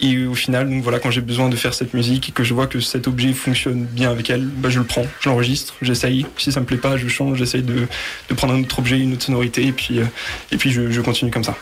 Et 0.00 0.26
au 0.26 0.34
final, 0.34 0.70
donc 0.70 0.82
voilà, 0.82 1.00
quand 1.00 1.10
j'ai 1.10 1.20
besoin 1.20 1.48
de 1.48 1.56
faire 1.56 1.74
cette 1.74 1.92
musique 1.92 2.28
et 2.28 2.32
que 2.32 2.44
je 2.44 2.54
vois 2.54 2.68
que 2.68 2.78
cet 2.78 3.08
objet 3.08 3.32
fonctionne 3.32 3.84
bien 3.84 4.10
avec 4.10 4.30
elle, 4.30 4.44
bah, 4.44 4.70
je 4.70 4.78
le 4.78 4.84
prends, 4.84 5.06
je 5.20 5.28
l'enregistre, 5.28 5.74
j'essaye. 5.82 6.26
Si 6.36 6.52
ça 6.52 6.60
me 6.60 6.66
plaît 6.66 6.76
pas, 6.76 6.96
je 6.96 7.08
change, 7.08 7.38
j'essaye 7.38 7.62
de, 7.62 7.86
de 8.28 8.34
prendre 8.34 8.54
un 8.54 8.60
autre 8.60 8.78
objet, 8.78 8.98
une 8.98 9.14
autre 9.14 9.24
sonorité, 9.24 9.66
et 9.66 9.72
puis, 9.72 9.98
euh, 9.98 10.04
et 10.52 10.56
puis 10.56 10.70
je, 10.70 10.90
je 10.90 11.00
continue 11.00 11.30
comme 11.30 11.44
ça. 11.44 11.56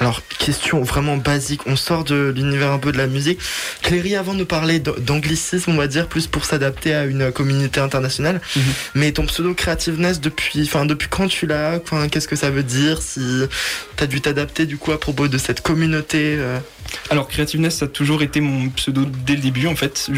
Alors, 0.00 0.22
question 0.38 0.80
vraiment 0.82 1.16
basique, 1.16 1.62
on 1.66 1.74
sort 1.74 2.04
de 2.04 2.32
l'univers 2.36 2.70
un 2.70 2.78
peu 2.78 2.92
de 2.92 2.98
la 2.98 3.08
musique. 3.08 3.40
Cléry, 3.82 4.14
avant 4.14 4.32
de 4.32 4.38
nous 4.38 4.46
parler 4.46 4.78
d'anglicisme, 4.78 5.72
on 5.72 5.76
va 5.76 5.88
dire, 5.88 6.06
plus 6.06 6.28
pour 6.28 6.44
s'adapter 6.44 6.94
à 6.94 7.04
une 7.04 7.32
communauté 7.32 7.80
internationale, 7.80 8.40
Mhm. 8.54 8.62
mais 8.94 9.10
ton 9.12 9.26
pseudo 9.26 9.54
Creativeness, 9.54 10.20
depuis, 10.20 10.62
enfin, 10.62 10.86
depuis 10.86 11.08
quand 11.08 11.26
tu 11.26 11.46
l'as? 11.46 11.80
Qu'est-ce 12.12 12.28
que 12.28 12.36
ça 12.36 12.50
veut 12.50 12.62
dire? 12.62 13.02
Si 13.02 13.20
t'as 13.96 14.06
dû 14.06 14.20
t'adapter 14.20 14.66
du 14.66 14.76
coup 14.76 14.92
à 14.92 15.00
propos 15.00 15.26
de 15.26 15.36
cette 15.36 15.62
communauté 15.62 16.36
euh, 16.38 16.58
Alors 17.10 17.28
Creativeness 17.28 17.76
ça 17.76 17.86
a 17.86 17.88
toujours 17.88 18.22
été 18.22 18.40
mon 18.40 18.68
pseudo 18.70 19.04
dès 19.26 19.36
le 19.36 19.40
début 19.40 19.66
en 19.66 19.76
fait. 19.76 20.10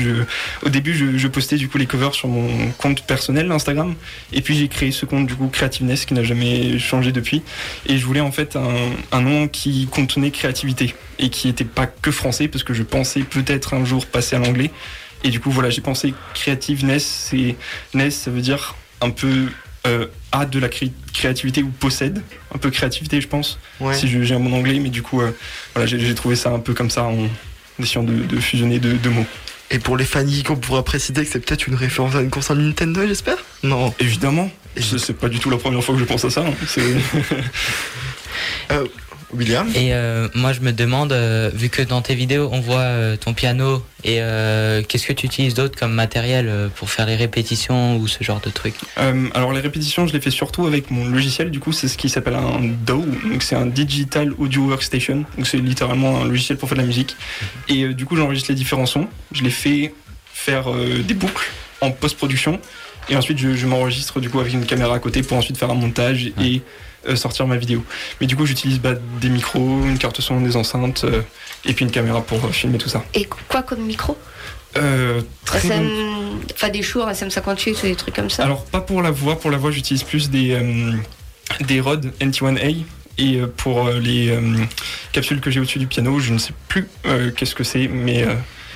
Au 0.65 0.69
début 0.69 1.19
je, 1.19 1.29
postais 1.29 1.57
du 1.57 1.69
coup 1.69 1.79
les 1.79 1.87
covers 1.87 2.15
sur 2.15 2.29
mon 2.29 2.71
compte 2.79 3.03
personnel 3.07 3.51
Instagram. 3.51 3.95
Et 4.33 4.41
puis 4.41 4.57
j'ai 4.57 4.69
créé 4.69 4.91
ce 4.91 5.07
compte 5.07 5.27
du 5.27 5.35
coup 5.35 5.49
Creativeness 5.49 6.05
qui 6.05 6.15
n'a 6.15 6.25
jamais 6.25 6.79
changé 6.79 7.13
depuis. 7.13 7.43
Et 7.87 7.99
je 7.99 8.05
voulais 8.05 8.21
en 8.21 8.33
fait 8.33 8.57
un, 8.57 9.21
nom 9.21 9.49
qui 9.49 9.87
contenait 9.87 10.31
créativité 10.31 10.95
et 11.19 11.29
qui 11.29 11.49
était 11.49 11.65
pas 11.65 11.87
que 11.87 12.11
français 12.11 12.49
parce 12.49 12.65
que 12.65 12.75
je 12.75 12.83
pensais 12.83 13.21
peut-être 13.21 13.75
un 13.75 13.85
jour 13.85 14.07
passer 14.07 14.37
à 14.37 14.39
l'anglais. 14.39 14.71
Et 15.23 15.31
du 15.31 15.41
coup 15.41 15.51
voilà 15.51 15.71
j'ai 15.71 15.83
pensé 15.83 16.15
Creativeness 16.35 17.05
c'est 17.05 17.57
Ness 17.95 18.17
ça 18.17 18.31
veut 18.31 18.41
dire 18.41 18.75
un 19.01 19.11
peu 19.11 19.49
euh, 19.87 20.07
a 20.33 20.47
de 20.47 20.59
la 20.59 20.69
cré- 20.69 20.93
créativité 21.13 21.63
ou 21.63 21.69
possède 21.71 22.23
un 22.55 22.59
peu 22.59 22.71
créativité 22.71 23.21
je 23.21 23.27
pense 23.29 23.59
Ouais. 23.81 23.95
si 23.95 24.09
je- 24.09 24.23
j'ai 24.23 24.35
un 24.35 24.41
bon 24.41 24.53
anglais, 24.53 24.79
mais 24.79 24.89
du 24.91 25.03
coup, 25.03 25.21
euh, 25.21 25.31
voilà, 25.75 25.87
j'ai 25.87 26.15
trouvé 26.15 26.37
ça 26.37 26.51
un 26.51 26.59
peu 26.61 26.73
comme 26.75 26.91
ça 26.91 27.05
en 27.05 27.17
essayant 27.83 28.03
de, 28.05 28.13
de 28.15 28.41
fusionner 28.41 28.79
deux, 28.79 28.95
deux 28.95 29.11
mots. 29.11 29.27
Et 29.73 29.79
pour 29.79 29.97
les 29.97 30.05
fans 30.05 30.27
geeks, 30.27 30.51
on 30.51 30.57
pourra 30.57 30.83
préciser 30.85 31.25
que 31.25 31.31
c'est 31.31 31.39
peut-être 31.41 31.67
une 31.69 31.77
référence 31.77 32.15
à 32.17 32.21
une 32.21 32.31
console 32.31 32.59
Nintendo, 32.59 33.07
j'espère? 33.07 33.37
Non. 33.63 33.95
Évidemment, 34.01 34.51
c'est 34.77 35.17
pas 35.17 35.29
du 35.29 35.39
tout 35.39 35.49
la 35.51 35.59
première 35.59 35.83
fois 35.83 35.95
que 35.95 36.01
je 36.01 36.05
pense 36.07 36.25
à 36.25 36.31
ça. 36.31 36.45
hein. 36.45 36.55
Euh, 38.71 38.87
William 39.35 39.69
Et 39.75 39.95
euh, 39.95 40.29
moi, 40.35 40.53
je 40.53 40.61
me 40.61 40.73
demande, 40.73 41.13
euh, 41.13 41.51
vu 41.55 41.69
que 41.69 41.83
dans 41.83 42.03
tes 42.03 42.15
vidéos, 42.15 42.49
on 42.53 42.61
voit 42.61 42.79
euh, 42.79 43.17
ton 43.17 43.33
piano, 43.33 43.85
et 44.03 44.21
qu'est-ce 44.89 45.07
que 45.07 45.13
tu 45.13 45.27
utilises 45.27 45.55
d'autre 45.55 45.79
comme 45.79 45.93
matériel 45.93 46.71
pour 46.75 46.91
faire 46.91 47.05
les 47.05 47.17
répétitions 47.17 47.99
ou 47.99 48.09
ce 48.09 48.25
genre 48.25 48.41
de 48.41 48.49
trucs? 48.49 48.77
Alors 49.35 49.53
les 49.53 49.61
répétitions, 49.61 50.07
je 50.07 50.15
les 50.15 50.21
fais 50.21 50.31
surtout 50.31 50.67
avec 50.67 50.91
mon 50.91 51.07
logiciel. 51.07 51.51
Du 51.51 51.61
coup, 51.61 51.73
c'est 51.73 51.87
ce 51.87 51.99
qui 51.99 52.09
s'appelle 52.09 52.37
un 52.37 52.61
DAW. 52.87 53.05
Donc 53.31 53.43
c'est 53.43 53.57
un 53.57 53.67
Digital 53.67 54.33
Audio 54.39 54.63
Workstation. 54.63 55.27
Donc 55.37 55.47
c'est 55.47 55.59
littéralement 55.59 56.23
un 56.23 56.25
logiciel 56.25 56.57
pour 56.57 56.69
faire 56.69 56.77
de 56.77 56.83
la 56.83 56.87
musique. 56.87 57.15
Et 57.69 57.83
euh, 57.83 57.93
du 57.93 58.07
coup, 58.07 58.17
j'enregistre 58.17 58.51
les 58.51 58.57
différents 58.57 58.87
sons. 58.87 59.07
Je 59.33 59.43
les 59.43 59.51
fais 59.51 59.93
faire 60.33 60.73
des 60.73 61.15
boucles 61.15 61.51
en 61.83 61.91
post-production. 61.91 62.59
Et 63.11 63.17
ensuite, 63.17 63.37
je, 63.39 63.55
je 63.55 63.67
m'enregistre 63.67 64.19
du 64.21 64.31
coup 64.31 64.41
avec 64.41 64.55
une 64.55 64.65
caméra 64.65 64.95
à 64.95 64.99
côté 64.99 65.23
pour 65.23 65.37
ensuite 65.37 65.59
faire 65.59 65.71
un 65.71 65.75
montage 65.75 66.33
et 66.41 66.63
sortir 67.15 67.47
ma 67.47 67.57
vidéo. 67.57 67.85
Mais 68.21 68.27
du 68.27 68.37
coup, 68.37 68.47
j'utilise 68.47 68.81
bah, 68.81 68.95
des 69.21 69.29
micros, 69.29 69.83
une 69.85 69.99
carte 69.99 70.21
son, 70.21 70.41
des 70.41 70.57
enceintes 70.57 71.05
euh, 71.05 71.23
et 71.65 71.73
puis 71.73 71.85
une 71.85 71.91
caméra 71.91 72.21
pour 72.23 72.45
euh, 72.45 72.51
filmer 72.51 72.79
tout 72.79 72.89
ça. 72.89 73.05
Et 73.15 73.27
quoi 73.49 73.63
comme 73.63 73.81
micro? 73.83 74.17
Euh, 74.77 75.21
très 75.45 75.59
SM, 75.59 75.89
Enfin, 76.55 76.69
des 76.69 76.83
Shure, 76.83 77.09
SM58 77.09 77.79
ou 77.79 77.83
des 77.83 77.97
trucs 77.97 78.15
comme 78.15 78.31
ça? 78.31 78.45
Alors 78.45 78.65
pas 78.65 78.81
pour 78.81 79.03
la 79.03 79.11
voix, 79.11 79.39
pour 79.39 79.51
la 79.51 79.59
voix 79.59 79.71
j'utilise 79.73 80.05
plus 80.05 80.31
des, 80.31 80.53
euh, 80.53 80.93
des 81.63 81.81
Rode 81.81 82.13
NT1A 82.21 82.85
et 83.19 83.37
euh, 83.37 83.47
pour 83.57 83.87
euh, 83.89 83.99
les 83.99 84.31
euh, 84.31 84.41
capsules 85.13 85.41
que 85.41 85.51
j'ai 85.51 85.59
au-dessus 85.61 85.81
du 85.81 85.87
piano, 85.89 86.21
je 86.21 86.33
ne 86.33 86.39
sais 86.39 86.53
plus 86.69 86.87
euh, 87.07 87.31
qu'est-ce 87.33 87.55
que 87.57 87.65
c'est, 87.65 87.89
mais 87.89 88.23
euh, 88.23 88.35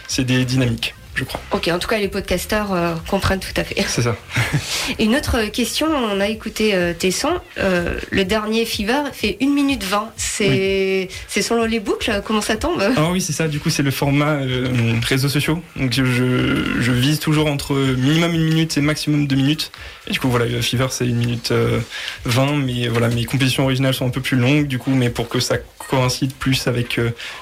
c'est 0.09 0.25
des 0.25 0.45
dynamiques, 0.45 0.95
je 1.15 1.25
crois. 1.25 1.41
Ok, 1.53 1.69
en 1.69 1.79
tout 1.79 1.89
cas, 1.89 1.99
les 1.99 2.09
podcasteurs 2.09 2.73
euh, 2.73 2.95
comprennent 3.09 3.41
tout 3.41 3.59
à 3.61 3.65
fait. 3.65 3.85
C'est 3.89 4.03
ça. 4.03 4.17
Une 4.99 5.15
autre 5.17 5.45
question, 5.51 5.87
on 5.89 6.21
a 6.21 6.29
écouté 6.29 6.75
euh, 6.75 6.93
tes 6.93 7.11
sons. 7.11 7.41
Euh, 7.59 7.99
le 8.11 8.25
dernier 8.25 8.65
Fever 8.67 9.03
fait 9.13 9.37
1 9.41 9.47
minute 9.49 9.85
20. 9.85 10.11
C'est 10.17 11.09
c'est 11.29 11.43
selon 11.43 11.65
les 11.65 11.81
boucles, 11.81 12.23
comment 12.25 12.41
ça 12.41 12.57
tombe? 12.57 12.83
Ah 12.97 13.11
oui 13.11 13.21
c'est 13.21 13.33
ça, 13.33 13.49
du 13.49 13.61
coup 13.61 13.71
c'est 13.71 13.83
le 13.83 13.91
format 13.91 14.35
euh, 14.43 14.95
réseaux 15.07 15.29
sociaux. 15.29 15.63
Donc 15.77 15.93
je, 15.93 16.05
je- 16.05 16.93
vise 16.93 17.19
toujours 17.19 17.47
entre 17.49 17.75
minimum 17.75 18.35
une 18.35 18.45
minute 18.45 18.77
et 18.77 18.81
maximum 18.81 19.27
deux 19.27 19.37
minutes. 19.37 19.71
Et 20.09 20.13
du 20.13 20.21
coup 20.21 20.29
voilà, 20.29 20.47
le 20.47 20.61
Fever 20.63 20.87
c'est 20.91 21.07
une 21.07 21.17
minute 21.17 21.51
euh, 21.51 21.81
20, 22.25 22.57
mais 22.57 22.89
voilà, 22.89 23.09
mes 23.09 23.25
compositions 23.25 23.65
originales 23.65 23.95
sont 23.95 24.07
un 24.07 24.11
peu 24.11 24.21
plus 24.21 24.37
longues 24.37 24.67
du 24.67 24.79
coup, 24.79 24.91
mais 24.91 25.11
pour 25.11 25.29
que 25.29 25.41
ça 25.41 25.57
coïncide 25.89 26.33
plus 26.35 26.67
avec 26.67 26.97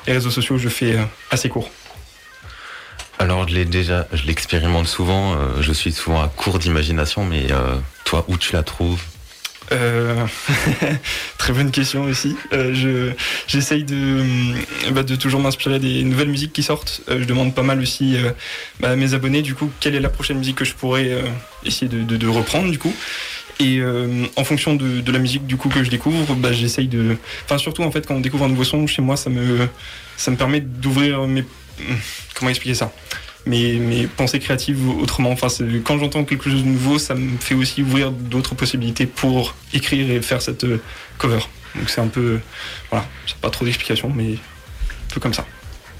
les 0.06 0.12
réseaux 0.12 0.30
sociaux, 0.30 0.58
je 0.58 0.68
fais 0.68 0.96
assez 1.30 1.48
court. 1.48 1.70
Alors 3.22 3.48
je 3.48 3.54
l'ai 3.54 3.64
déjà, 3.64 4.08
je 4.12 4.26
l'expérimente 4.26 4.88
souvent. 4.88 5.34
euh, 5.34 5.36
je 5.60 5.72
suis 5.72 5.92
souvent 5.92 6.20
à 6.20 6.26
court 6.26 6.58
d'imagination, 6.58 7.24
mais 7.24 7.52
euh, 7.52 7.76
toi, 8.04 8.24
où 8.26 8.36
tu 8.36 8.52
la 8.52 8.64
trouves? 8.64 9.00
Euh, 9.70 10.26
très 11.38 11.52
bonne 11.52 11.70
question 11.70 12.02
aussi. 12.02 12.34
Je 12.50 13.12
j'essaye 13.46 13.84
de 13.84 14.24
bah, 14.90 15.04
de 15.04 15.14
toujours 15.14 15.40
m'inspirer 15.40 15.78
des 15.78 16.02
nouvelles 16.02 16.30
musiques 16.30 16.52
qui 16.52 16.64
sortent. 16.64 17.02
Je 17.06 17.22
demande 17.22 17.54
pas 17.54 17.62
mal 17.62 17.78
aussi 17.78 18.16
bah, 18.80 18.90
à 18.90 18.96
mes 18.96 19.14
abonnés 19.14 19.42
du 19.42 19.54
coup 19.54 19.70
quelle 19.78 19.94
est 19.94 20.00
la 20.00 20.10
prochaine 20.10 20.38
musique 20.38 20.56
que 20.56 20.64
je 20.64 20.74
pourrais 20.74 21.16
essayer 21.64 21.88
de, 21.88 22.26
reprendre 22.26 22.72
du 22.72 22.78
coup. 22.80 22.92
Et 23.60 23.80
en 24.34 24.42
fonction 24.42 24.74
de, 24.74 25.00
de 25.00 25.12
la 25.12 25.20
musique 25.20 25.46
du 25.46 25.56
coup 25.56 25.68
que 25.68 25.84
je 25.84 25.90
découvre, 25.90 26.34
bah, 26.34 26.52
j'essaye 26.52 26.88
de. 26.88 27.16
Enfin 27.44 27.56
surtout 27.56 27.84
en 27.84 27.92
fait 27.92 28.04
quand 28.04 28.16
on 28.16 28.20
découvre 28.20 28.46
un 28.46 28.48
nouveau 28.48 28.64
son 28.64 28.84
chez 28.88 29.00
moi, 29.00 29.16
ça 29.16 29.30
me 29.30 29.68
ça 30.16 30.32
me 30.32 30.36
permet 30.36 30.60
d'ouvrir 30.60 31.22
mes 31.28 31.44
comment 32.34 32.50
expliquer 32.50 32.74
ça? 32.74 32.92
Mes, 33.44 33.74
mes 33.78 34.06
pensées 34.06 34.38
créatives 34.38 34.88
autrement. 34.88 35.30
Enfin, 35.32 35.48
quand 35.84 35.98
j'entends 35.98 36.24
quelque 36.24 36.48
chose 36.48 36.62
de 36.62 36.68
nouveau, 36.68 36.98
ça 36.98 37.14
me 37.14 37.36
fait 37.38 37.54
aussi 37.54 37.82
ouvrir 37.82 38.12
d'autres 38.12 38.54
possibilités 38.54 39.06
pour 39.06 39.54
écrire 39.72 40.10
et 40.10 40.22
faire 40.22 40.40
cette 40.40 40.64
euh, 40.64 40.80
cover. 41.18 41.40
Donc 41.74 41.90
c'est 41.90 42.00
un 42.00 42.06
peu, 42.08 42.38
voilà, 42.90 43.06
c'est 43.26 43.36
pas 43.38 43.50
trop 43.50 43.64
d'explications, 43.64 44.12
mais 44.14 44.34
un 44.34 45.14
peu 45.14 45.20
comme 45.20 45.34
ça. 45.34 45.44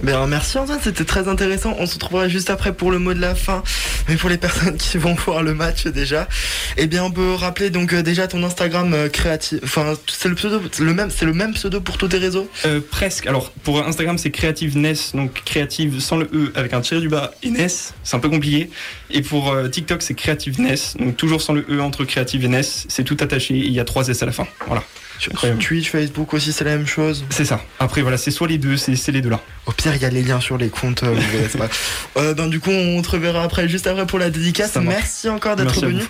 Ben, 0.02 0.26
merci 0.26 0.58
Antoine, 0.58 0.80
c'était 0.82 1.04
très 1.04 1.28
intéressant. 1.28 1.76
On 1.78 1.86
se 1.86 1.94
retrouvera 1.94 2.28
juste 2.28 2.50
après 2.50 2.72
pour 2.72 2.90
le 2.90 2.98
mot 2.98 3.14
de 3.14 3.20
la 3.20 3.36
fin. 3.36 3.62
Mais 4.08 4.16
pour 4.16 4.28
les 4.28 4.36
personnes 4.36 4.76
qui 4.76 4.98
vont 4.98 5.14
voir 5.14 5.44
le 5.44 5.54
match 5.54 5.86
déjà, 5.86 6.28
eh 6.76 6.88
bien 6.88 7.04
on 7.04 7.12
peut 7.12 7.34
rappeler 7.34 7.70
donc 7.70 7.92
euh, 7.92 8.02
déjà 8.02 8.26
ton 8.26 8.42
Instagram 8.42 8.92
euh, 8.94 9.08
créatif. 9.08 9.60
Enfin, 9.62 9.94
c'est 10.08 10.28
le 10.28 10.34
pseudo, 10.34 10.60
le 10.80 10.92
même, 10.92 11.08
c'est 11.10 11.24
le 11.24 11.32
même 11.32 11.54
pseudo 11.54 11.80
pour 11.80 11.98
tous 11.98 12.08
tes 12.08 12.18
réseaux? 12.18 12.50
Euh, 12.66 12.80
presque. 12.80 13.28
Alors 13.28 13.52
pour 13.62 13.86
Instagram 13.86 14.18
c'est 14.18 14.32
Creativeness, 14.32 15.12
donc 15.14 15.44
créative 15.44 16.00
sans 16.00 16.16
le 16.16 16.28
E 16.34 16.52
avec 16.56 16.72
un 16.72 16.80
tiré 16.80 17.00
du 17.00 17.08
bas 17.08 17.32
et 17.44 17.50
Ness, 17.50 17.94
c'est 18.02 18.16
un 18.16 18.20
peu 18.20 18.28
compliqué. 18.28 18.70
Et 19.10 19.22
pour 19.22 19.52
euh, 19.52 19.68
TikTok 19.68 20.02
c'est 20.02 20.14
Creativeness, 20.14 20.96
donc 20.98 21.16
toujours 21.16 21.40
sans 21.40 21.52
le 21.52 21.64
E 21.70 21.80
entre 21.80 22.04
créative 22.04 22.44
et 22.44 22.48
Ness, 22.48 22.86
c'est 22.88 23.04
tout 23.04 23.16
attaché 23.20 23.54
il 23.54 23.72
y 23.72 23.78
a 23.78 23.84
trois 23.84 24.08
S 24.08 24.20
à 24.20 24.26
la 24.26 24.32
fin. 24.32 24.48
Voilà. 24.66 24.82
Sur. 25.22 25.58
Twitch, 25.58 25.88
Facebook 25.90 26.34
aussi, 26.34 26.52
c'est 26.52 26.64
la 26.64 26.76
même 26.76 26.86
chose. 26.86 27.24
C'est 27.30 27.44
ça. 27.44 27.62
Après 27.78 28.02
voilà, 28.02 28.16
c'est 28.16 28.32
soit 28.32 28.48
les 28.48 28.58
deux, 28.58 28.76
c'est 28.76 29.12
les 29.12 29.20
deux 29.20 29.30
là. 29.30 29.40
Au 29.66 29.72
pire, 29.72 29.94
il 29.94 30.02
y 30.02 30.04
a 30.04 30.10
les 30.10 30.22
liens 30.22 30.40
sur 30.40 30.58
les 30.58 30.68
comptes. 30.68 31.04
euh, 31.04 31.14
pas. 31.56 31.68
Euh, 32.16 32.34
donc, 32.34 32.50
du 32.50 32.60
coup, 32.60 32.70
on 32.70 33.00
te 33.00 33.10
reverra 33.10 33.42
après, 33.42 33.68
juste 33.68 33.86
après 33.86 34.06
pour 34.06 34.18
la 34.18 34.30
dédicace. 34.30 34.76
Merci 34.76 35.28
encore 35.28 35.56
d'être 35.56 35.80
venu. 35.80 36.02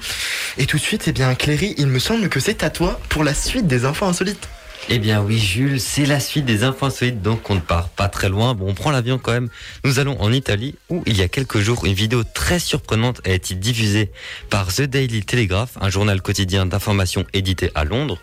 Et 0.58 0.66
tout 0.66 0.78
de 0.78 0.82
suite, 0.82 1.04
eh 1.06 1.12
bien, 1.12 1.34
Cléry, 1.34 1.74
il 1.76 1.86
me 1.86 1.98
semble 1.98 2.28
que 2.28 2.40
c'est 2.40 2.64
à 2.64 2.70
toi 2.70 2.98
pour 3.08 3.22
la 3.22 3.34
suite 3.34 3.66
des 3.66 3.84
infos 3.84 4.06
insolites. 4.06 4.48
Eh 4.88 4.98
bien 4.98 5.22
oui 5.22 5.38
Jules, 5.38 5.80
c'est 5.80 6.06
la 6.06 6.18
suite 6.18 6.44
des 6.44 6.64
infos 6.64 6.86
insolites, 6.86 7.22
donc 7.22 7.48
on 7.50 7.54
ne 7.54 7.60
part 7.60 7.88
pas 7.88 8.08
très 8.08 8.28
loin. 8.28 8.54
Bon, 8.54 8.68
on 8.68 8.74
prend 8.74 8.90
l'avion 8.90 9.16
quand 9.16 9.30
même. 9.30 9.48
Nous 9.84 10.00
allons 10.00 10.20
en 10.20 10.32
Italie 10.32 10.74
où 10.88 11.04
il 11.06 11.16
y 11.16 11.22
a 11.22 11.28
quelques 11.28 11.58
jours, 11.60 11.84
une 11.84 11.92
vidéo 11.94 12.24
très 12.24 12.58
surprenante 12.58 13.20
a 13.24 13.30
été 13.30 13.54
diffusée 13.54 14.10
par 14.50 14.74
The 14.74 14.82
Daily 14.82 15.22
Telegraph, 15.22 15.78
un 15.80 15.88
journal 15.88 16.20
quotidien 16.20 16.66
d'information 16.66 17.24
édité 17.32 17.70
à 17.76 17.84
Londres. 17.84 18.18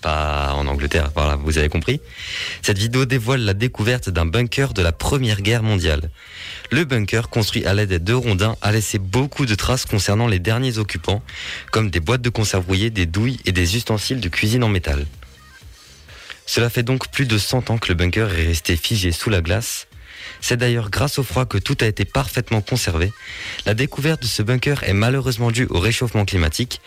Pas 0.00 0.52
en 0.54 0.66
Angleterre, 0.66 1.10
voilà, 1.14 1.36
vous 1.36 1.58
avez 1.58 1.68
compris. 1.68 2.00
Cette 2.62 2.78
vidéo 2.78 3.04
dévoile 3.04 3.40
la 3.40 3.54
découverte 3.54 4.10
d'un 4.10 4.26
bunker 4.26 4.72
de 4.72 4.82
la 4.82 4.92
Première 4.92 5.40
Guerre 5.42 5.62
mondiale. 5.62 6.10
Le 6.70 6.84
bunker, 6.84 7.28
construit 7.28 7.66
à 7.66 7.74
l'aide 7.74 8.04
de 8.04 8.12
rondins, 8.12 8.56
a 8.62 8.70
laissé 8.70 8.98
beaucoup 8.98 9.46
de 9.46 9.54
traces 9.56 9.86
concernant 9.86 10.28
les 10.28 10.38
derniers 10.38 10.78
occupants, 10.78 11.22
comme 11.72 11.90
des 11.90 12.00
boîtes 12.00 12.22
de 12.22 12.30
conserve 12.30 12.64
des 12.68 13.06
douilles 13.06 13.40
et 13.44 13.52
des 13.52 13.76
ustensiles 13.76 14.20
de 14.20 14.28
cuisine 14.28 14.62
en 14.62 14.68
métal. 14.68 15.06
Cela 16.46 16.70
fait 16.70 16.82
donc 16.82 17.08
plus 17.10 17.26
de 17.26 17.36
100 17.36 17.70
ans 17.70 17.78
que 17.78 17.88
le 17.88 17.94
bunker 17.94 18.32
est 18.38 18.46
resté 18.46 18.76
figé 18.76 19.10
sous 19.12 19.30
la 19.30 19.40
glace. 19.40 19.87
C'est 20.40 20.56
d'ailleurs 20.56 20.90
grâce 20.90 21.18
au 21.18 21.22
froid 21.22 21.46
que 21.46 21.58
tout 21.58 21.76
a 21.80 21.86
été 21.86 22.04
parfaitement 22.04 22.60
conservé. 22.60 23.12
La 23.66 23.74
découverte 23.74 24.22
de 24.22 24.26
ce 24.26 24.42
bunker 24.42 24.84
est 24.84 24.92
malheureusement 24.92 25.50
due 25.50 25.66
au 25.70 25.80
réchauffement 25.80 26.24
climatique. 26.24 26.80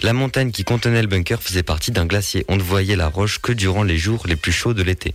La 0.00 0.12
montagne 0.12 0.50
qui 0.50 0.64
contenait 0.64 1.02
le 1.02 1.08
bunker 1.08 1.42
faisait 1.42 1.62
partie 1.62 1.90
d'un 1.90 2.06
glacier. 2.06 2.44
On 2.48 2.56
ne 2.56 2.62
voyait 2.62 2.96
la 2.96 3.08
roche 3.08 3.38
que 3.38 3.52
durant 3.52 3.82
les 3.82 3.98
jours 3.98 4.26
les 4.26 4.36
plus 4.36 4.52
chauds 4.52 4.74
de 4.74 4.82
l'été. 4.82 5.14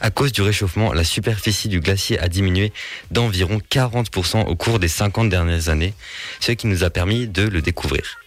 À 0.00 0.10
cause 0.10 0.32
du 0.32 0.42
réchauffement, 0.42 0.92
la 0.92 1.04
superficie 1.04 1.68
du 1.68 1.80
glacier 1.80 2.18
a 2.18 2.28
diminué 2.28 2.72
d'environ 3.10 3.60
40% 3.70 4.46
au 4.46 4.56
cours 4.56 4.78
des 4.78 4.88
50 4.88 5.28
dernières 5.28 5.68
années, 5.68 5.94
ce 6.40 6.52
qui 6.52 6.66
nous 6.66 6.84
a 6.84 6.90
permis 6.90 7.26
de 7.26 7.42
le 7.42 7.62
découvrir. 7.62 8.18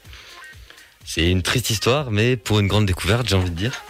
C'est 1.06 1.30
une 1.30 1.42
triste 1.42 1.70
histoire, 1.70 2.12
mais 2.12 2.38
pour 2.38 2.60
une 2.60 2.68
grande 2.68 2.86
découverte, 2.86 3.28
j'ai 3.28 3.36
envie 3.36 3.50
de 3.50 3.56
dire. 3.56 3.84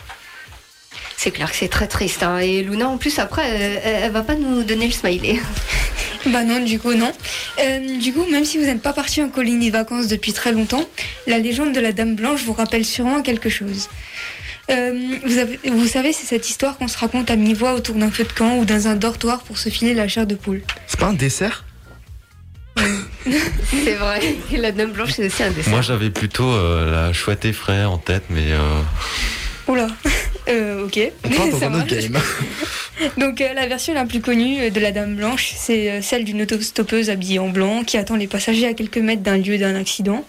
C'est 1.24 1.30
clair 1.30 1.52
que 1.52 1.56
c'est 1.56 1.68
très 1.68 1.86
triste. 1.88 2.24
hein. 2.24 2.40
Et 2.40 2.64
Luna, 2.64 2.88
en 2.90 2.98
plus, 2.98 3.20
après, 3.20 3.48
elle, 3.48 3.82
elle 4.06 4.12
va 4.12 4.24
pas 4.24 4.34
nous 4.34 4.64
donner 4.64 4.88
le 4.88 4.92
smiley. 4.92 5.40
Bah 6.28 6.44
non, 6.44 6.60
du 6.64 6.78
coup, 6.80 6.94
non. 6.94 7.12
Euh, 7.60 7.98
du 8.00 8.14
coup, 8.14 8.26
même 8.30 8.46
si 8.46 8.60
vous 8.60 8.66
n'êtes 8.66 8.82
pas 8.84 8.94
parti 8.94 9.24
en 9.24 9.30
colonie 9.30 9.68
de 9.72 9.76
vacances 9.76 10.08
depuis 10.08 10.34
très 10.34 10.52
longtemps, 10.52 10.86
la 11.26 11.40
légende 11.40 11.74
de 11.74 11.80
la 11.80 11.92
Dame 11.94 12.14
Blanche 12.16 12.44
vous 12.44 12.54
rappelle 12.54 12.86
sûrement 12.86 13.24
quelque 13.24 13.50
chose. 13.50 13.90
Euh, 14.70 15.18
vous, 15.26 15.38
avez- 15.40 15.60
vous 15.66 15.88
savez, 15.88 16.14
c'est 16.14 16.28
cette 16.28 16.48
histoire 16.48 16.78
qu'on 16.78 16.88
se 16.88 16.98
raconte 17.00 17.32
à 17.32 17.36
mi-voix 17.36 17.74
autour 17.74 17.96
d'un 17.96 18.12
feu 18.12 18.24
de 18.24 18.32
camp 18.34 18.58
ou 18.58 18.66
dans 18.66 18.88
un 18.88 18.96
dortoir 18.96 19.42
pour 19.42 19.58
se 19.58 19.70
filer 19.70 19.96
la 19.96 20.08
chair 20.08 20.28
de 20.28 20.36
poule. 20.36 20.62
C'est 20.86 21.00
pas 21.00 21.08
un 21.08 21.14
dessert? 21.14 21.66
C'est 23.84 23.96
vrai. 23.96 24.20
Et 24.54 24.58
la 24.58 24.72
Dame 24.72 24.92
Blanche, 24.92 25.14
c'est 25.16 25.26
aussi 25.26 25.42
un 25.42 25.50
dessin. 25.50 25.72
Moi, 25.72 25.82
j'avais 25.82 26.12
plutôt 26.12 26.52
euh, 26.52 26.92
la 27.08 27.14
chouette 27.14 27.46
effraie 27.46 27.84
en 27.84 27.98
tête, 27.98 28.24
mais 28.30 28.52
euh, 28.52 28.82
Oula, 29.68 29.88
euh, 30.52 30.86
ok. 30.86 30.99
On 31.26 31.30
parle 31.30 31.52
dans 31.52 31.60
Ça 31.60 31.68
un 31.68 31.82
autre 31.82 31.95
game. 31.95 32.18
Donc 33.18 33.41
euh, 33.41 33.54
la 33.54 33.68
version 33.68 33.93
la 33.93 34.06
plus 34.06 34.22
connue 34.22 34.62
euh, 34.62 34.70
de 34.70 34.80
la 34.80 34.91
Dame 34.91 35.16
Blanche, 35.16 35.54
c'est 35.56 35.89
euh, 35.89 36.02
celle 36.02 36.24
d'une 36.24 36.41
autostoppeuse 36.41 37.10
habillée 37.10 37.39
en 37.39 37.49
blanc 37.49 37.84
qui 37.84 37.97
attend 37.97 38.16
les 38.16 38.28
passagers 38.28 38.68
à 38.68 38.74
quelques 38.74 38.97
mètres 38.97 39.24
d'un 39.24 39.38
lieu 39.38 39.58
d'un 39.58 39.76
accident. 39.76 40.26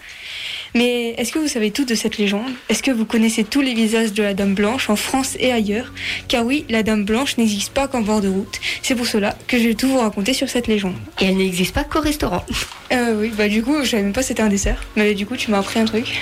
Mais 0.75 1.09
est-ce 1.19 1.31
que 1.31 1.37
vous 1.37 1.47
savez 1.47 1.69
tout 1.69 1.85
de 1.85 1.93
cette 1.93 2.17
légende? 2.17 2.51
Est-ce 2.67 2.81
que 2.81 2.89
vous 2.89 3.05
connaissez 3.05 3.43
tous 3.43 3.61
les 3.61 3.75
visages 3.75 4.11
de 4.13 4.23
la 4.23 4.33
Dame 4.33 4.55
Blanche 4.55 4.89
en 4.89 4.95
France 4.95 5.37
et 5.39 5.51
ailleurs? 5.51 5.93
Car 6.27 6.45
oui, 6.45 6.65
la 6.67 6.81
Dame 6.81 7.05
Blanche 7.05 7.37
n'existe 7.37 7.73
pas 7.73 7.87
qu'en 7.87 8.01
bord 8.01 8.21
de 8.21 8.29
route. 8.29 8.59
C'est 8.81 8.95
pour 8.95 9.05
cela 9.05 9.37
que 9.47 9.59
je 9.59 9.67
vais 9.67 9.75
tout 9.75 9.87
vous 9.87 9.99
raconter 9.99 10.33
sur 10.33 10.49
cette 10.49 10.65
légende. 10.67 10.95
Et 11.21 11.25
elle 11.25 11.37
n'existe 11.37 11.75
pas 11.75 11.83
qu'au 11.83 12.01
restaurant. 12.01 12.43
Euh, 12.91 13.19
oui, 13.19 13.31
bah 13.37 13.49
du 13.49 13.61
coup, 13.61 13.75
je 13.83 13.89
savais 13.89 14.03
même 14.03 14.13
pas 14.13 14.23
c'était 14.23 14.41
un 14.41 14.49
dessert. 14.49 14.83
Mais 14.95 15.13
du 15.13 15.27
coup, 15.27 15.37
tu 15.37 15.51
m'as 15.51 15.59
appris 15.59 15.79
un 15.79 15.85
truc. 15.85 16.19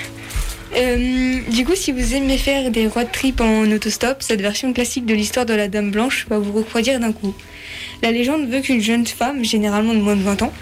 Euh, 0.75 1.39
du 1.49 1.65
coup, 1.65 1.75
si 1.75 1.91
vous 1.91 2.15
aimez 2.15 2.37
faire 2.37 2.71
des 2.71 2.87
road 2.87 3.07
trips 3.11 3.41
en 3.41 3.69
autostop, 3.71 4.17
cette 4.21 4.41
version 4.41 4.71
classique 4.73 5.05
de 5.05 5.13
l'histoire 5.13 5.45
de 5.45 5.53
la 5.53 5.67
Dame 5.67 5.91
Blanche 5.91 6.25
va 6.29 6.39
vous 6.39 6.53
refroidir 6.53 6.99
d'un 6.99 7.11
coup. 7.11 7.33
La 8.01 8.11
légende 8.11 8.47
veut 8.49 8.61
qu'une 8.61 8.81
jeune 8.81 9.05
femme, 9.05 9.43
généralement 9.43 9.93
de 9.93 9.99
moins 9.99 10.15
de 10.15 10.21
20 10.21 10.41
ans, 10.43 10.53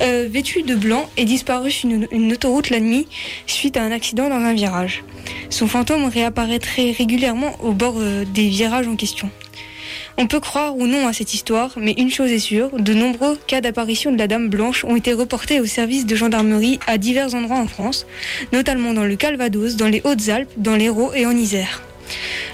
euh, 0.00 0.26
vêtue 0.30 0.62
de 0.62 0.74
blanc, 0.74 1.08
ait 1.16 1.24
disparu 1.24 1.70
sur 1.70 1.88
une, 1.88 2.32
autoroute 2.32 2.70
la 2.70 2.80
nuit 2.80 3.06
suite 3.46 3.76
à 3.76 3.82
un 3.82 3.92
accident 3.92 4.28
dans 4.28 4.36
un 4.36 4.54
virage. 4.54 5.04
Son 5.50 5.66
fantôme 5.66 6.06
réapparaîtrait 6.06 6.90
régulièrement 6.90 7.56
au 7.62 7.72
bord 7.72 7.94
euh, 7.98 8.24
des 8.24 8.48
virages 8.48 8.88
en 8.88 8.96
question. 8.96 9.30
On 10.16 10.28
peut 10.28 10.38
croire 10.38 10.76
ou 10.76 10.86
non 10.86 11.08
à 11.08 11.12
cette 11.12 11.34
histoire, 11.34 11.72
mais 11.76 11.92
une 11.98 12.10
chose 12.10 12.30
est 12.30 12.38
sûre, 12.38 12.70
de 12.78 12.94
nombreux 12.94 13.36
cas 13.48 13.60
d'apparition 13.60 14.12
de 14.12 14.18
la 14.18 14.28
Dame 14.28 14.48
Blanche 14.48 14.84
ont 14.84 14.94
été 14.94 15.12
reportés 15.12 15.58
au 15.58 15.66
service 15.66 16.06
de 16.06 16.14
gendarmerie 16.14 16.78
à 16.86 16.98
divers 16.98 17.34
endroits 17.34 17.58
en 17.58 17.66
France, 17.66 18.06
notamment 18.52 18.94
dans 18.94 19.04
le 19.04 19.16
Calvados, 19.16 19.74
dans 19.74 19.88
les 19.88 20.02
Hautes-Alpes, 20.04 20.52
dans 20.56 20.76
l'Hérault 20.76 21.12
et 21.14 21.26
en 21.26 21.32
Isère. 21.32 21.82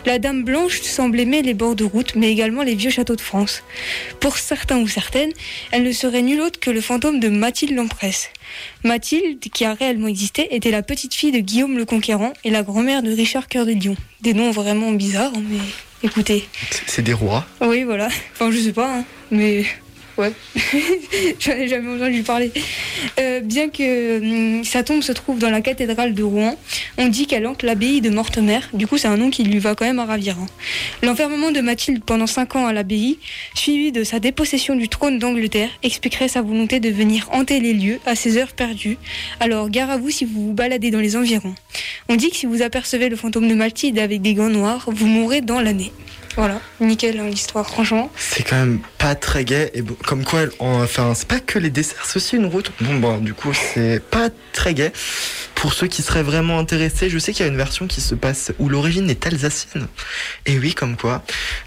La 0.06 0.18
Dame 0.18 0.42
Blanche 0.42 0.80
semble 0.80 1.20
aimer 1.20 1.42
les 1.42 1.52
bords 1.52 1.76
de 1.76 1.84
route, 1.84 2.14
mais 2.14 2.32
également 2.32 2.62
les 2.62 2.74
vieux 2.74 2.88
châteaux 2.88 3.16
de 3.16 3.20
France. 3.20 3.62
Pour 4.20 4.38
certains 4.38 4.78
ou 4.78 4.88
certaines, 4.88 5.32
elle 5.70 5.82
ne 5.82 5.92
serait 5.92 6.22
nulle 6.22 6.40
autre 6.40 6.60
que 6.60 6.70
le 6.70 6.80
fantôme 6.80 7.20
de 7.20 7.28
Mathilde 7.28 7.76
Lempresse. 7.76 8.30
Mathilde, 8.84 9.38
qui 9.38 9.66
a 9.66 9.74
réellement 9.74 10.08
existé, 10.08 10.54
était 10.54 10.70
la 10.70 10.82
petite 10.82 11.12
fille 11.12 11.32
de 11.32 11.40
Guillaume 11.40 11.76
le 11.76 11.84
Conquérant 11.84 12.32
et 12.42 12.50
la 12.50 12.62
grand-mère 12.62 13.02
de 13.02 13.12
Richard 13.12 13.48
Cœur 13.48 13.66
de 13.66 13.72
Lion. 13.72 13.96
Des 14.22 14.32
noms 14.32 14.50
vraiment 14.50 14.92
bizarres, 14.92 15.32
mais 15.50 15.58
écoutez. 16.02 16.48
C'est- 16.86 17.02
des 17.02 17.12
rois. 17.12 17.46
Oui, 17.60 17.84
voilà. 17.84 18.08
Enfin, 18.32 18.50
je 18.50 18.58
sais 18.58 18.72
pas, 18.72 18.98
hein, 18.98 19.04
mais 19.30 19.64
J'en 21.40 21.52
ai 21.52 21.68
jamais 21.68 21.96
entendu 21.96 22.22
parler. 22.22 22.52
Euh, 23.18 23.40
bien 23.40 23.68
que 23.68 24.18
hum, 24.58 24.64
sa 24.64 24.82
tombe 24.82 25.02
se 25.02 25.12
trouve 25.12 25.38
dans 25.38 25.50
la 25.50 25.60
cathédrale 25.60 26.14
de 26.14 26.22
Rouen, 26.22 26.56
on 26.98 27.08
dit 27.08 27.26
qu'elle 27.26 27.46
hante 27.46 27.62
l'abbaye 27.62 28.00
de 28.00 28.10
Mortemer. 28.10 28.60
Du 28.72 28.86
coup, 28.86 28.98
c'est 28.98 29.08
un 29.08 29.16
nom 29.16 29.30
qui 29.30 29.44
lui 29.44 29.58
va 29.58 29.74
quand 29.74 29.84
même 29.84 29.98
à 29.98 30.04
ravir. 30.04 30.36
hein. 30.38 30.46
L'enfermement 31.02 31.50
de 31.50 31.60
Mathilde 31.60 32.02
pendant 32.04 32.26
5 32.26 32.56
ans 32.56 32.66
à 32.66 32.72
l'abbaye, 32.72 33.18
suivi 33.54 33.92
de 33.92 34.04
sa 34.04 34.20
dépossession 34.20 34.74
du 34.76 34.88
trône 34.88 35.18
d'Angleterre, 35.18 35.70
expliquerait 35.82 36.28
sa 36.28 36.42
volonté 36.42 36.80
de 36.80 36.90
venir 36.90 37.28
hanter 37.32 37.60
les 37.60 37.72
lieux 37.72 38.00
à 38.06 38.14
ses 38.14 38.36
heures 38.36 38.52
perdues. 38.52 38.98
Alors, 39.40 39.70
gare 39.70 39.90
à 39.90 39.96
vous 39.96 40.10
si 40.10 40.24
vous 40.24 40.48
vous 40.48 40.52
baladez 40.52 40.90
dans 40.90 41.00
les 41.00 41.16
environs. 41.16 41.54
On 42.08 42.16
dit 42.16 42.30
que 42.30 42.36
si 42.36 42.46
vous 42.46 42.62
apercevez 42.62 43.08
le 43.08 43.16
fantôme 43.16 43.48
de 43.48 43.54
Mathilde 43.54 43.98
avec 43.98 44.20
des 44.22 44.34
gants 44.34 44.48
noirs, 44.48 44.88
vous 44.88 45.06
mourrez 45.06 45.40
dans 45.40 45.60
l'année. 45.60 45.92
Voilà, 46.36 46.60
nickel 46.80 47.18
hein, 47.18 47.28
l'histoire, 47.28 47.66
franchement. 47.68 48.10
C'est 48.16 48.44
quand 48.44 48.56
même 48.56 48.80
pas 48.98 49.14
très 49.16 49.44
gai. 49.44 49.70
Et 49.74 49.82
bon, 49.82 49.96
comme 50.06 50.24
quoi, 50.24 50.42
elle- 50.42 50.52
en- 50.60 50.82
enfin, 50.82 51.12
c'est 51.14 51.26
pas 51.26 51.40
que 51.40 51.58
les 51.58 51.70
desserts, 51.70 52.04
c'est 52.04 52.16
aussi 52.16 52.36
une 52.36 52.46
route. 52.46 52.70
Bon, 52.80 52.94
bon, 52.98 53.18
du 53.18 53.34
coup, 53.34 53.52
c'est 53.52 54.00
pas 54.00 54.28
très 54.52 54.72
gai. 54.74 54.92
Pour 55.56 55.74
ceux 55.74 55.88
qui 55.88 56.02
seraient 56.02 56.22
vraiment 56.22 56.58
intéressés, 56.58 57.10
je 57.10 57.18
sais 57.18 57.32
qu'il 57.32 57.44
y 57.44 57.48
a 57.48 57.52
une 57.52 57.56
version 57.58 57.86
qui 57.88 58.00
se 58.00 58.14
passe 58.14 58.52
où 58.58 58.68
l'origine 58.68 59.10
est 59.10 59.26
alsacienne. 59.26 59.88
Et 60.46 60.58
oui, 60.58 60.72
comme 60.72 60.96
quoi, 60.96 61.22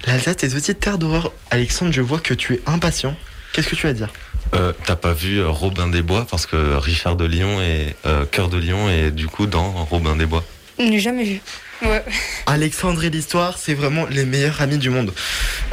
l'Alsace 0.07 0.43
est 0.43 0.55
aussi 0.55 0.73
terre 0.73 0.97
d'horreur. 0.97 1.31
Alexandre, 1.51 1.91
je 1.91 2.01
vois 2.01 2.19
que 2.19 2.33
tu 2.33 2.53
es 2.55 2.61
impatient. 2.65 3.15
Qu'est-ce 3.51 3.67
que 3.67 3.75
tu 3.75 3.85
vas 3.85 3.93
dire? 3.93 4.09
Euh, 4.55 4.71
t'as 4.85 4.95
pas 4.95 5.13
vu 5.13 5.39
euh, 5.39 5.49
Robin 5.49 5.87
des 5.87 6.01
Bois? 6.01 6.25
Parce 6.31 6.45
que 6.47 6.75
Richard 6.77 7.15
de 7.17 7.25
Lion 7.25 7.61
et 7.61 7.95
euh, 8.05 8.25
Cœur 8.25 8.47
de 8.49 8.57
Lion 8.57 8.89
est 8.89 9.11
du 9.11 9.27
coup 9.27 9.45
dans 9.45 9.71
Robin 9.85 10.15
des 10.15 10.25
Bois. 10.25 10.43
Je 10.79 10.85
n'ai 10.85 10.99
jamais 10.99 11.23
vu. 11.23 11.41
Ouais. 11.83 12.03
Alexandre 12.45 13.03
et 13.03 13.09
l'histoire, 13.09 13.57
c'est 13.57 13.73
vraiment 13.73 14.05
les 14.09 14.25
meilleurs 14.25 14.61
amis 14.61 14.77
du 14.77 14.89
monde. 14.89 15.13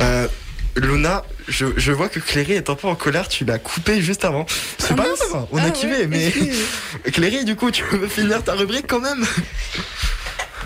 Euh, 0.00 0.26
Luna, 0.76 1.24
je, 1.48 1.66
je 1.76 1.92
vois 1.92 2.08
que 2.08 2.20
Cléry 2.20 2.52
est 2.52 2.70
un 2.70 2.74
peu 2.74 2.86
en 2.88 2.94
colère, 2.94 3.28
tu 3.28 3.44
l'as 3.44 3.58
coupé 3.58 4.00
juste 4.00 4.24
avant. 4.24 4.46
C'est 4.78 4.92
Ah 4.92 4.96
pas 4.96 5.02
grave, 5.04 5.46
on 5.52 5.58
Ah 5.58 5.62
a 5.62 5.64
ouais, 5.66 5.72
kiffé, 5.72 6.06
mais. 6.06 6.32
Cléry, 7.12 7.44
du 7.44 7.56
coup, 7.56 7.70
tu 7.70 7.82
veux 7.84 8.08
finir 8.08 8.42
ta 8.44 8.54
rubrique 8.54 8.86
quand 8.88 9.00
même? 9.00 9.24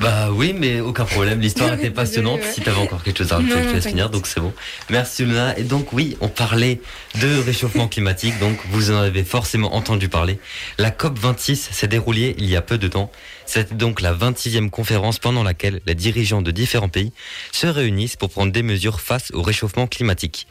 Bah 0.00 0.30
oui, 0.32 0.52
mais 0.52 0.80
aucun 0.80 1.04
problème. 1.04 1.40
L'histoire 1.40 1.72
était 1.78 1.90
passionnante. 1.90 2.42
Si 2.42 2.60
t'avais 2.60 2.80
encore 2.80 3.02
quelque 3.02 3.18
chose 3.18 3.32
à 3.32 3.36
rajouter, 3.36 3.80
finir, 3.80 4.10
donc 4.10 4.26
c'est 4.26 4.40
bon. 4.40 4.52
Merci 4.90 5.24
Luna. 5.24 5.56
Et 5.56 5.62
donc 5.62 5.92
oui, 5.92 6.16
on 6.20 6.28
parlait 6.28 6.80
de 7.20 7.38
réchauffement 7.38 7.86
climatique, 7.86 8.38
donc 8.40 8.58
vous 8.70 8.90
en 8.90 8.96
avez 8.96 9.24
forcément 9.24 9.74
entendu 9.74 10.08
parler. 10.08 10.38
La 10.78 10.90
COP 10.90 11.18
26 11.18 11.68
s'est 11.70 11.86
déroulée 11.86 12.34
il 12.38 12.46
y 12.46 12.56
a 12.56 12.62
peu 12.62 12.76
de 12.76 12.88
temps. 12.88 13.10
C'était 13.46 13.74
donc 13.74 14.00
la 14.00 14.12
26e 14.12 14.68
conférence 14.70 15.18
pendant 15.18 15.42
laquelle 15.42 15.80
les 15.86 15.94
dirigeants 15.94 16.42
de 16.42 16.50
différents 16.50 16.88
pays 16.88 17.12
se 17.52 17.66
réunissent 17.66 18.16
pour 18.16 18.30
prendre 18.30 18.52
des 18.52 18.62
mesures 18.62 19.00
face 19.00 19.30
au 19.32 19.42
réchauffement 19.42 19.86
climatique. 19.86 20.46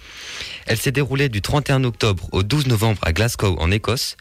Elle 0.67 0.77
s'est 0.77 0.91
déroulée 0.91 1.27
du 1.29 1.41
31 1.41 1.83
octobre 1.83 2.29
au 2.31 2.43
12 2.43 2.67
novembre 2.67 2.99
à 3.03 3.11
Glasgow 3.11 3.57
en 3.59 3.71
Écosse. 3.71 4.15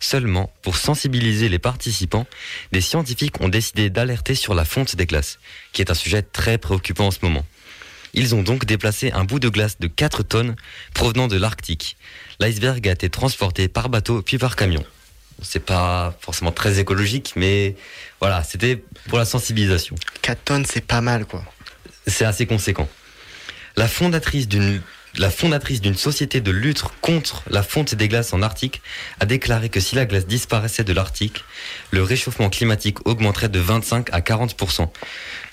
Seulement, 0.00 0.52
pour 0.62 0.76
sensibiliser 0.76 1.48
les 1.48 1.58
participants, 1.58 2.26
des 2.72 2.80
scientifiques 2.80 3.40
ont 3.40 3.48
décidé 3.48 3.90
d'alerter 3.90 4.34
sur 4.34 4.54
la 4.54 4.64
fonte 4.64 4.96
des 4.96 5.06
glaces, 5.06 5.38
qui 5.72 5.82
est 5.82 5.90
un 5.90 5.94
sujet 5.94 6.22
très 6.22 6.58
préoccupant 6.58 7.06
en 7.06 7.10
ce 7.10 7.20
moment. 7.22 7.44
Ils 8.12 8.34
ont 8.34 8.42
donc 8.42 8.64
déplacé 8.64 9.10
un 9.10 9.24
bout 9.24 9.40
de 9.40 9.48
glace 9.48 9.78
de 9.80 9.88
4 9.88 10.22
tonnes 10.22 10.56
provenant 10.94 11.26
de 11.26 11.36
l'Arctique. 11.36 11.96
L'iceberg 12.38 12.86
a 12.86 12.92
été 12.92 13.10
transporté 13.10 13.66
par 13.66 13.88
bateau 13.88 14.22
puis 14.22 14.38
par 14.38 14.56
camion. 14.56 14.84
C'est 15.42 15.64
pas 15.64 16.16
forcément 16.20 16.52
très 16.52 16.78
écologique, 16.78 17.32
mais 17.34 17.74
voilà, 18.20 18.44
c'était 18.44 18.84
pour 19.08 19.18
la 19.18 19.24
sensibilisation. 19.24 19.96
4 20.22 20.44
tonnes, 20.44 20.64
c'est 20.64 20.80
pas 20.80 21.00
mal, 21.00 21.26
quoi. 21.26 21.44
C'est 22.06 22.24
assez 22.24 22.46
conséquent. 22.46 22.88
La 23.76 23.88
fondatrice 23.88 24.46
d'une 24.46 24.80
la 25.16 25.30
fondatrice 25.30 25.80
d'une 25.80 25.96
société 25.96 26.40
de 26.40 26.50
lutte 26.50 26.82
contre 27.00 27.42
la 27.48 27.62
fonte 27.62 27.94
des 27.94 28.08
glaces 28.08 28.32
en 28.32 28.42
Arctique 28.42 28.82
a 29.20 29.26
déclaré 29.26 29.68
que 29.68 29.80
si 29.80 29.94
la 29.94 30.06
glace 30.06 30.26
disparaissait 30.26 30.84
de 30.84 30.92
l'Arctique, 30.92 31.44
le 31.90 32.02
réchauffement 32.02 32.50
climatique 32.50 33.06
augmenterait 33.06 33.48
de 33.48 33.60
25 33.60 34.08
à 34.12 34.20
40 34.20 34.56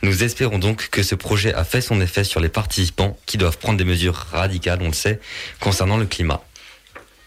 Nous 0.03 0.24
espérons 0.24 0.57
donc 0.57 0.89
que 0.89 1.03
ce 1.03 1.16
projet 1.16 1.53
a 1.53 1.64
fait 1.64 1.82
son 1.82 2.01
effet 2.01 2.24
sur 2.24 2.39
les 2.39 2.49
participants 2.49 3.18
qui 3.26 3.38
doivent 3.38 3.57
prendre 3.57 3.78
des 3.78 3.86
mesures 3.86 4.28
radicales, 4.32 4.80
on 4.82 4.88
le 4.88 4.93
sait, 4.93 5.20
concernant 5.59 5.97
le 5.97 6.05
climat. 6.05 6.43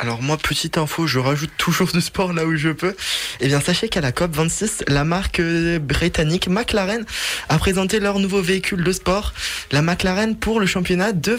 Alors 0.04 0.20
moi, 0.20 0.36
petite 0.36 0.76
info, 0.76 1.06
je 1.06 1.18
rajoute 1.18 1.52
toujours 1.56 1.90
du 1.90 2.02
sport 2.02 2.34
là 2.34 2.44
où 2.44 2.54
je 2.56 2.68
peux. 2.68 2.94
Eh 3.40 3.46
bien, 3.46 3.58
sachez 3.58 3.88
qu'à 3.88 4.02
la 4.02 4.10
COP26, 4.10 4.82
la 4.86 5.02
marque 5.02 5.40
euh, 5.40 5.78
britannique 5.78 6.46
McLaren 6.46 7.06
a 7.48 7.56
présenté 7.56 8.00
leur 8.00 8.18
nouveau 8.18 8.42
véhicule 8.42 8.84
de 8.84 8.92
sport, 8.92 9.32
la 9.72 9.80
McLaren 9.80 10.36
pour 10.36 10.60
le 10.60 10.66
championnat 10.66 11.12
de 11.12 11.38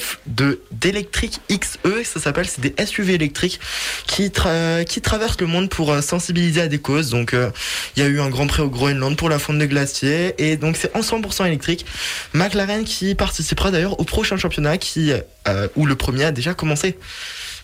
d'électrique 0.72 1.42
XE, 1.48 2.06
ça 2.06 2.20
s'appelle, 2.20 2.48
c'est 2.48 2.62
des 2.62 2.74
SUV 2.84 3.14
électriques 3.14 3.60
qui 4.08 4.32
traversent 4.32 5.42
le 5.42 5.46
monde 5.46 5.70
pour 5.70 5.92
euh, 5.92 6.02
sensibiliser 6.02 6.62
à 6.62 6.68
des 6.68 6.80
causes. 6.80 7.12
Donc, 7.12 7.36
euh, 7.36 7.52
il 7.96 8.02
y 8.02 8.04
a 8.04 8.10
eu 8.10 8.20
un 8.20 8.30
Grand 8.30 8.48
Prix 8.48 8.64
au 8.64 8.70
Groenland 8.72 9.16
pour 9.16 9.30
la 9.30 9.38
fonte 9.38 9.60
des 9.60 9.68
glaciers 9.68 10.34
et 10.40 10.58
donc 10.58 10.76
c'est 10.76 10.96
en 10.98 11.02
100% 11.02 11.46
électrique. 11.46 11.86
McLaren 12.34 12.84
qui 12.84 13.14
participera 13.14 13.70
d'ailleurs 13.70 14.00
au 14.00 14.06
prochain 14.06 14.38
championnat 14.38 14.80
qui 14.80 15.14
euh, 15.48 15.68
où 15.76 15.86
le 15.86 15.96
premier 15.96 16.24
a 16.24 16.32
déjà 16.32 16.56
commencé. 16.56 16.98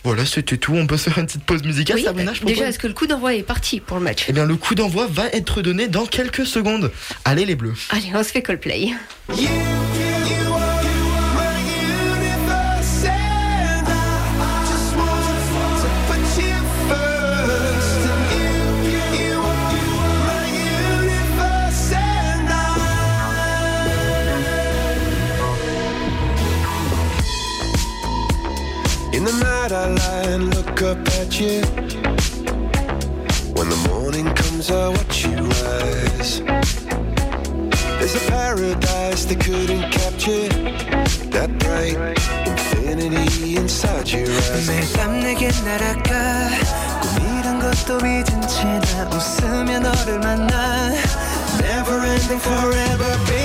Voilà, 0.03 0.25
c'était 0.25 0.57
tout. 0.57 0.73
On 0.73 0.87
peut 0.87 0.97
se 0.97 1.09
faire 1.09 1.19
une 1.19 1.27
petite 1.27 1.43
pause 1.43 1.63
musicale, 1.63 1.97
Oui, 1.97 2.03
Sabrina, 2.03 2.33
je 2.33 2.43
déjà, 2.43 2.67
est-ce 2.67 2.79
que 2.79 2.87
le 2.87 2.93
coup 2.93 3.05
d'envoi 3.07 3.35
est 3.35 3.43
parti 3.43 3.79
pour 3.79 3.97
le 3.97 4.03
match 4.03 4.25
Eh 4.27 4.33
bien, 4.33 4.45
le 4.45 4.55
coup 4.55 4.73
d'envoi 4.75 5.07
va 5.07 5.27
être 5.27 5.61
donné 5.61 5.87
dans 5.87 6.05
quelques 6.05 6.45
secondes. 6.45 6.91
Allez, 7.23 7.45
les 7.45 7.55
bleus. 7.55 7.75
Allez, 7.91 8.11
on 8.13 8.23
se 8.23 8.29
fait 8.29 8.41
Coldplay. 8.41 8.89
In 9.29 9.35
I 29.80 29.88
lie 29.88 30.22
and 30.34 30.54
look 30.54 30.82
up 30.82 30.98
at 31.20 31.40
you. 31.40 31.60
When 33.56 33.68
the 33.68 33.88
morning 33.88 34.26
comes, 34.34 34.70
I 34.70 34.88
watch 34.88 35.26
you 35.26 35.36
rise. 35.36 36.40
There's 37.98 38.14
a 38.14 38.30
paradise 38.30 39.24
they 39.24 39.34
couldn't 39.34 39.90
capture. 39.90 40.48
That 41.34 41.50
bright 41.58 41.96
infinity 42.46 43.56
inside 43.56 44.08
your 44.12 44.28
eyes. 44.28 44.68
매일 44.68 44.92
밤 44.94 45.20
내게 45.20 45.48
날아가 45.64 46.48
꿈이란 47.02 47.58
것도 47.60 47.98
잊은 48.06 48.40
채나 48.46 49.08
웃으며 49.10 49.80
너를 49.80 50.20
만나 50.20 50.92
Never 51.60 51.98
ending 52.04 52.40
forever, 52.40 53.18
baby. 53.26 53.39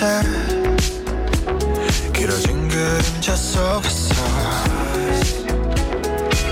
길어진 2.12 2.68
그림자 2.68 3.36
속에서 3.36 4.14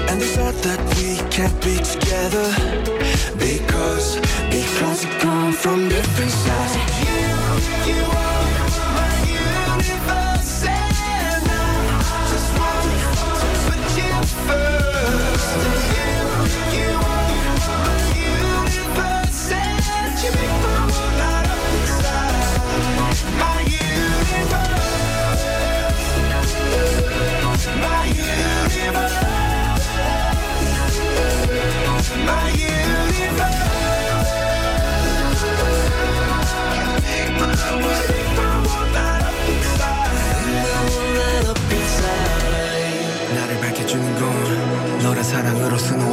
And 0.09 0.21
they 0.21 0.29
thought 0.35 0.57
that 0.63 0.81
we 0.97 1.17
can't 1.31 1.59
be 1.63 1.77
together 1.79 2.53
Because, 3.39 4.21
because 4.51 5.07
we 5.07 5.13
come 5.19 5.53
from 5.53 5.89
different 5.89 6.31
sides 6.31 6.77
You, 7.87 7.95
you 7.95 8.05
are 8.05 8.38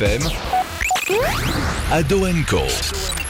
FM, 0.00 0.28
Ado 1.92 2.26
Co. 2.48 2.62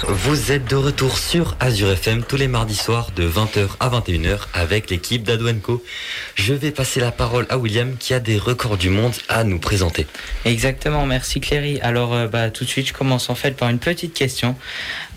Vous 0.08 0.50
êtes 0.50 0.64
de 0.64 0.76
retour 0.76 1.18
sur 1.18 1.56
Azure 1.60 1.90
FM 1.90 2.22
tous 2.22 2.36
les 2.36 2.48
mardis 2.48 2.74
soirs 2.74 3.10
de 3.14 3.28
20h 3.28 3.68
à 3.80 3.90
21h 3.90 4.38
avec 4.54 4.88
l'équipe 4.88 5.24
d'Ado 5.24 5.46
Co. 5.62 5.84
Je 6.36 6.54
vais 6.54 6.70
passer 6.70 7.00
la 7.00 7.12
parole 7.12 7.44
à 7.50 7.58
William 7.58 7.98
qui 7.98 8.14
a 8.14 8.20
des 8.20 8.38
records 8.38 8.78
du 8.78 8.88
monde 8.88 9.12
à 9.28 9.44
nous 9.44 9.58
présenter. 9.58 10.06
Exactement, 10.46 11.04
merci 11.04 11.40
Cléry. 11.40 11.80
Alors 11.82 12.14
euh, 12.14 12.28
bah, 12.28 12.48
tout 12.48 12.64
de 12.64 12.70
suite, 12.70 12.88
je 12.88 12.94
commence 12.94 13.28
en 13.28 13.34
fait 13.34 13.54
par 13.58 13.68
une 13.68 13.78
petite 13.78 14.14
question. 14.14 14.56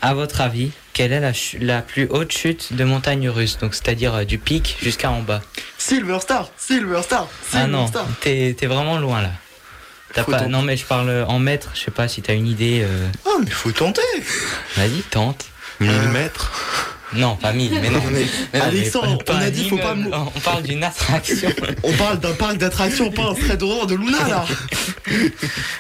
À 0.01 0.13
votre 0.13 0.41
avis, 0.41 0.71
quelle 0.91 1.13
est 1.13 1.33
la, 1.61 1.81
plus 1.81 2.07
haute 2.09 2.33
chute 2.33 2.73
de 2.73 2.83
montagne 2.83 3.29
russe? 3.29 3.57
Donc 3.57 3.73
c'est-à-dire 3.73 4.13
euh, 4.15 4.23
du 4.25 4.37
pic 4.37 4.75
jusqu'à 4.81 5.11
en 5.11 5.21
bas. 5.21 5.39
Silver 5.77 6.19
Star, 6.19 6.49
Silver 6.57 7.03
Star, 7.03 7.29
Silver 7.41 7.63
Ah 7.63 7.67
non, 7.67 7.87
Star. 7.87 8.05
t'es 8.19 8.53
vraiment 8.63 8.97
loin 8.97 9.21
là. 9.21 9.31
Pas, 10.23 10.37
tenter. 10.39 10.49
non 10.49 10.61
mais 10.61 10.77
je 10.77 10.85
parle 10.85 11.25
en 11.27 11.39
mètres, 11.39 11.71
je 11.75 11.81
sais 11.81 11.91
pas 11.91 12.07
si 12.07 12.21
t'as 12.21 12.33
une 12.33 12.47
idée. 12.47 12.81
euh, 12.83 13.07
Ah, 13.25 13.37
mais 13.43 13.49
faut 13.51 13.71
tenter. 13.71 14.01
Vas-y, 14.75 15.01
tente. 15.09 15.45
1000 15.79 15.89
Euh, 15.91 16.11
mètres 16.11 16.51
Non, 17.13 17.35
pas 17.37 17.53
mille, 17.53 17.71
mais 17.81 17.89
non. 17.89 18.01
Mais 18.11 18.25
Mais 18.53 18.59
non, 18.59 18.65
mais 18.65 18.77
Alexandre, 18.79 19.23
pas- 19.23 19.33
on 19.35 19.37
pas 19.37 19.45
a 19.45 19.49
dit 19.49 19.69
faut 19.69 19.77
pas 19.77 19.95
On 20.35 20.39
parle 20.41 20.63
d'une 20.63 20.83
attraction. 20.83 21.49
On 21.83 21.93
parle 21.93 22.19
d'un 22.19 22.33
parc 22.33 22.57
d'attractions, 22.57 23.11
pas 23.11 23.23
un 23.29 23.33
thread 23.33 23.61
horror 23.63 23.87
de 23.87 23.95
Luna 23.95 24.27
là. 24.27 24.45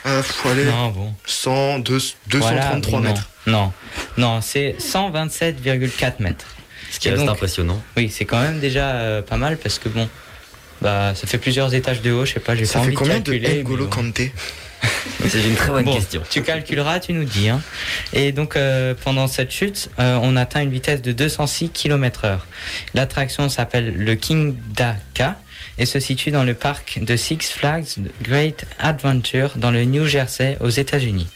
euh, 0.05 0.23
faut 0.23 0.49
aller 0.49 0.65
non, 0.65 0.89
bon. 0.89 1.13
100, 1.25 1.79
2, 1.79 1.97
233 2.27 2.39
Voilà, 2.39 2.79
non, 2.79 2.99
mètres. 3.01 3.29
Non, 3.47 3.73
non, 4.17 4.41
c'est 4.41 4.75
127,4 4.79 6.13
mètres. 6.21 6.45
Ce 6.91 6.99
qui 6.99 7.09
donc- 7.11 7.27
impressionnant. 7.29 7.81
Oui, 7.97 8.09
c'est 8.09 8.25
quand 8.25 8.39
même 8.41 8.59
déjà 8.59 8.91
euh, 8.91 9.21
pas 9.21 9.37
mal 9.37 9.57
parce 9.57 9.79
que 9.79 9.89
bon, 9.89 10.07
bah 10.81 11.13
ça 11.15 11.27
fait 11.27 11.37
plusieurs 11.37 11.73
étages 11.73 12.01
de 12.01 12.11
haut, 12.11 12.25
je 12.25 12.33
sais 12.33 12.39
pas, 12.39 12.55
j'ai 12.55 12.65
Ça 12.65 12.79
pas 12.79 12.79
fait 12.79 12.87
envie 12.87 12.95
combien 12.95 13.19
de 13.19 13.23
de 13.23 13.31
calculer. 13.31 13.57
N'Golo 13.59 13.83
mais 13.85 13.89
bon. 13.89 13.95
Kanté 13.95 14.31
C'est 15.27 15.41
une 15.43 15.55
très 15.55 15.71
bonne 15.71 15.85
Bon, 15.85 15.95
question. 15.95 16.21
Tu 16.29 16.43
calculeras, 16.43 16.99
tu 16.99 17.13
nous 17.13 17.23
dis. 17.23 17.49
Hein. 17.49 17.61
Et 18.13 18.31
donc 18.31 18.55
euh, 18.55 18.93
pendant 19.03 19.27
cette 19.27 19.51
chute, 19.51 19.89
euh, 19.99 20.19
on 20.21 20.35
atteint 20.35 20.61
une 20.61 20.69
vitesse 20.69 21.01
de 21.01 21.11
206 21.11 21.69
km/h. 21.69 22.37
L'attraction 22.93 23.49
s'appelle 23.49 23.95
le 23.95 24.15
King 24.15 24.55
Daka 24.75 25.35
et 25.79 25.85
se 25.85 25.99
situe 25.99 26.31
dans 26.31 26.43
le 26.43 26.53
parc 26.53 26.99
de 27.01 27.15
Six 27.15 27.51
Flags 27.51 27.87
Great 28.21 28.65
Adventure 28.79 29.53
dans 29.55 29.71
le 29.71 29.83
New 29.83 30.05
Jersey 30.05 30.57
aux 30.59 30.69
États-Unis. 30.69 31.27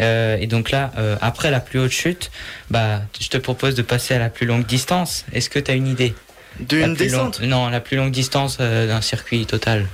Euh, 0.00 0.36
et 0.40 0.46
donc 0.46 0.70
là, 0.70 0.92
euh, 0.96 1.16
après 1.20 1.50
la 1.50 1.60
plus 1.60 1.78
haute 1.80 1.90
chute, 1.90 2.30
bah, 2.70 3.02
je 3.20 3.28
te 3.28 3.36
propose 3.36 3.74
de 3.74 3.82
passer 3.82 4.14
à 4.14 4.18
la 4.18 4.30
plus 4.30 4.46
longue 4.46 4.64
distance. 4.66 5.24
Est-ce 5.32 5.50
que 5.50 5.58
tu 5.58 5.70
as 5.70 5.74
une 5.74 5.88
idée? 5.88 6.14
D'une 6.60 6.94
descente 6.94 7.40
Non, 7.40 7.68
la 7.68 7.80
plus 7.80 7.96
longue 7.96 8.10
distance 8.10 8.58
euh, 8.60 8.86
d'un 8.86 9.00
circuit 9.00 9.46
total. 9.46 9.86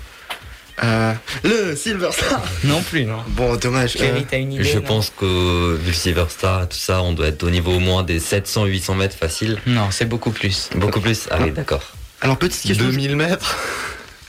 Euh, 0.82 1.12
Le 1.44 1.76
Silver 1.76 2.10
Star 2.10 2.42
Non 2.64 2.82
plus, 2.82 3.04
non. 3.04 3.18
Bon, 3.28 3.54
dommage. 3.56 3.96
Euh, 4.00 4.20
t'as 4.28 4.38
une 4.38 4.52
idée 4.54 4.64
Je 4.64 4.78
non 4.78 4.82
pense 4.84 5.10
que 5.16 5.76
vu 5.76 5.86
le 5.88 5.92
Silver 5.92 6.24
Star, 6.28 6.68
tout 6.68 6.76
ça, 6.76 7.00
on 7.02 7.12
doit 7.12 7.28
être 7.28 7.42
au 7.44 7.50
niveau 7.50 7.74
au 7.74 7.78
moins 7.80 8.02
des 8.02 8.18
700-800 8.18 8.96
mètres 8.96 9.16
facile. 9.16 9.58
Non, 9.66 9.90
c'est 9.92 10.04
beaucoup 10.06 10.32
plus. 10.32 10.70
Beaucoup 10.74 11.00
plus 11.00 11.28
Ah 11.30 11.38
oui, 11.40 11.52
d'accord. 11.52 11.82
Alors, 12.22 12.36
petite 12.38 12.62
question. 12.62 12.86
2000 12.86 13.14
mètres 13.16 13.56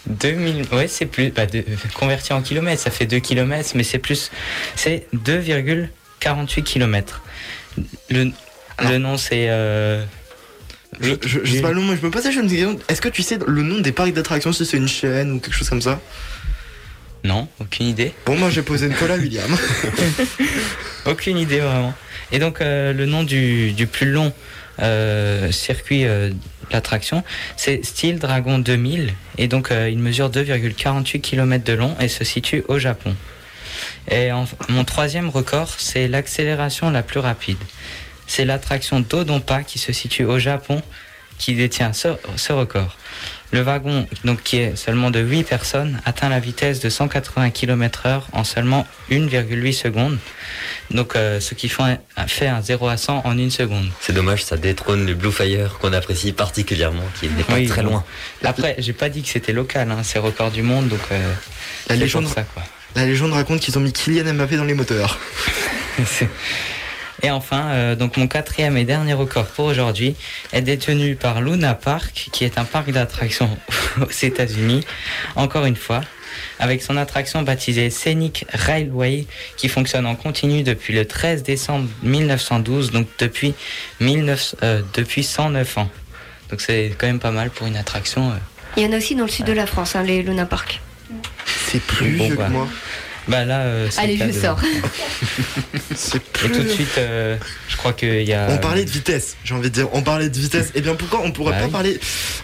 2000, 0.07 0.67
ouais, 0.71 0.88
c'est 0.88 1.07
plus, 1.07 1.31
bah, 1.31 1.47
de- 1.47 1.65
converti 1.95 2.31
en 2.31 2.43
kilomètres, 2.43 2.79
ça 2.83 2.91
fait 2.91 3.07
2 3.07 3.17
km, 3.19 3.71
mais 3.73 3.81
c'est 3.83 3.97
plus, 3.97 4.29
c'est 4.75 5.07
2,48 5.15 6.61
km. 6.61 7.23
Le, 8.11 8.31
Le 8.88 8.97
nom 8.99 9.17
c'est. 9.17 9.47
euh, 9.49 10.03
Je, 11.01 11.13
je, 11.25 11.39
je 11.43 11.51
sais 11.53 11.61
pas 11.61 11.71
le 11.71 11.81
nom, 11.81 11.87
mais 11.91 11.97
je 12.01 12.05
me 12.05 12.11
posais 12.11 12.33
une 12.33 12.49
question. 12.49 12.79
Est-ce 12.87 13.01
que 13.01 13.09
tu 13.09 13.21
sais 13.23 13.37
le 13.45 13.61
nom 13.61 13.79
des 13.81 13.91
parcs 13.91 14.13
d'attractions, 14.13 14.53
si 14.53 14.65
c'est 14.65 14.77
une 14.77 14.87
chaîne 14.87 15.31
ou 15.33 15.39
quelque 15.39 15.53
chose 15.55 15.69
comme 15.69 15.81
ça 15.81 15.99
Non, 17.23 17.47
aucune 17.59 17.87
idée. 17.87 18.13
Bon, 18.25 18.37
moi 18.37 18.49
j'ai 18.49 18.61
posé 18.61 18.87
à 18.89 19.15
William. 19.17 19.55
Aucune 21.05 21.37
idée 21.37 21.59
vraiment. 21.59 21.93
Et 22.31 22.39
donc 22.39 22.61
euh, 22.61 22.93
le 22.93 23.05
nom 23.05 23.23
du, 23.23 23.71
du 23.73 23.85
plus 23.87 24.09
long 24.11 24.33
euh, 24.81 25.51
circuit 25.51 26.05
euh, 26.05 26.31
d'attraction, 26.71 27.23
c'est 27.57 27.85
Steel 27.85 28.17
Dragon 28.19 28.57
2000. 28.59 29.13
Et 29.37 29.47
donc 29.47 29.71
euh, 29.71 29.89
il 29.89 29.99
mesure 29.99 30.29
2,48 30.31 31.21
km 31.21 31.63
de 31.63 31.73
long 31.73 31.95
et 31.99 32.07
se 32.07 32.23
situe 32.23 32.63
au 32.67 32.79
Japon. 32.79 33.15
Et 34.09 34.31
en- 34.31 34.45
mon 34.69 34.83
troisième 34.83 35.29
record, 35.29 35.75
c'est 35.77 36.07
l'accélération 36.07 36.89
la 36.89 37.03
plus 37.03 37.19
rapide. 37.19 37.57
C'est 38.28 38.45
l'attraction 38.45 38.99
Dodonpa 39.01 39.63
qui 39.63 39.80
se 39.80 39.93
situe 39.93 40.26
au 40.26 40.39
Japon 40.39 40.82
qui 41.38 41.53
détient 41.53 41.91
ce, 41.93 42.09
ce 42.38 42.53
record. 42.53 42.95
Le 43.51 43.61
wagon, 43.61 44.07
donc 44.23 44.41
qui 44.41 44.57
est 44.57 44.76
seulement 44.76 45.11
de 45.11 45.19
8 45.19 45.43
personnes, 45.43 46.01
atteint 46.05 46.30
la 46.30 46.39
vitesse 46.39 46.80
de 46.80 46.89
180 46.89 47.51
km/h 47.51 48.21
en 48.34 48.43
seulement 48.43 48.88
1,8 49.11 49.71
secondes. 49.73 50.17
Donc, 50.91 51.15
euh, 51.15 51.39
ce 51.39 51.53
qui 51.53 51.69
fait 51.69 51.99
un, 52.17 52.28
fait 52.28 52.47
un 52.47 52.61
0 52.61 52.88
à 52.88 52.97
100 52.97 53.21
en 53.26 53.38
une 53.38 53.51
seconde. 53.51 53.88
C'est 54.01 54.13
dommage, 54.13 54.43
ça 54.43 54.57
détrône 54.57 55.05
le 55.05 55.13
Blue 55.13 55.32
Fire 55.32 55.78
qu'on 55.80 55.93
apprécie 55.93 56.32
particulièrement, 56.34 57.03
qui 57.19 57.28
n'est 57.30 57.43
pas 57.43 57.53
Oui, 57.53 57.67
très 57.67 57.84
bon. 57.84 57.91
loin. 57.91 58.03
Après, 58.43 58.76
j'ai 58.80 58.93
pas 58.93 59.09
dit 59.09 59.21
que 59.21 59.30
c'était 59.30 59.53
local, 59.53 59.91
hein, 59.91 59.99
c'est 60.03 60.19
record 60.19 60.51
du 60.51 60.63
monde, 60.63 60.88
donc 60.89 60.99
euh, 61.11 61.34
La 61.89 61.95
légende, 61.95 62.26
pour 62.26 62.34
ça 62.34 62.43
quoi. 62.43 62.63
la 62.95 63.05
légende 63.05 63.34
raconte 63.34 63.59
qu'ils 63.61 63.78
ont 63.78 63.82
mis 63.82 63.93
Kylian 63.93 64.34
Mbappé 64.34 64.57
dans 64.57 64.63
les 64.65 64.73
moteurs. 64.73 65.19
Et 67.26 67.32
enfin, 67.32 67.69
euh, 67.71 67.95
donc 67.95 68.17
mon 68.17 68.28
quatrième 68.28 68.78
et 68.78 68.84
dernier 68.84 69.13
record 69.13 69.47
pour 69.47 69.65
aujourd'hui 69.65 70.15
est 70.53 70.61
détenu 70.61 71.15
par 71.15 71.41
Luna 71.41 71.73
Park, 71.73 72.30
qui 72.32 72.45
est 72.45 72.59
un 72.59 72.65
parc 72.65 72.91
d'attractions 72.91 73.49
aux 73.99 74.11
États-Unis, 74.11 74.86
encore 75.36 75.65
une 75.65 75.76
fois, 75.76 76.01
avec 76.59 76.84
son 76.84 76.97
attraction 76.97 77.41
baptisée 77.41 77.89
Scenic 77.89 78.45
Railway, 78.53 79.26
qui 79.57 79.69
fonctionne 79.69 80.05
en 80.05 80.13
continu 80.15 80.61
depuis 80.61 80.93
le 80.93 81.05
13 81.05 81.41
décembre 81.41 81.89
1912, 82.03 82.91
donc 82.91 83.07
depuis, 83.17 83.55
19, 84.01 84.55
euh, 84.61 84.82
depuis 84.93 85.23
109 85.23 85.80
ans. 85.80 85.89
Donc 86.51 86.61
c'est 86.61 86.93
quand 86.95 87.07
même 87.07 87.17
pas 87.19 87.32
mal 87.32 87.49
pour 87.49 87.65
une 87.65 87.76
attraction. 87.78 88.30
euh. 88.30 88.36
Il 88.78 88.84
y 88.84 88.86
en 88.86 88.91
a 88.91 88.97
aussi 88.97 89.15
dans 89.15 89.26
le 89.26 89.32
sud 89.32 89.47
de 89.47 89.53
la 89.53 89.65
France, 89.65 89.95
hein, 89.95 90.03
les 90.03 90.21
Luna 90.21 90.45
Park. 90.45 90.80
C'est 91.65 91.82
plus 91.82 92.17
Bon, 92.17 92.26
vieux 92.28 92.36
bah. 92.36 92.45
que 92.45 92.51
moi. 92.51 92.67
Bah 93.28 93.43
là, 93.45 93.61
euh, 93.61 93.89
Allez, 93.97 94.17
je 94.17 94.26
de- 94.26 94.32
sors. 94.32 94.59
Et 94.63 96.19
tout 96.39 96.47
de 96.49 96.67
suite, 96.69 96.97
euh, 96.97 97.38
je 97.67 97.76
crois 97.78 97.93
qu'il 97.93 98.21
y 98.23 98.34
a. 98.34 98.47
On 98.51 98.57
parlait 98.57 98.86
de 98.86 98.89
vitesse, 98.89 99.36
j'ai 99.43 99.53
envie 99.53 99.69
de 99.69 99.73
dire. 99.76 99.88
On 99.93 100.01
parlait 100.03 100.30
de 100.30 100.38
vitesse. 100.38 100.71
Eh 100.76 100.82
bien, 100.82 100.95
pourquoi 100.95 101.21
on 101.23 101.32
pourrait 101.32 101.53
Bah 101.53 101.59
pas 101.61 101.65
oui. 101.65 101.71
parler 101.71 101.99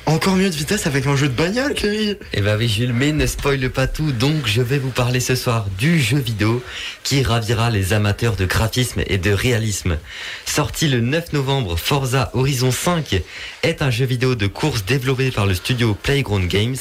encore 0.08 0.36
mieux 0.36 0.50
de 0.50 0.56
vitesse 0.56 0.88
avec 0.88 1.06
un 1.06 1.16
jeu 1.16 1.28
de 1.28 1.34
bagnole, 1.34 1.74
Camille? 1.76 2.18
Eh 2.34 2.42
bah 2.42 2.56
oui 2.58 2.68
Jules, 2.68 2.94
mais 2.94 3.12
ne 3.12 3.26
spoile 3.28 3.70
pas 3.70 3.88
tout, 3.88 4.12
donc 4.12 4.46
je 4.48 4.62
vais 4.62 4.80
vous 4.80 4.90
parler 4.90 5.20
ce 5.20 5.36
soir 5.36 5.68
du 5.78 6.00
jeu 6.02 6.18
vidéo 6.18 6.64
qui 7.04 7.22
ravira 7.24 7.70
les 7.70 7.94
amateurs 7.94 8.36
de 8.36 8.46
graphisme 8.46 9.02
et 9.08 9.18
de 9.18 9.32
réalisme. 9.32 9.98
Sorti 10.46 10.88
le 10.88 11.00
9 11.02 11.34
novembre, 11.34 11.78
Forza 11.78 12.32
Horizon 12.34 12.72
5 12.72 13.22
est 13.64 13.82
un 13.82 13.92
jeu 13.92 14.06
vidéo 14.06 14.36
de 14.36 14.48
course 14.48 14.84
développé 14.86 15.32
par 15.32 15.46
le 15.46 15.54
studio 15.54 15.94
Playground 15.94 16.48
Games 16.48 16.76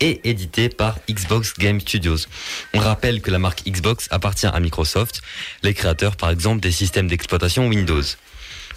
et 0.00 0.20
édité 0.28 0.68
par 0.68 0.98
Xbox 1.10 1.54
Game 1.58 1.80
Studios. 1.80 2.18
On 2.74 2.78
rappelle 2.78 3.20
que 3.22 3.30
la 3.30 3.37
marque 3.38 3.64
Xbox 3.66 4.08
appartient 4.10 4.46
à 4.46 4.60
Microsoft, 4.60 5.22
les 5.62 5.74
créateurs 5.74 6.16
par 6.16 6.30
exemple 6.30 6.60
des 6.60 6.72
systèmes 6.72 7.08
d'exploitation 7.08 7.68
Windows. 7.68 8.02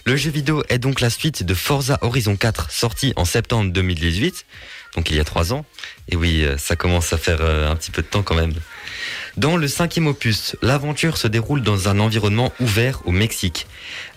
Le 0.03 0.16
jeu 0.16 0.32
vidéo 0.32 0.64
est 0.70 0.80
donc 0.80 0.99
la 0.99 1.12
suite 1.12 1.43
de 1.43 1.53
Forza 1.53 1.99
Horizon 2.01 2.36
4, 2.36 2.72
sorti 2.72 3.14
en 3.18 3.26
septembre 3.26 3.72
2018, 3.72 4.45
donc 4.95 5.12
il 5.12 5.16
y 5.16 5.20
a 5.20 5.24
trois 5.24 5.53
ans. 5.53 5.64
Et 6.09 6.16
oui, 6.16 6.43
euh, 6.43 6.57
ça 6.57 6.76
commence 6.76 7.14
à 7.14 7.18
faire 7.18 7.38
euh, 7.41 7.70
un 7.70 7.76
petit 7.76 7.91
peu 7.91 8.01
de 8.01 8.07
temps 8.07 8.24
quand 8.24 8.34
même. 8.34 8.53
Dans 9.38 9.57
le 9.57 9.68
cinquième 9.68 10.07
opus, 10.07 10.55
l'aventure 10.64 11.18
se 11.18 11.28
déroule 11.28 11.62
dans 11.62 11.88
un 11.88 11.99
environnement 11.99 12.51
ouvert 12.59 13.01
au 13.05 13.12
Mexique. 13.12 13.68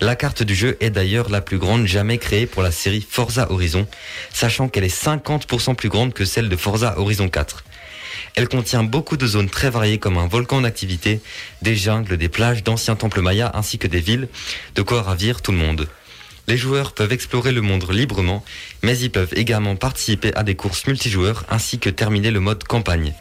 La 0.01 0.15
carte 0.15 0.41
du 0.41 0.55
jeu 0.55 0.75
est 0.81 0.89
d'ailleurs 0.89 1.29
la 1.29 1.41
plus 1.41 1.59
grande 1.59 1.85
jamais 1.85 2.17
créée 2.17 2.47
pour 2.47 2.63
la 2.63 2.71
série 2.71 3.05
Forza 3.07 3.51
Horizon, 3.51 3.87
sachant 4.33 4.67
qu'elle 4.67 4.83
est 4.83 5.03
50% 5.03 5.75
plus 5.75 5.89
grande 5.89 6.13
que 6.13 6.25
celle 6.25 6.49
de 6.49 6.55
Forza 6.55 6.97
Horizon 6.97 7.29
4. 7.29 7.63
Elle 8.35 8.49
contient 8.49 8.83
beaucoup 8.83 9.15
de 9.15 9.25
zones 9.25 9.49
très 9.49 9.69
variées 9.69 9.97
comme 9.97 10.17
un 10.17 10.27
volcan 10.27 10.59
d'activité, 10.59 11.21
des 11.61 11.75
jungles, 11.75 12.17
des 12.17 12.27
plages 12.27 12.63
d'anciens 12.63 12.97
temples 12.97 13.21
mayas 13.21 13.51
ainsi 13.53 13.77
que 13.77 13.87
des 13.87 14.01
villes, 14.01 14.27
de 14.75 14.81
quoi 14.81 15.01
ravir 15.01 15.41
tout 15.41 15.53
le 15.53 15.57
monde. 15.57 15.87
Les 16.47 16.57
joueurs 16.57 16.93
peuvent 16.93 17.13
explorer 17.13 17.53
le 17.53 17.61
monde 17.61 17.89
librement, 17.89 18.43
mais 18.83 18.97
ils 18.99 19.09
peuvent 19.09 19.33
également 19.35 19.77
participer 19.77 20.35
à 20.35 20.43
des 20.43 20.55
courses 20.55 20.85
multijoueurs 20.85 21.45
ainsi 21.49 21.79
que 21.79 21.89
terminer 21.89 22.29
le 22.29 22.41
mode 22.41 22.65
campagne. 22.65 23.13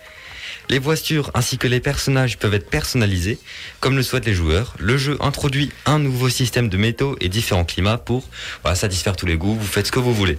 Les 0.68 0.78
voitures 0.78 1.30
ainsi 1.34 1.58
que 1.58 1.68
les 1.68 1.80
personnages 1.80 2.38
peuvent 2.38 2.54
être 2.54 2.68
personnalisés, 2.68 3.38
comme 3.80 3.96
le 3.96 4.02
souhaitent 4.02 4.26
les 4.26 4.34
joueurs. 4.34 4.74
Le 4.78 4.96
jeu 4.96 5.16
introduit 5.20 5.70
un 5.86 5.98
nouveau 5.98 6.28
système 6.28 6.68
de 6.68 6.76
métaux 6.76 7.16
et 7.20 7.28
différents 7.28 7.64
climats 7.64 7.98
pour 7.98 8.28
satisfaire 8.74 9.14
tous 9.14 9.26
les 9.26 9.36
goûts, 9.36 9.54
vous 9.54 9.66
faites 9.66 9.86
ce 9.86 9.92
que 9.92 10.00
vous 10.00 10.14
voulez. 10.14 10.38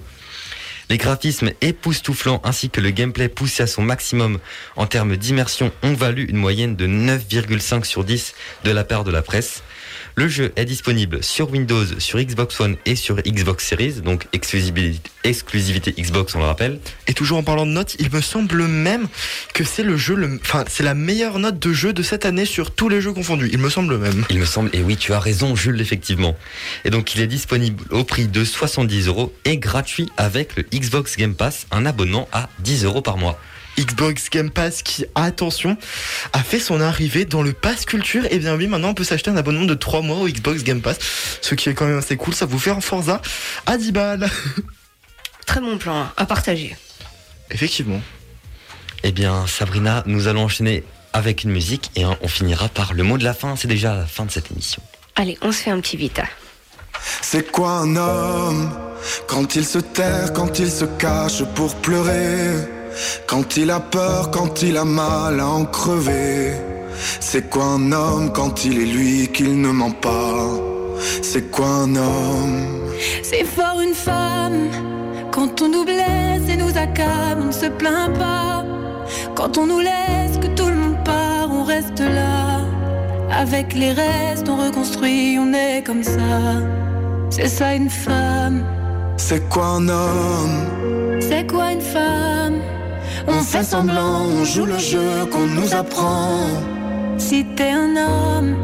Les 0.89 0.97
graphismes 0.97 1.51
époustouflants 1.61 2.41
ainsi 2.43 2.69
que 2.69 2.79
le 2.79 2.91
gameplay 2.91 3.27
poussé 3.27 3.63
à 3.63 3.67
son 3.67 3.81
maximum 3.81 4.39
en 4.75 4.85
termes 4.85 5.17
d'immersion 5.17 5.71
ont 5.81 5.93
valu 5.93 6.25
une 6.25 6.37
moyenne 6.37 6.75
de 6.75 6.85
9,5 6.85 7.85
sur 7.85 8.03
10 8.03 8.35
de 8.63 8.71
la 8.71 8.83
part 8.83 9.03
de 9.03 9.11
la 9.11 9.23
presse. 9.23 9.63
Le 10.17 10.29
jeu 10.29 10.53
est 10.55 10.63
disponible 10.63 11.21
sur 11.21 11.51
Windows, 11.51 11.83
sur 11.99 12.19
Xbox 12.19 12.57
One 12.61 12.77
et 12.85 12.95
sur 12.95 13.17
Xbox 13.17 13.67
Series, 13.67 13.95
donc 13.95 14.27
exclusivité, 14.31 15.91
Xbox, 15.91 16.35
on 16.35 16.39
le 16.39 16.45
rappelle. 16.45 16.79
Et 17.07 17.13
toujours 17.13 17.37
en 17.37 17.43
parlant 17.43 17.65
de 17.65 17.71
notes, 17.71 17.97
il 17.99 18.09
me 18.09 18.21
semble 18.21 18.65
même 18.65 19.09
que 19.53 19.65
c'est 19.65 19.83
le 19.83 19.97
jeu, 19.97 20.15
le... 20.15 20.39
enfin, 20.41 20.63
c'est 20.69 20.83
la 20.83 20.93
meilleure 20.93 21.37
note 21.37 21.59
de 21.59 21.73
jeu 21.73 21.91
de 21.91 22.01
cette 22.01 22.25
année 22.25 22.45
sur 22.45 22.71
tous 22.71 22.87
les 22.87 23.01
jeux 23.01 23.11
confondus. 23.11 23.49
Il 23.51 23.59
me 23.59 23.69
semble 23.69 23.97
même. 23.97 24.23
Il 24.29 24.39
me 24.39 24.45
semble, 24.45 24.69
et 24.71 24.81
oui, 24.83 24.95
tu 24.95 25.11
as 25.11 25.19
raison, 25.19 25.53
Jules, 25.53 25.81
effectivement. 25.81 26.37
Et 26.85 26.91
donc, 26.91 27.13
il 27.15 27.19
est 27.19 27.27
disponible 27.27 27.83
au 27.89 28.05
prix 28.05 28.27
de 28.27 28.45
70 28.45 29.07
euros 29.07 29.33
et 29.43 29.57
gratuit 29.57 30.09
avec 30.15 30.55
le 30.55 30.63
Xbox 30.63 31.17
Game 31.17 31.35
Pass, 31.35 31.67
un 31.71 31.85
abonnement 31.85 32.29
à 32.31 32.47
10 32.59 32.85
euros 32.85 33.01
par 33.01 33.17
mois. 33.17 33.37
Xbox 33.77 34.29
Game 34.29 34.49
Pass 34.49 34.81
qui, 34.81 35.05
attention, 35.15 35.77
a 36.33 36.43
fait 36.43 36.59
son 36.59 36.81
arrivée 36.81 37.25
dans 37.25 37.41
le 37.41 37.53
Pass 37.53 37.85
Culture. 37.85 38.25
Et 38.31 38.39
bien 38.39 38.55
oui, 38.55 38.67
maintenant 38.67 38.89
on 38.89 38.93
peut 38.93 39.03
s'acheter 39.03 39.31
un 39.31 39.37
abonnement 39.37 39.65
de 39.65 39.73
3 39.73 40.01
mois 40.01 40.17
au 40.17 40.27
Xbox 40.27 40.63
Game 40.63 40.81
Pass, 40.81 40.97
ce 41.41 41.55
qui 41.55 41.69
est 41.69 41.73
quand 41.73 41.85
même 41.85 41.97
assez 41.97 42.17
cool. 42.17 42.33
Ça 42.33 42.45
vous 42.45 42.59
fait 42.59 42.71
un 42.71 42.81
Forza 42.81 43.21
à 43.65 43.77
10 43.77 43.91
balles. 43.91 44.29
Très 45.45 45.61
bon 45.61 45.77
plan 45.77 46.07
à 46.17 46.25
partager. 46.25 46.75
Effectivement. 47.51 48.01
Eh 49.03 49.11
bien, 49.11 49.45
Sabrina, 49.47 50.03
nous 50.07 50.27
allons 50.27 50.45
enchaîner 50.45 50.83
avec 51.13 51.43
une 51.43 51.51
musique 51.51 51.91
et 51.95 52.03
on 52.05 52.27
finira 52.27 52.67
par 52.69 52.93
le 52.93 53.03
mot 53.03 53.17
de 53.17 53.23
la 53.23 53.33
fin. 53.33 53.55
C'est 53.55 53.67
déjà 53.67 53.95
la 53.95 54.05
fin 54.05 54.25
de 54.25 54.31
cette 54.31 54.51
émission. 54.51 54.81
Allez, 55.15 55.37
on 55.41 55.51
se 55.51 55.61
fait 55.61 55.71
un 55.71 55.79
petit 55.79 55.95
vita. 55.95 56.23
C'est 57.21 57.51
quoi 57.51 57.71
un 57.71 57.95
homme 57.95 58.71
quand 59.27 59.55
il 59.55 59.65
se 59.65 59.79
terre, 59.79 60.33
quand 60.33 60.59
il 60.59 60.69
se 60.69 60.85
cache 60.85 61.43
pour 61.55 61.75
pleurer, 61.75 62.67
quand 63.27 63.57
il 63.57 63.71
a 63.71 63.79
peur, 63.79 64.31
quand 64.31 64.61
il 64.61 64.77
a 64.77 64.85
mal 64.85 65.39
à 65.39 65.47
en 65.47 65.65
crever. 65.65 66.53
C'est 67.19 67.49
quoi 67.49 67.65
un 67.65 67.91
homme 67.91 68.31
quand 68.33 68.65
il 68.65 68.79
est 68.79 68.85
lui 68.85 69.27
qu'il 69.27 69.59
ne 69.59 69.69
ment 69.69 69.91
pas? 69.91 70.47
C'est 71.21 71.51
quoi 71.51 71.67
un 71.67 71.95
homme? 71.95 72.65
C'est 73.23 73.43
fort 73.43 73.81
une 73.81 73.93
femme 73.93 74.69
quand 75.35 75.61
on 75.61 75.67
nous 75.67 75.83
blesse 75.83 76.47
et 76.49 76.55
nous 76.55 76.77
accable, 76.77 77.41
on 77.41 77.47
ne 77.47 77.51
se 77.51 77.65
plaint 77.65 78.17
pas. 78.17 78.63
Quand 79.35 79.57
on 79.57 79.67
nous 79.67 79.81
laisse, 79.81 80.37
que 80.41 80.47
tout 80.55 80.67
le 80.67 80.75
monde 80.75 81.03
part, 81.03 81.49
on 81.51 81.63
reste 81.65 81.99
là. 81.99 82.61
Avec 83.29 83.73
les 83.73 83.91
restes, 83.91 84.47
on 84.47 84.55
reconstruit, 84.55 85.37
on 85.37 85.51
est 85.53 85.83
comme 85.85 86.03
ça. 86.03 86.63
C'est 87.29 87.49
ça 87.49 87.75
une 87.75 87.89
femme. 87.89 88.63
C'est 89.17 89.49
quoi 89.49 89.65
un 89.65 89.89
homme? 89.89 91.19
C'est 91.19 91.45
quoi 91.51 91.73
une 91.73 91.81
femme? 91.81 92.61
On 93.27 93.41
fait 93.43 93.63
semblant, 93.63 94.21
on 94.39 94.45
joue 94.45 94.65
le 94.65 94.77
jeu 94.77 95.25
qu'on 95.31 95.47
nous 95.47 95.73
apprend. 95.73 96.47
Si 97.17 97.45
t'es 97.55 97.71
un 97.71 97.95
homme, 97.95 98.55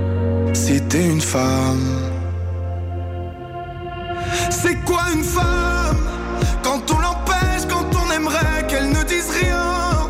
Si 0.53 0.81
t'es 0.81 1.07
une 1.07 1.21
femme. 1.21 2.11
C'est 4.49 4.75
quoi 4.85 5.03
une 5.13 5.23
femme? 5.23 6.05
Quand 6.61 6.81
on 6.91 6.99
l'empêche, 6.99 7.65
quand 7.69 7.87
on 7.95 8.11
aimerait 8.11 8.67
qu'elle 8.67 8.89
ne 8.89 9.03
dise 9.03 9.29
rien. 9.41 10.09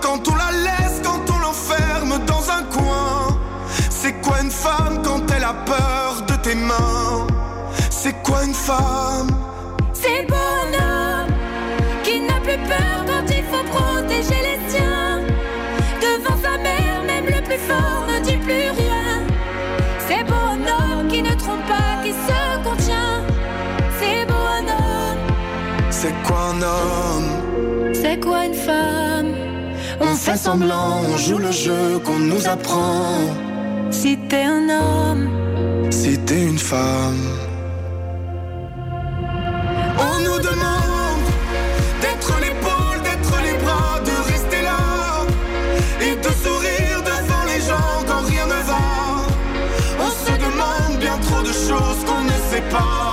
Quand 0.00 0.20
on 0.28 0.34
la 0.36 0.52
laisse, 0.52 1.00
quand 1.02 1.22
on 1.34 1.38
l'enferme 1.38 2.18
dans 2.26 2.50
un 2.50 2.62
coin. 2.64 3.38
C'est 3.90 4.20
quoi 4.20 4.40
une 4.42 4.50
femme 4.50 5.00
quand 5.02 5.22
elle 5.34 5.44
a 5.44 5.54
peur 5.54 6.22
de 6.28 6.34
tes 6.42 6.54
mains? 6.54 7.26
C'est 7.90 8.22
quoi 8.22 8.44
une 8.44 8.54
femme? 8.54 9.37
C'est 20.08 20.24
beau 20.24 20.34
un 20.34 20.60
homme 20.74 21.08
qui 21.08 21.22
ne 21.22 21.34
trompe 21.34 21.66
pas, 21.66 22.02
qui 22.02 22.12
se 22.12 22.40
contient. 22.64 23.22
C'est 23.98 24.26
beau 24.26 24.44
un 24.58 24.66
homme. 24.76 25.18
C'est 25.90 26.14
quoi 26.26 26.40
un 26.52 26.62
homme? 26.62 27.92
C'est 27.92 28.18
quoi 28.20 28.46
une 28.46 28.54
femme? 28.54 29.34
On 30.00 30.14
fait 30.14 30.36
semblant, 30.36 31.02
on 31.12 31.16
joue 31.16 31.38
le 31.38 31.50
jeu 31.50 31.98
qu'on 32.04 32.18
nous 32.18 32.46
apprend. 32.46 33.18
Si 33.90 34.16
t'es 34.28 34.44
un 34.44 34.68
homme, 34.68 35.28
si 35.90 36.18
t'es 36.18 36.42
une 36.44 36.58
femme. 36.58 37.47
Qu'on 52.70 53.07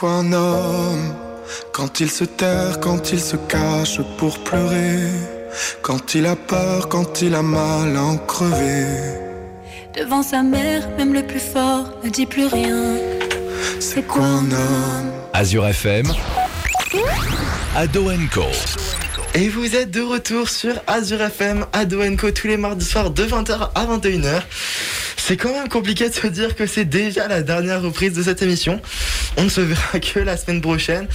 c'est 0.00 0.06
quoi 0.06 0.14
un 0.14 0.32
homme 0.32 1.14
Quand 1.72 2.00
il 2.00 2.10
se 2.10 2.24
terre, 2.24 2.80
quand 2.80 3.12
il 3.12 3.20
se 3.20 3.36
cache 3.36 4.00
pour 4.16 4.38
pleurer, 4.38 5.10
quand 5.82 6.14
il 6.14 6.24
a 6.24 6.36
peur, 6.36 6.88
quand 6.88 7.20
il 7.20 7.34
a 7.34 7.42
mal 7.42 7.94
à 7.94 8.02
en 8.02 8.16
crever. 8.16 8.86
devant 9.94 10.22
sa 10.22 10.42
mère, 10.42 10.88
même 10.96 11.12
le 11.12 11.22
plus 11.22 11.40
fort 11.40 11.84
ne 12.02 12.08
dit 12.08 12.24
plus 12.24 12.46
rien. 12.46 12.96
C'est 13.78 14.06
quoi 14.06 14.24
un 14.24 14.50
homme? 14.50 15.10
Azure 15.34 15.66
FM, 15.68 16.06
Ado 17.76 18.10
Co. 18.32 18.44
Et 19.34 19.48
vous 19.50 19.76
êtes 19.76 19.90
de 19.90 20.00
retour 20.00 20.48
sur 20.48 20.80
Azure 20.86 21.20
FM, 21.20 21.66
Ado 21.74 21.98
Co 22.18 22.30
tous 22.30 22.46
les 22.46 22.56
mardis 22.56 22.86
soirs 22.86 23.10
de 23.10 23.24
20h 23.24 23.70
à 23.74 23.84
21h. 23.84 24.42
C'est 25.18 25.36
quand 25.36 25.52
même 25.52 25.68
compliqué 25.68 26.08
de 26.08 26.14
se 26.14 26.26
dire 26.26 26.56
que 26.56 26.66
c'est 26.66 26.86
déjà 26.86 27.28
la 27.28 27.42
dernière 27.42 27.82
reprise 27.82 28.14
de 28.14 28.22
cette 28.22 28.40
émission. 28.42 28.80
On 29.36 29.44
ne 29.44 29.48
se 29.48 29.60
verra 29.60 29.98
que 30.00 30.20
la 30.20 30.36
semaine 30.36 30.60
prochaine. 30.60 31.06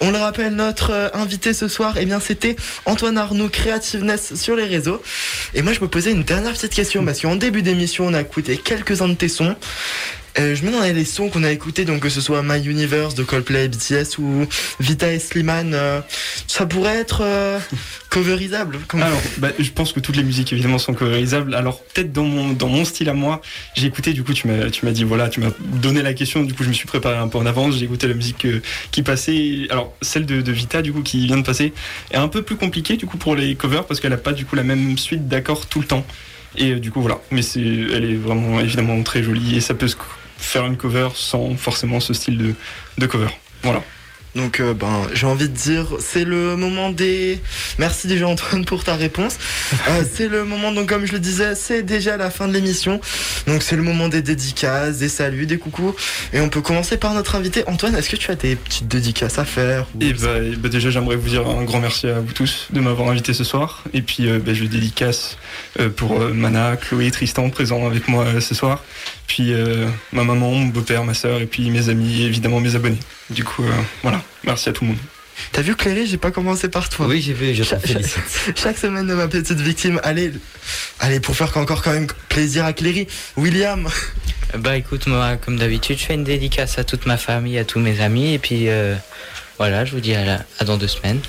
On 0.00 0.10
le 0.10 0.18
rappelle, 0.18 0.54
notre 0.54 0.90
euh, 0.90 1.08
invité 1.14 1.54
ce 1.54 1.68
soir, 1.68 1.96
eh 1.98 2.04
bien, 2.04 2.20
c'était 2.20 2.56
Antoine 2.84 3.18
Arnaud, 3.18 3.48
Creativeness 3.48 4.34
sur 4.34 4.56
les 4.56 4.64
réseaux. 4.64 5.02
Et 5.54 5.62
moi, 5.62 5.72
je 5.72 5.80
me 5.80 5.88
posais 5.88 6.12
une 6.12 6.24
dernière 6.24 6.52
petite 6.52 6.74
question 6.74 7.04
parce 7.04 7.20
qu'en 7.20 7.36
début 7.36 7.62
d'émission, 7.62 8.06
on 8.06 8.14
a 8.14 8.20
écouté 8.20 8.56
quelques-uns 8.56 9.08
de 9.08 9.14
tes 9.14 9.28
sons. 9.28 9.56
Euh, 10.38 10.54
je 10.54 10.62
me 10.64 10.70
demandais 10.70 10.92
les 10.92 11.04
sons 11.04 11.28
qu'on 11.28 11.44
a 11.44 11.50
écoutés, 11.50 11.84
donc 11.84 12.00
que 12.00 12.08
ce 12.08 12.20
soit 12.20 12.42
My 12.42 12.64
Universe 12.64 13.14
de 13.14 13.22
Coldplay, 13.22 13.68
BTS 13.68 14.18
ou 14.18 14.46
Vita 14.80 15.12
et 15.12 15.18
Slimane, 15.18 15.72
euh, 15.74 16.00
ça 16.46 16.66
pourrait 16.66 16.96
être 16.96 17.20
euh, 17.22 17.58
coverisable. 18.12 18.78
Comme... 18.88 19.02
Alors, 19.02 19.20
bah, 19.38 19.48
je 19.58 19.70
pense 19.70 19.92
que 19.92 20.00
toutes 20.00 20.16
les 20.16 20.22
musiques 20.22 20.52
évidemment 20.52 20.78
sont 20.78 20.92
coverisables. 20.92 21.54
Alors 21.54 21.82
peut-être 21.82 22.12
dans 22.12 22.24
mon 22.24 22.52
dans 22.52 22.68
mon 22.68 22.84
style 22.84 23.08
à 23.08 23.14
moi, 23.14 23.40
j'ai 23.74 23.86
écouté. 23.86 24.12
Du 24.12 24.22
coup, 24.22 24.34
tu 24.34 24.48
m'as 24.48 24.70
tu 24.70 24.84
m'as 24.84 24.92
dit 24.92 25.04
voilà, 25.04 25.28
tu 25.28 25.40
m'as 25.40 25.50
donné 25.60 26.02
la 26.02 26.12
question. 26.12 26.42
Du 26.42 26.52
coup, 26.52 26.62
je 26.62 26.68
me 26.68 26.74
suis 26.74 26.86
préparé 26.86 27.16
un 27.16 27.28
peu 27.28 27.38
en 27.38 27.46
avance. 27.46 27.76
J'ai 27.76 27.84
écouté 27.84 28.08
la 28.08 28.14
musique 28.14 28.44
euh, 28.44 28.60
qui 28.90 29.02
passait. 29.02 29.66
Alors 29.70 29.94
celle 30.02 30.26
de, 30.26 30.42
de 30.42 30.52
Vita 30.52 30.82
du 30.82 30.92
coup 30.92 31.02
qui 31.02 31.26
vient 31.26 31.38
de 31.38 31.44
passer 31.44 31.72
est 32.10 32.16
un 32.16 32.28
peu 32.28 32.42
plus 32.42 32.56
compliquée 32.56 32.96
du 32.96 33.06
coup 33.06 33.16
pour 33.16 33.34
les 33.34 33.54
covers 33.54 33.86
parce 33.86 34.00
qu'elle 34.00 34.12
a 34.12 34.18
pas 34.18 34.32
du 34.32 34.44
coup 34.44 34.56
la 34.56 34.62
même 34.62 34.98
suite 34.98 35.28
d'accords 35.28 35.66
tout 35.66 35.80
le 35.80 35.86
temps. 35.86 36.04
Et 36.56 36.72
euh, 36.72 36.80
du 36.80 36.90
coup 36.90 37.00
voilà. 37.00 37.20
Mais 37.30 37.42
c'est 37.42 37.60
elle 37.60 38.04
est 38.04 38.16
vraiment 38.16 38.60
évidemment 38.60 39.02
très 39.02 39.22
jolie 39.22 39.56
et 39.56 39.60
ça 39.60 39.72
peut 39.74 39.88
se 39.88 39.96
faire 40.42 40.66
une 40.66 40.76
cover 40.76 41.08
sans 41.14 41.56
forcément 41.56 42.00
ce 42.00 42.12
style 42.14 42.38
de 42.38 42.54
de 42.98 43.06
cover. 43.06 43.28
Voilà. 43.62 43.82
Donc 44.34 44.60
euh, 44.60 44.72
ben 44.72 45.02
j'ai 45.12 45.26
envie 45.26 45.46
de 45.50 45.54
dire 45.54 45.88
c'est 45.98 46.24
le 46.24 46.56
moment 46.56 46.88
des 46.88 47.38
merci 47.78 48.06
déjà 48.06 48.26
Antoine 48.28 48.64
pour 48.64 48.82
ta 48.82 48.94
réponse. 48.96 49.36
Euh, 49.88 50.04
c'est 50.10 50.28
le 50.28 50.44
moment 50.44 50.70
donc 50.70 50.88
comme 50.88 51.04
je 51.06 51.12
le 51.12 51.18
disais 51.18 51.54
c'est 51.54 51.82
déjà 51.82 52.16
la 52.18 52.30
fin 52.30 52.46
de 52.46 52.52
l'émission 52.52 53.00
donc 53.46 53.62
c'est 53.62 53.74
le 53.76 53.82
moment 53.82 54.08
des 54.08 54.20
dédicaces, 54.22 54.98
des 54.98 55.08
saluts, 55.08 55.46
des 55.46 55.58
coucous 55.58 55.94
et 56.32 56.40
on 56.40 56.48
peut 56.50 56.60
commencer 56.60 56.96
par 56.98 57.12
notre 57.14 57.34
invité 57.36 57.64
Antoine. 57.66 57.94
Est-ce 57.96 58.08
que 58.10 58.16
tu 58.16 58.30
as 58.30 58.34
des 58.36 58.54
petites 58.56 58.86
dédicaces 58.88 59.38
à 59.38 59.44
faire 59.44 59.86
ou- 59.94 60.02
Et 60.02 60.12
bah, 60.12 60.38
et 60.38 60.56
bah, 60.56 60.68
déjà, 60.68 60.90
j'aimerais 60.90 61.16
vous 61.16 61.28
dire 61.30 61.46
un 61.48 61.64
grand 61.64 61.80
merci 61.80 62.06
à 62.06 62.20
vous 62.20 62.32
tous 62.32 62.68
de 62.70 62.80
m'avoir 62.80 63.08
invité 63.10 63.32
ce 63.34 63.44
soir. 63.44 63.82
Et 63.94 64.02
puis, 64.02 64.28
euh, 64.28 64.38
bah, 64.38 64.52
je 64.54 64.64
dédicace 64.64 65.36
pour 65.96 66.18
Mana, 66.20 66.76
Chloé, 66.76 67.10
Tristan 67.10 67.48
présents 67.50 67.86
avec 67.86 68.08
moi 68.08 68.40
ce 68.40 68.54
soir. 68.54 68.84
Puis 69.34 69.54
euh, 69.54 69.88
ma 70.12 70.24
maman, 70.24 70.50
mon 70.50 70.66
beau-père, 70.66 71.04
ma 71.04 71.14
soeur, 71.14 71.40
et 71.40 71.46
puis 71.46 71.70
mes 71.70 71.88
amis, 71.88 72.20
et 72.20 72.26
évidemment 72.26 72.60
mes 72.60 72.74
abonnés. 72.74 72.98
Du 73.30 73.44
coup, 73.44 73.64
euh, 73.64 73.70
voilà. 74.02 74.20
Merci 74.44 74.68
à 74.68 74.72
tout 74.74 74.84
le 74.84 74.88
monde. 74.90 74.98
T'as 75.52 75.62
vu 75.62 75.74
Cléry, 75.74 76.06
j'ai 76.06 76.18
pas 76.18 76.30
commencé 76.30 76.68
par 76.68 76.90
toi. 76.90 77.06
Oui, 77.06 77.22
j'ai 77.22 77.32
vu, 77.32 77.54
je 77.54 77.62
te 77.62 77.68
Cha- 77.70 77.80
cha- 77.80 77.86
félicite. 77.86 78.52
Chaque 78.54 78.76
semaine 78.76 79.06
de 79.06 79.14
ma 79.14 79.28
petite 79.28 79.58
victime. 79.58 79.98
Allez, 80.04 80.32
allez 81.00 81.18
pour 81.18 81.34
faire 81.34 81.56
encore 81.56 81.80
quand 81.82 81.92
même 81.94 82.08
plaisir 82.28 82.66
à 82.66 82.74
Cléry. 82.74 83.06
William. 83.38 83.88
Bah 84.58 84.76
écoute, 84.76 85.06
moi, 85.06 85.36
comme 85.38 85.56
d'habitude, 85.56 85.98
je 85.98 86.04
fais 86.04 86.14
une 86.14 86.24
dédicace 86.24 86.78
à 86.78 86.84
toute 86.84 87.06
ma 87.06 87.16
famille, 87.16 87.56
à 87.56 87.64
tous 87.64 87.80
mes 87.80 88.02
amis. 88.02 88.34
Et 88.34 88.38
puis, 88.38 88.68
euh, 88.68 88.94
voilà, 89.56 89.86
je 89.86 89.92
vous 89.92 90.00
dis 90.00 90.14
à, 90.14 90.26
la- 90.26 90.44
à 90.58 90.64
dans 90.66 90.76
deux 90.76 90.88
semaines. 90.88 91.20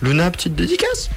Luna, 0.00 0.30
petite 0.30 0.54
dédicace 0.54 1.10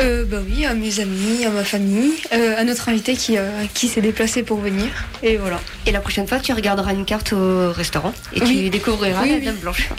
Euh, 0.00 0.24
bah 0.24 0.38
oui, 0.44 0.64
à 0.66 0.74
mes 0.74 1.00
amis, 1.00 1.44
à 1.44 1.50
ma 1.50 1.64
famille, 1.64 2.12
euh, 2.32 2.56
à 2.58 2.64
notre 2.64 2.88
invité 2.88 3.14
qui, 3.14 3.38
euh, 3.38 3.48
qui 3.74 3.88
s'est 3.88 4.00
déplacé 4.00 4.42
pour 4.42 4.58
venir. 4.58 4.86
Et 5.22 5.36
voilà. 5.36 5.60
Et 5.86 5.92
la 5.92 6.00
prochaine 6.00 6.26
fois, 6.26 6.40
tu 6.40 6.52
regarderas 6.52 6.92
une 6.92 7.04
carte 7.04 7.32
au 7.32 7.70
restaurant 7.72 8.12
et 8.32 8.40
tu 8.40 8.70
découvriras 8.70 9.22
Oui, 9.22 9.30
la 9.30 9.36
oui. 9.36 9.44
Dame 9.44 9.56
Blanche. 9.56 9.88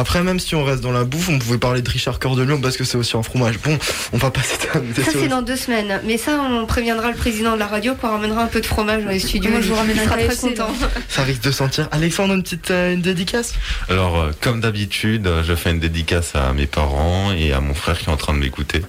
Après, 0.00 0.22
même 0.22 0.40
si 0.40 0.54
on 0.54 0.64
reste 0.64 0.80
dans 0.80 0.92
la 0.92 1.04
bouffe, 1.04 1.28
on 1.28 1.38
pouvait 1.38 1.58
parler 1.58 1.82
de 1.82 1.90
Richard 1.90 2.18
Cœur 2.18 2.34
de 2.34 2.42
Lion 2.42 2.58
parce 2.58 2.78
que 2.78 2.84
c'est 2.84 2.96
aussi 2.96 3.18
un 3.18 3.22
fromage. 3.22 3.58
Bon, 3.58 3.78
on 4.14 4.16
va 4.16 4.30
pas 4.30 4.40
s'éterniser 4.40 5.04
Ça, 5.04 5.10
c'est 5.12 5.28
dans 5.28 5.42
deux 5.42 5.56
semaines. 5.56 6.00
Mais 6.06 6.16
ça, 6.16 6.40
on 6.40 6.64
préviendra 6.64 7.10
le 7.10 7.18
président 7.18 7.52
de 7.52 7.58
la 7.58 7.66
radio 7.66 7.94
qu'on 7.94 8.08
ramènera 8.08 8.44
un 8.44 8.46
peu 8.46 8.62
de 8.62 8.66
fromage 8.66 9.04
dans 9.04 9.10
les 9.10 9.18
studios. 9.18 9.50
Moi, 9.50 9.60
je 9.60 9.68
vous 9.68 9.74
ramène 9.74 9.96
Il 9.96 10.00
un 10.00 10.04
sera 10.04 10.16
très 10.16 10.36
content. 10.36 10.70
Ça 11.10 11.22
risque 11.22 11.42
de 11.42 11.50
sentir. 11.50 11.86
Alexandre, 11.92 12.32
une 12.32 12.42
petite 12.42 12.70
euh, 12.70 12.94
une 12.94 13.02
dédicace? 13.02 13.52
Alors, 13.90 14.18
euh, 14.18 14.30
comme 14.40 14.62
d'habitude, 14.62 15.26
euh, 15.26 15.44
je 15.44 15.54
fais 15.54 15.70
une 15.70 15.80
dédicace 15.80 16.34
à 16.34 16.54
mes 16.54 16.66
parents 16.66 17.32
et 17.32 17.52
à 17.52 17.60
mon 17.60 17.74
frère 17.74 17.98
qui 17.98 18.06
est 18.06 18.12
en 18.12 18.16
train 18.16 18.32
de 18.32 18.38
m'écouter. 18.38 18.80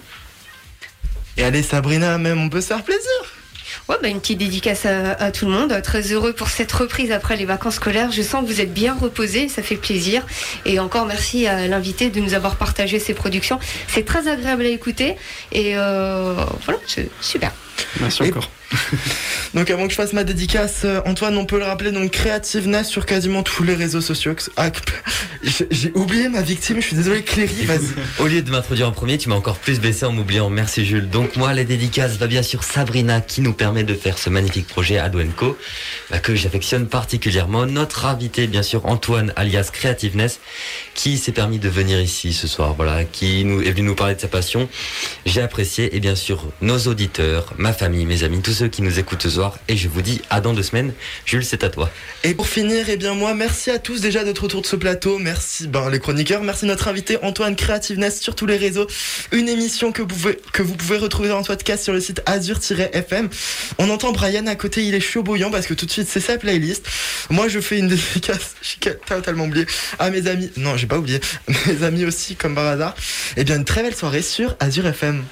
Et 1.36 1.44
allez, 1.44 1.62
Sabrina, 1.62 2.18
même, 2.20 2.40
on 2.40 2.48
peut 2.48 2.62
se 2.62 2.68
faire 2.68 2.84
plaisir. 2.86 3.41
Ouais, 3.90 3.98
bah, 4.02 4.08
une 4.08 4.20
petite 4.20 4.38
dédicace 4.38 4.86
à, 4.86 5.32
tout 5.32 5.46
le 5.46 5.52
monde. 5.52 5.82
Très 5.82 6.12
heureux 6.12 6.34
pour 6.34 6.50
cette 6.50 6.72
reprise 6.72 7.12
après 7.12 7.36
les 7.36 7.46
vacances 7.46 7.76
scolaires. 7.76 8.12
Je 8.12 8.22
sens 8.22 8.44
que 8.44 8.48
vous 8.48 8.62
êtes 8.62 8.74
bien 8.74 8.96
reposés, 8.96 9.48
ça 9.48 9.62
fait 9.62 9.76
plaisir. 9.76 10.26
Et 10.66 10.80
encore 10.80 11.06
merci 11.06 11.48
à 11.48 11.68
l'invité 11.68 12.10
de 12.10 12.20
nous 12.20 12.34
avoir 12.34 12.56
partagé 12.56 13.00
ses 13.00 13.14
productions. 13.14 13.60
C'est 13.88 14.06
très 14.06 14.28
agréable 14.28 14.64
à 14.64 14.70
écouter. 14.70 15.16
Et 15.52 15.78
euh, 15.78 16.34
voilà, 16.66 16.80
c'est 16.88 17.10
super. 17.22 17.52
Merci 18.00 18.24
Et- 18.24 18.28
encore. 18.30 18.50
Donc 19.54 19.70
avant 19.70 19.84
que 19.86 19.92
je 19.92 19.96
fasse 19.98 20.14
ma 20.14 20.24
dédicace, 20.24 20.82
euh, 20.86 21.02
Antoine, 21.06 21.38
on 21.38 21.46
peut 21.46 21.58
le 21.58 21.66
rappeler, 21.66 21.92
donc 21.92 22.10
Creativeness 22.12 22.88
sur 22.88 23.06
quasiment 23.06 23.44
tous 23.44 23.64
les 23.64 23.74
réseaux 23.76 24.00
sociaux. 24.02 24.34
Ah, 24.56 24.70
j'ai- 25.44 25.92
oublié 25.96 26.30
ma 26.30 26.42
victime, 26.42 26.78
je 26.82 26.88
suis 26.88 26.96
désolé, 26.96 27.24
Cléry, 27.24 27.66
vas-y. 27.66 27.80
Au 28.24 28.28
lieu 28.28 28.42
de 28.42 28.50
m'introduire 28.52 28.88
en 28.88 28.92
premier, 28.92 29.18
tu 29.18 29.28
m'as 29.28 29.36
encore 29.36 29.58
plus 29.58 29.80
baissé 29.80 30.06
en 30.06 30.12
m'oubliant. 30.12 30.50
Merci 30.50 30.86
Jules. 30.86 31.10
Donc 31.10 31.36
moi, 31.36 31.54
les 31.54 31.66
dédicaces 31.66 32.18
va 32.18 32.28
bien 32.28 32.44
sûr 32.44 32.64
Sabrina 32.64 33.20
qui 33.22 33.42
nous 33.42 33.54
permet 33.54 33.84
de 33.84 33.94
faire 33.94 34.18
ce 34.18 34.30
magnifique 34.30 34.68
projet 34.68 35.00
Ado 35.00 35.20
Co 35.36 35.58
bah, 36.10 36.20
que 36.20 36.36
j'affectionne 36.36 36.88
particulièrement. 36.88 37.66
Notre 37.66 38.06
invité, 38.06 38.48
bien 38.48 38.64
sûr, 38.64 38.86
Antoine 38.86 39.34
alias 39.36 39.70
Creativeness 39.74 40.40
qui 40.94 41.18
s'est 41.18 41.32
permis 41.32 41.60
de 41.60 41.70
venir 41.70 42.00
ici 42.00 42.34
ce 42.34 42.48
soir. 42.48 42.74
Voilà, 42.76 43.04
qui 43.04 43.42
est 43.42 43.72
venu 43.72 43.84
nous 43.84 43.96
parler 43.96 44.16
de 44.16 44.22
sa 44.22 44.28
passion. 44.28 44.70
J'ai 45.26 45.42
apprécié 45.42 45.96
et 45.96 46.00
bien 46.00 46.16
sûr 46.16 46.46
nos 46.62 46.78
auditeurs, 46.80 47.54
ma 47.58 47.74
famille, 47.74 48.06
mes 48.06 48.24
amis, 48.24 48.42
tous 48.42 48.54
ceux 48.54 48.68
qui 48.68 48.82
nous 48.82 49.00
écoutent 49.00 49.24
ce 49.24 49.30
soir. 49.30 49.58
Et 49.68 49.78
je 49.78 49.88
vous 49.88 50.02
dis 50.02 50.22
à 50.30 50.42
dans 50.42 50.54
deux 50.54 50.64
semaines. 50.64 50.94
Jules, 51.26 51.46
c'est 51.46 51.64
à 51.64 51.70
toi. 51.70 51.90
Et 52.24 52.34
pour 52.34 52.48
finir, 52.48 52.86
eh 52.90 52.98
bien 52.98 53.14
moi, 53.14 53.34
merci 53.34 53.72
à 53.72 53.80
tous 53.80 54.02
déjà 54.02 54.24
d'être 54.24 54.44
autour 54.44 54.62
de 54.62 54.68
ce 54.68 54.76
plateau. 54.76 55.18
Merci 55.18 55.68
ben, 55.68 55.90
les 55.90 56.00
chroniqueurs, 56.00 56.44
merci 56.44 56.66
notre 56.66 56.88
invité 56.88 57.18
Antoine 57.22 57.56
Creativeness 57.56 58.20
sur 58.20 58.36
tous 58.36 58.46
les 58.46 58.58
réseaux. 58.58 58.88
Une 59.32 59.50
émission 59.50 59.92
que 59.92 60.02
vous 60.02 60.08
pouvez, 60.08 60.38
que 60.54 60.62
vous 60.62 60.76
pouvez 60.76 60.98
retrouver 60.98 61.32
en 61.32 61.44
podcast 61.44 61.84
sur 61.84 61.94
le 61.94 62.00
site 62.00 62.22
azur-fm. 62.26 63.30
On 63.78 63.90
entend 63.90 64.12
Brian 64.12 64.48
à 64.48 64.56
côté, 64.56 64.86
il 64.86 64.96
est 64.96 65.00
chaud 65.00 65.24
bouillant 65.24 65.52
parce 65.52 65.68
que 65.68 65.74
tout 65.74 65.86
de 65.86 65.92
suite 65.92 66.08
c'est 66.08 66.20
sa 66.20 66.38
playlist. 66.38 66.88
Moi 67.30 67.48
je 67.48 67.60
fais 67.60 67.78
une 67.78 67.88
dédicace, 67.88 68.56
j'ai 68.62 68.96
totalement 69.06 69.46
oublié, 69.46 69.66
à 70.00 70.10
mes 70.10 70.28
amis. 70.28 70.50
Non, 70.58 70.78
j'ai 70.82 70.88
pas 70.88 70.98
oublié, 70.98 71.22
mes 71.68 71.84
amis 71.84 72.06
aussi 72.06 72.36
comme 72.36 72.56
par 72.56 72.66
hasard. 72.66 72.96
Eh 73.38 73.44
bien 73.44 73.56
une 73.56 73.66
très 73.66 73.84
belle 73.84 73.96
soirée 73.96 74.24
sur 74.24 74.56
Azure 74.60 74.88
FM. 74.88 75.24